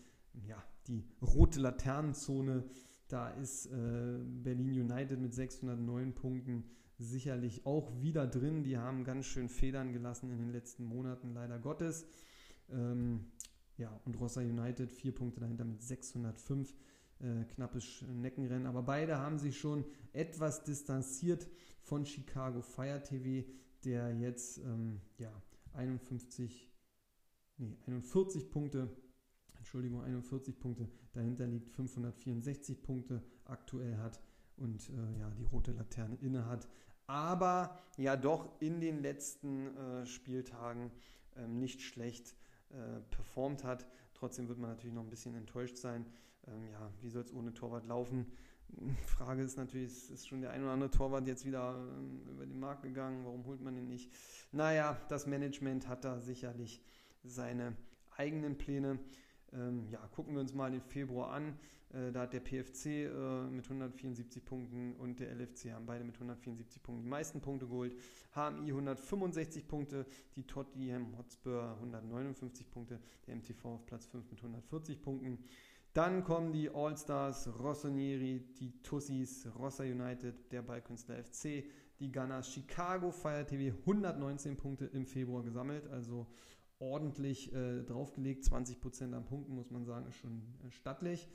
ja, 0.47 0.63
die 0.87 1.03
rote 1.21 1.59
Laternenzone. 1.59 2.63
Da 3.11 3.29
ist 3.31 3.65
äh, 3.65 4.19
Berlin 4.23 4.89
United 4.89 5.19
mit 5.19 5.33
609 5.33 6.13
Punkten 6.13 6.63
sicherlich 6.97 7.65
auch 7.65 7.91
wieder 7.99 8.25
drin. 8.25 8.63
Die 8.63 8.77
haben 8.77 9.03
ganz 9.03 9.25
schön 9.25 9.49
Federn 9.49 9.91
gelassen 9.91 10.31
in 10.31 10.37
den 10.37 10.51
letzten 10.51 10.85
Monaten, 10.85 11.33
leider 11.33 11.59
Gottes. 11.59 12.05
Ähm, 12.69 13.25
ja, 13.77 13.99
und 14.05 14.17
Rossa 14.17 14.39
United 14.39 14.91
vier 14.91 15.13
Punkte 15.13 15.41
dahinter 15.41 15.65
mit 15.65 15.81
605. 15.81 16.73
Äh, 17.19 17.43
knappes 17.53 18.03
Neckenrennen. 18.07 18.65
Aber 18.65 18.81
beide 18.81 19.17
haben 19.17 19.37
sich 19.37 19.59
schon 19.59 19.83
etwas 20.13 20.63
distanziert 20.63 21.49
von 21.81 22.05
Chicago 22.05 22.61
Fire 22.61 23.03
TV, 23.03 23.47
der 23.83 24.15
jetzt 24.15 24.57
ähm, 24.59 25.01
ja, 25.17 25.31
51, 25.73 26.71
nee, 27.57 27.77
41 27.87 28.49
Punkte, 28.49 28.89
Entschuldigung, 29.61 30.03
41 30.03 30.59
Punkte 30.59 30.89
dahinter 31.13 31.47
liegt, 31.47 31.69
564 31.69 32.81
Punkte 32.83 33.23
aktuell 33.45 33.97
hat 33.97 34.19
und 34.57 34.89
äh, 34.89 35.19
ja, 35.19 35.29
die 35.31 35.45
rote 35.45 35.71
Laterne 35.71 36.17
inne 36.21 36.45
hat 36.45 36.67
aber 37.11 37.77
ja 37.97 38.15
doch 38.15 38.49
in 38.61 38.79
den 38.79 39.01
letzten 39.01 39.75
äh, 39.75 40.05
Spieltagen 40.05 40.91
ähm, 41.35 41.59
nicht 41.59 41.81
schlecht 41.81 42.35
äh, 42.69 43.01
performt 43.09 43.65
hat. 43.65 43.85
Trotzdem 44.13 44.47
wird 44.47 44.59
man 44.59 44.69
natürlich 44.69 44.95
noch 44.95 45.03
ein 45.03 45.09
bisschen 45.09 45.35
enttäuscht 45.35 45.75
sein. 45.75 46.05
Ähm, 46.47 46.69
ja, 46.71 46.89
wie 47.01 47.09
soll 47.09 47.23
es 47.23 47.33
ohne 47.33 47.53
Torwart 47.53 47.85
laufen? 47.85 48.31
Frage 49.07 49.43
ist 49.43 49.57
natürlich, 49.57 50.09
ist 50.09 50.25
schon 50.25 50.39
der 50.39 50.51
ein 50.51 50.63
oder 50.63 50.71
andere 50.71 50.89
Torwart 50.89 51.27
jetzt 51.27 51.45
wieder 51.45 51.75
ähm, 51.75 52.21
über 52.29 52.45
den 52.45 52.59
Markt 52.61 52.83
gegangen? 52.83 53.25
Warum 53.25 53.45
holt 53.45 53.61
man 53.61 53.75
ihn 53.75 53.89
nicht? 53.89 54.09
Naja, 54.53 54.97
das 55.09 55.27
Management 55.27 55.89
hat 55.89 56.05
da 56.05 56.21
sicherlich 56.21 56.81
seine 57.23 57.75
eigenen 58.15 58.57
Pläne. 58.57 58.99
Ähm, 59.53 59.87
ja, 59.89 59.99
gucken 60.07 60.33
wir 60.33 60.41
uns 60.41 60.53
mal 60.53 60.71
den 60.71 60.81
Februar 60.81 61.31
an. 61.31 61.57
Äh, 61.93 62.11
da 62.11 62.21
hat 62.21 62.33
der 62.33 62.39
PFC 62.39 62.85
äh, 62.85 63.43
mit 63.49 63.65
174 63.65 64.43
Punkten 64.45 64.93
und 64.93 65.19
der 65.19 65.35
LFC 65.35 65.71
haben 65.73 65.85
beide 65.85 66.03
mit 66.03 66.15
174 66.15 66.81
Punkten 66.81 67.03
die 67.03 67.09
meisten 67.09 67.41
Punkte 67.41 67.67
geholt. 67.67 67.93
HMI 68.33 68.69
165 68.69 69.67
Punkte, 69.67 70.05
die 70.35 70.43
Tottenham 70.43 71.17
Hotspur 71.17 71.75
159 71.81 72.69
Punkte, 72.69 72.99
der 73.27 73.35
MTV 73.35 73.65
auf 73.65 73.85
Platz 73.85 74.05
5 74.07 74.29
mit 74.31 74.39
140 74.39 75.01
Punkten. 75.01 75.39
Dann 75.93 76.23
kommen 76.23 76.53
die 76.53 76.69
All-Stars, 76.69 77.49
Rossoneri, 77.59 78.41
die 78.57 78.71
Tussis, 78.81 79.45
Rossa 79.59 79.83
United, 79.83 80.49
der 80.53 80.61
Ballkünstler 80.61 81.21
FC, 81.21 81.65
die 81.99 82.09
Gunners, 82.09 82.53
Chicago 82.53 83.11
Fire 83.11 83.45
TV 83.45 83.75
119 83.77 84.55
Punkte 84.55 84.85
im 84.85 85.05
Februar 85.05 85.43
gesammelt, 85.43 85.85
also 85.89 86.27
ordentlich 86.81 87.53
äh, 87.53 87.83
draufgelegt. 87.83 88.43
20% 88.43 89.13
an 89.13 89.25
Punkten, 89.25 89.55
muss 89.55 89.71
man 89.71 89.85
sagen, 89.85 90.07
ist 90.07 90.15
schon 90.15 90.41
äh, 90.65 90.71
stattlich. 90.71 91.29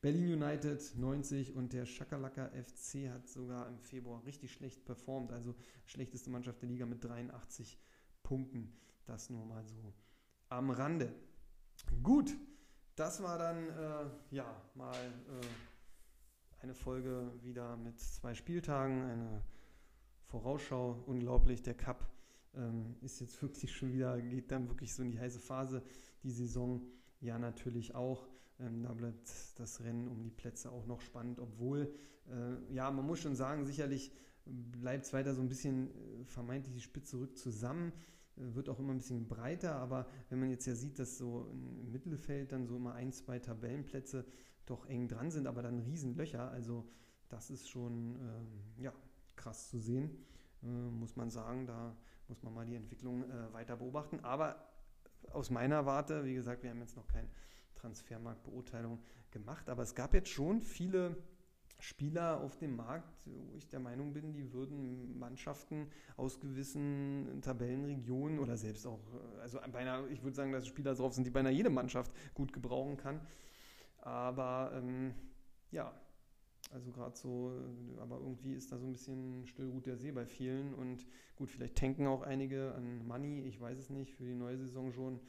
Berlin 0.00 0.42
United 0.42 0.96
90 0.96 1.54
und 1.54 1.72
der 1.72 1.84
Schakalaka 1.84 2.48
FC 2.48 3.10
hat 3.10 3.28
sogar 3.28 3.68
im 3.68 3.78
Februar 3.80 4.24
richtig 4.24 4.52
schlecht 4.52 4.84
performt. 4.84 5.32
Also 5.32 5.54
schlechteste 5.84 6.30
Mannschaft 6.30 6.62
der 6.62 6.68
Liga 6.68 6.86
mit 6.86 7.04
83 7.04 7.78
Punkten. 8.22 8.72
Das 9.06 9.28
nur 9.28 9.44
mal 9.44 9.64
so 9.64 9.92
am 10.48 10.70
Rande. 10.70 11.12
Gut, 12.02 12.36
das 12.96 13.22
war 13.22 13.38
dann 13.38 13.68
äh, 13.68 14.34
ja 14.34 14.62
mal 14.74 14.94
äh, 14.94 16.62
eine 16.62 16.74
Folge 16.74 17.32
wieder 17.42 17.76
mit 17.76 17.98
zwei 18.00 18.34
Spieltagen. 18.34 19.02
Eine 19.02 19.42
Vorausschau, 20.26 21.02
unglaublich, 21.06 21.62
der 21.62 21.74
Cup 21.74 22.08
ähm, 22.54 22.96
ist 23.00 23.20
jetzt 23.20 23.40
wirklich 23.42 23.72
schon 23.72 23.92
wieder, 23.92 24.20
geht 24.20 24.50
dann 24.50 24.68
wirklich 24.68 24.94
so 24.94 25.02
in 25.02 25.10
die 25.12 25.20
heiße 25.20 25.40
Phase, 25.40 25.82
die 26.22 26.30
Saison 26.30 26.82
ja 27.20 27.38
natürlich 27.38 27.94
auch. 27.94 28.28
Ähm, 28.58 28.82
da 28.82 28.92
bleibt 28.92 29.30
das 29.56 29.80
Rennen 29.80 30.08
um 30.08 30.22
die 30.22 30.30
Plätze 30.30 30.70
auch 30.70 30.86
noch 30.86 31.00
spannend, 31.00 31.38
obwohl, 31.40 31.94
äh, 32.28 32.74
ja, 32.74 32.90
man 32.90 33.06
muss 33.06 33.20
schon 33.20 33.36
sagen, 33.36 33.64
sicherlich 33.64 34.12
bleibt 34.44 35.06
es 35.06 35.12
weiter 35.12 35.34
so 35.34 35.40
ein 35.40 35.48
bisschen 35.48 35.88
äh, 35.88 36.24
vermeintlich 36.24 36.74
die 36.74 36.80
Spitze 36.80 37.18
rückt 37.18 37.38
zusammen, 37.38 37.92
äh, 38.36 38.54
wird 38.54 38.68
auch 38.68 38.78
immer 38.78 38.92
ein 38.92 38.98
bisschen 38.98 39.28
breiter, 39.28 39.76
aber 39.76 40.08
wenn 40.28 40.40
man 40.40 40.50
jetzt 40.50 40.66
ja 40.66 40.74
sieht, 40.74 40.98
dass 40.98 41.18
so 41.18 41.48
im 41.50 41.90
Mittelfeld 41.90 42.52
dann 42.52 42.66
so 42.66 42.76
immer 42.76 42.94
ein, 42.94 43.12
zwei 43.12 43.38
Tabellenplätze 43.38 44.26
doch 44.66 44.86
eng 44.86 45.08
dran 45.08 45.30
sind, 45.30 45.46
aber 45.46 45.62
dann 45.62 45.80
Riesenlöcher, 45.80 46.50
also 46.50 46.86
das 47.28 47.50
ist 47.50 47.68
schon 47.68 48.16
ähm, 48.16 48.82
ja, 48.82 48.92
krass 49.36 49.70
zu 49.70 49.78
sehen, 49.78 50.10
äh, 50.62 50.66
muss 50.66 51.16
man 51.16 51.30
sagen, 51.30 51.66
da 51.66 51.96
muss 52.30 52.42
man 52.44 52.54
mal 52.54 52.64
die 52.64 52.76
Entwicklung 52.76 53.24
äh, 53.24 53.52
weiter 53.52 53.76
beobachten, 53.76 54.20
aber 54.20 54.64
aus 55.32 55.50
meiner 55.50 55.84
Warte, 55.84 56.24
wie 56.24 56.34
gesagt, 56.34 56.62
wir 56.62 56.70
haben 56.70 56.80
jetzt 56.80 56.96
noch 56.96 57.06
keine 57.08 57.28
Transfermarktbeurteilung 57.74 59.00
gemacht, 59.32 59.68
aber 59.68 59.82
es 59.82 59.94
gab 59.94 60.14
jetzt 60.14 60.30
schon 60.30 60.62
viele 60.62 61.16
Spieler 61.80 62.40
auf 62.40 62.56
dem 62.56 62.76
Markt, 62.76 63.10
wo 63.24 63.56
ich 63.56 63.68
der 63.68 63.80
Meinung 63.80 64.12
bin, 64.12 64.32
die 64.32 64.52
würden 64.52 65.18
Mannschaften 65.18 65.88
aus 66.16 66.38
gewissen 66.38 67.40
Tabellenregionen 67.42 68.38
oder 68.38 68.56
selbst 68.56 68.86
auch, 68.86 69.00
also 69.40 69.58
beinahe, 69.72 70.06
ich 70.08 70.22
würde 70.22 70.36
sagen, 70.36 70.52
dass 70.52 70.66
Spieler 70.66 70.94
drauf 70.94 71.14
sind, 71.14 71.26
die 71.26 71.30
beinahe 71.30 71.52
jede 71.52 71.70
Mannschaft 71.70 72.12
gut 72.34 72.52
gebrauchen 72.52 72.96
kann. 72.96 73.20
Aber 73.98 74.72
ähm, 74.74 75.14
ja, 75.70 75.92
also 76.72 76.92
gerade 76.92 77.16
so, 77.16 77.52
aber 77.98 78.18
irgendwie 78.18 78.54
ist 78.54 78.70
da 78.70 78.78
so 78.78 78.86
ein 78.86 78.92
bisschen 78.92 79.46
Stillruht 79.46 79.86
der 79.86 79.96
See 79.96 80.12
bei 80.12 80.24
vielen 80.24 80.74
und 80.74 81.06
gut, 81.36 81.50
vielleicht 81.50 81.76
tanken 81.76 82.06
auch 82.06 82.22
einige 82.22 82.74
an 82.74 83.06
Money, 83.06 83.42
ich 83.42 83.60
weiß 83.60 83.78
es 83.78 83.90
nicht, 83.90 84.14
für 84.14 84.24
die 84.24 84.34
neue 84.34 84.56
Saison 84.58 84.92
schon. 84.92 85.20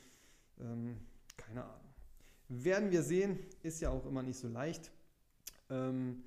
Ähm, 0.60 0.98
keine 1.38 1.64
Ahnung. 1.64 1.94
Werden 2.50 2.92
wir 2.92 3.02
sehen, 3.02 3.40
ist 3.64 3.82
ja 3.82 3.90
auch 3.90 4.06
immer 4.06 4.24
nicht 4.24 4.38
so 4.38 4.48
leicht. 4.48 4.92
Ähm, 5.70 6.24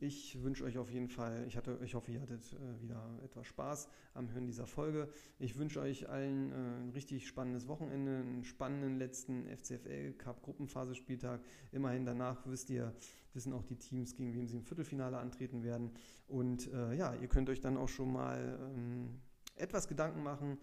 ich 0.00 0.42
wünsche 0.42 0.64
euch 0.64 0.78
auf 0.78 0.90
jeden 0.90 1.08
Fall, 1.08 1.44
ich, 1.46 1.56
hatte, 1.56 1.78
ich 1.84 1.94
hoffe, 1.94 2.10
ihr 2.10 2.22
hattet 2.22 2.54
äh, 2.54 2.82
wieder 2.82 3.18
etwas 3.22 3.46
Spaß 3.46 3.88
am 4.14 4.32
Hören 4.32 4.46
dieser 4.46 4.66
Folge. 4.66 5.08
Ich 5.38 5.58
wünsche 5.58 5.80
euch 5.80 6.08
allen 6.08 6.52
äh, 6.52 6.54
ein 6.54 6.90
richtig 6.90 7.28
spannendes 7.28 7.68
Wochenende, 7.68 8.16
einen 8.16 8.44
spannenden 8.44 8.96
letzten 8.96 9.46
FCFL 9.46 10.14
Cup 10.14 10.42
Gruppenphase-Spieltag. 10.42 11.42
Immerhin 11.72 12.06
danach 12.06 12.46
wisst 12.46 12.70
ihr, 12.70 12.94
wissen 13.34 13.52
auch 13.52 13.62
die 13.62 13.76
Teams, 13.76 14.14
gegen 14.14 14.32
wen 14.32 14.48
sie 14.48 14.56
im 14.56 14.64
Viertelfinale 14.64 15.18
antreten 15.18 15.62
werden. 15.62 15.90
Und 16.28 16.72
äh, 16.72 16.94
ja, 16.94 17.14
ihr 17.14 17.28
könnt 17.28 17.50
euch 17.50 17.60
dann 17.60 17.76
auch 17.76 17.88
schon 17.88 18.12
mal 18.12 18.58
ähm, 18.74 19.20
etwas 19.56 19.86
Gedanken 19.86 20.22
machen, 20.22 20.56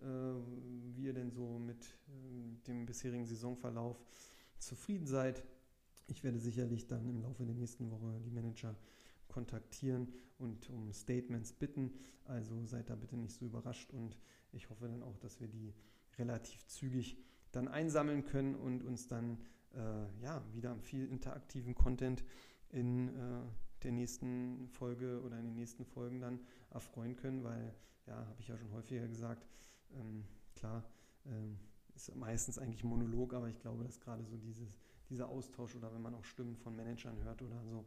äh, 0.00 0.04
wie 0.94 1.04
ihr 1.04 1.14
denn 1.14 1.30
so 1.30 1.58
mit 1.58 1.82
äh, 2.08 2.66
dem 2.66 2.84
bisherigen 2.84 3.24
Saisonverlauf 3.24 4.04
zufrieden 4.58 5.06
seid 5.06 5.42
ich 6.06 6.24
werde 6.24 6.38
sicherlich 6.38 6.86
dann 6.86 7.08
im 7.08 7.22
Laufe 7.22 7.44
der 7.44 7.54
nächsten 7.54 7.90
Woche 7.90 8.20
die 8.24 8.30
Manager 8.30 8.76
kontaktieren 9.28 10.12
und 10.38 10.68
um 10.70 10.92
Statements 10.92 11.52
bitten. 11.52 11.92
Also 12.24 12.64
seid 12.66 12.90
da 12.90 12.94
bitte 12.94 13.16
nicht 13.16 13.34
so 13.34 13.46
überrascht 13.46 13.92
und 13.92 14.18
ich 14.52 14.70
hoffe 14.70 14.88
dann 14.88 15.02
auch, 15.02 15.16
dass 15.18 15.40
wir 15.40 15.48
die 15.48 15.74
relativ 16.18 16.66
zügig 16.66 17.16
dann 17.50 17.68
einsammeln 17.68 18.24
können 18.24 18.54
und 18.54 18.82
uns 18.82 19.08
dann 19.08 19.38
äh, 19.74 20.22
ja 20.22 20.42
wieder 20.52 20.76
viel 20.78 21.08
interaktiven 21.08 21.74
Content 21.74 22.24
in 22.70 23.08
äh, 23.08 23.42
der 23.82 23.92
nächsten 23.92 24.68
Folge 24.68 25.20
oder 25.22 25.38
in 25.38 25.46
den 25.46 25.54
nächsten 25.54 25.84
Folgen 25.84 26.20
dann 26.20 26.40
erfreuen 26.70 27.16
können, 27.16 27.42
weil 27.42 27.74
ja, 28.06 28.26
habe 28.26 28.40
ich 28.40 28.48
ja 28.48 28.56
schon 28.56 28.72
häufiger 28.72 29.06
gesagt, 29.08 29.46
ähm, 29.94 30.24
klar, 30.54 30.84
ähm, 31.26 31.58
ist 31.94 32.14
meistens 32.14 32.58
eigentlich 32.58 32.84
Monolog, 32.84 33.34
aber 33.34 33.48
ich 33.48 33.58
glaube, 33.58 33.84
dass 33.84 34.00
gerade 34.00 34.24
so 34.24 34.36
dieses 34.36 34.78
dieser 35.12 35.28
Austausch 35.28 35.76
oder 35.76 35.92
wenn 35.92 36.02
man 36.02 36.14
auch 36.14 36.24
Stimmen 36.24 36.56
von 36.56 36.74
Managern 36.74 37.22
hört 37.22 37.42
oder 37.42 37.62
so. 37.64 37.84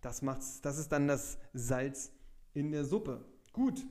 Das 0.00 0.22
macht's, 0.22 0.60
das 0.60 0.78
ist 0.78 0.90
dann 0.92 1.08
das 1.08 1.38
Salz 1.52 2.12
in 2.54 2.70
der 2.70 2.84
Suppe. 2.84 3.24
Gut, 3.52 3.86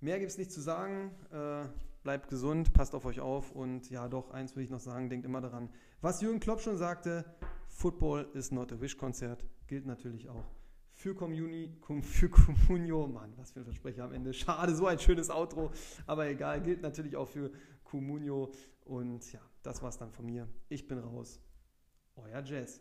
mehr 0.00 0.18
gibt 0.18 0.32
es 0.32 0.38
nicht 0.38 0.50
zu 0.50 0.60
sagen. 0.60 1.12
Äh, 1.30 1.68
bleibt 2.02 2.28
gesund, 2.28 2.72
passt 2.72 2.94
auf 2.94 3.04
euch 3.04 3.20
auf 3.20 3.52
und 3.52 3.88
ja, 3.90 4.08
doch, 4.08 4.30
eins 4.32 4.56
will 4.56 4.64
ich 4.64 4.70
noch 4.70 4.80
sagen, 4.80 5.08
denkt 5.08 5.24
immer 5.24 5.40
daran, 5.40 5.70
was 6.00 6.20
Jürgen 6.20 6.40
Klopp 6.40 6.60
schon 6.60 6.76
sagte, 6.76 7.24
Football 7.68 8.28
is 8.34 8.50
not 8.50 8.72
a 8.72 8.80
Wish-Konzert, 8.80 9.44
gilt 9.68 9.86
natürlich 9.86 10.28
auch 10.28 10.44
für 10.90 11.14
Communi, 11.14 11.70
für 12.02 12.28
Comunio, 12.28 13.06
Mann, 13.06 13.32
was 13.36 13.52
für 13.52 13.60
ein 13.60 13.64
Versprecher 13.64 14.04
am 14.04 14.12
Ende. 14.12 14.32
Schade, 14.34 14.74
so 14.74 14.86
ein 14.86 14.98
schönes 14.98 15.30
Outro, 15.30 15.70
aber 16.06 16.26
egal, 16.28 16.60
gilt 16.60 16.82
natürlich 16.82 17.16
auch 17.16 17.28
für 17.28 17.52
Comunio 17.84 18.50
und 18.84 19.32
ja, 19.32 19.40
das 19.62 19.82
war's 19.82 19.98
dann 19.98 20.10
von 20.10 20.26
mir. 20.26 20.48
Ich 20.68 20.86
bin 20.86 20.98
raus. 20.98 21.40
Euer 22.16 22.44
Jazz. 22.44 22.80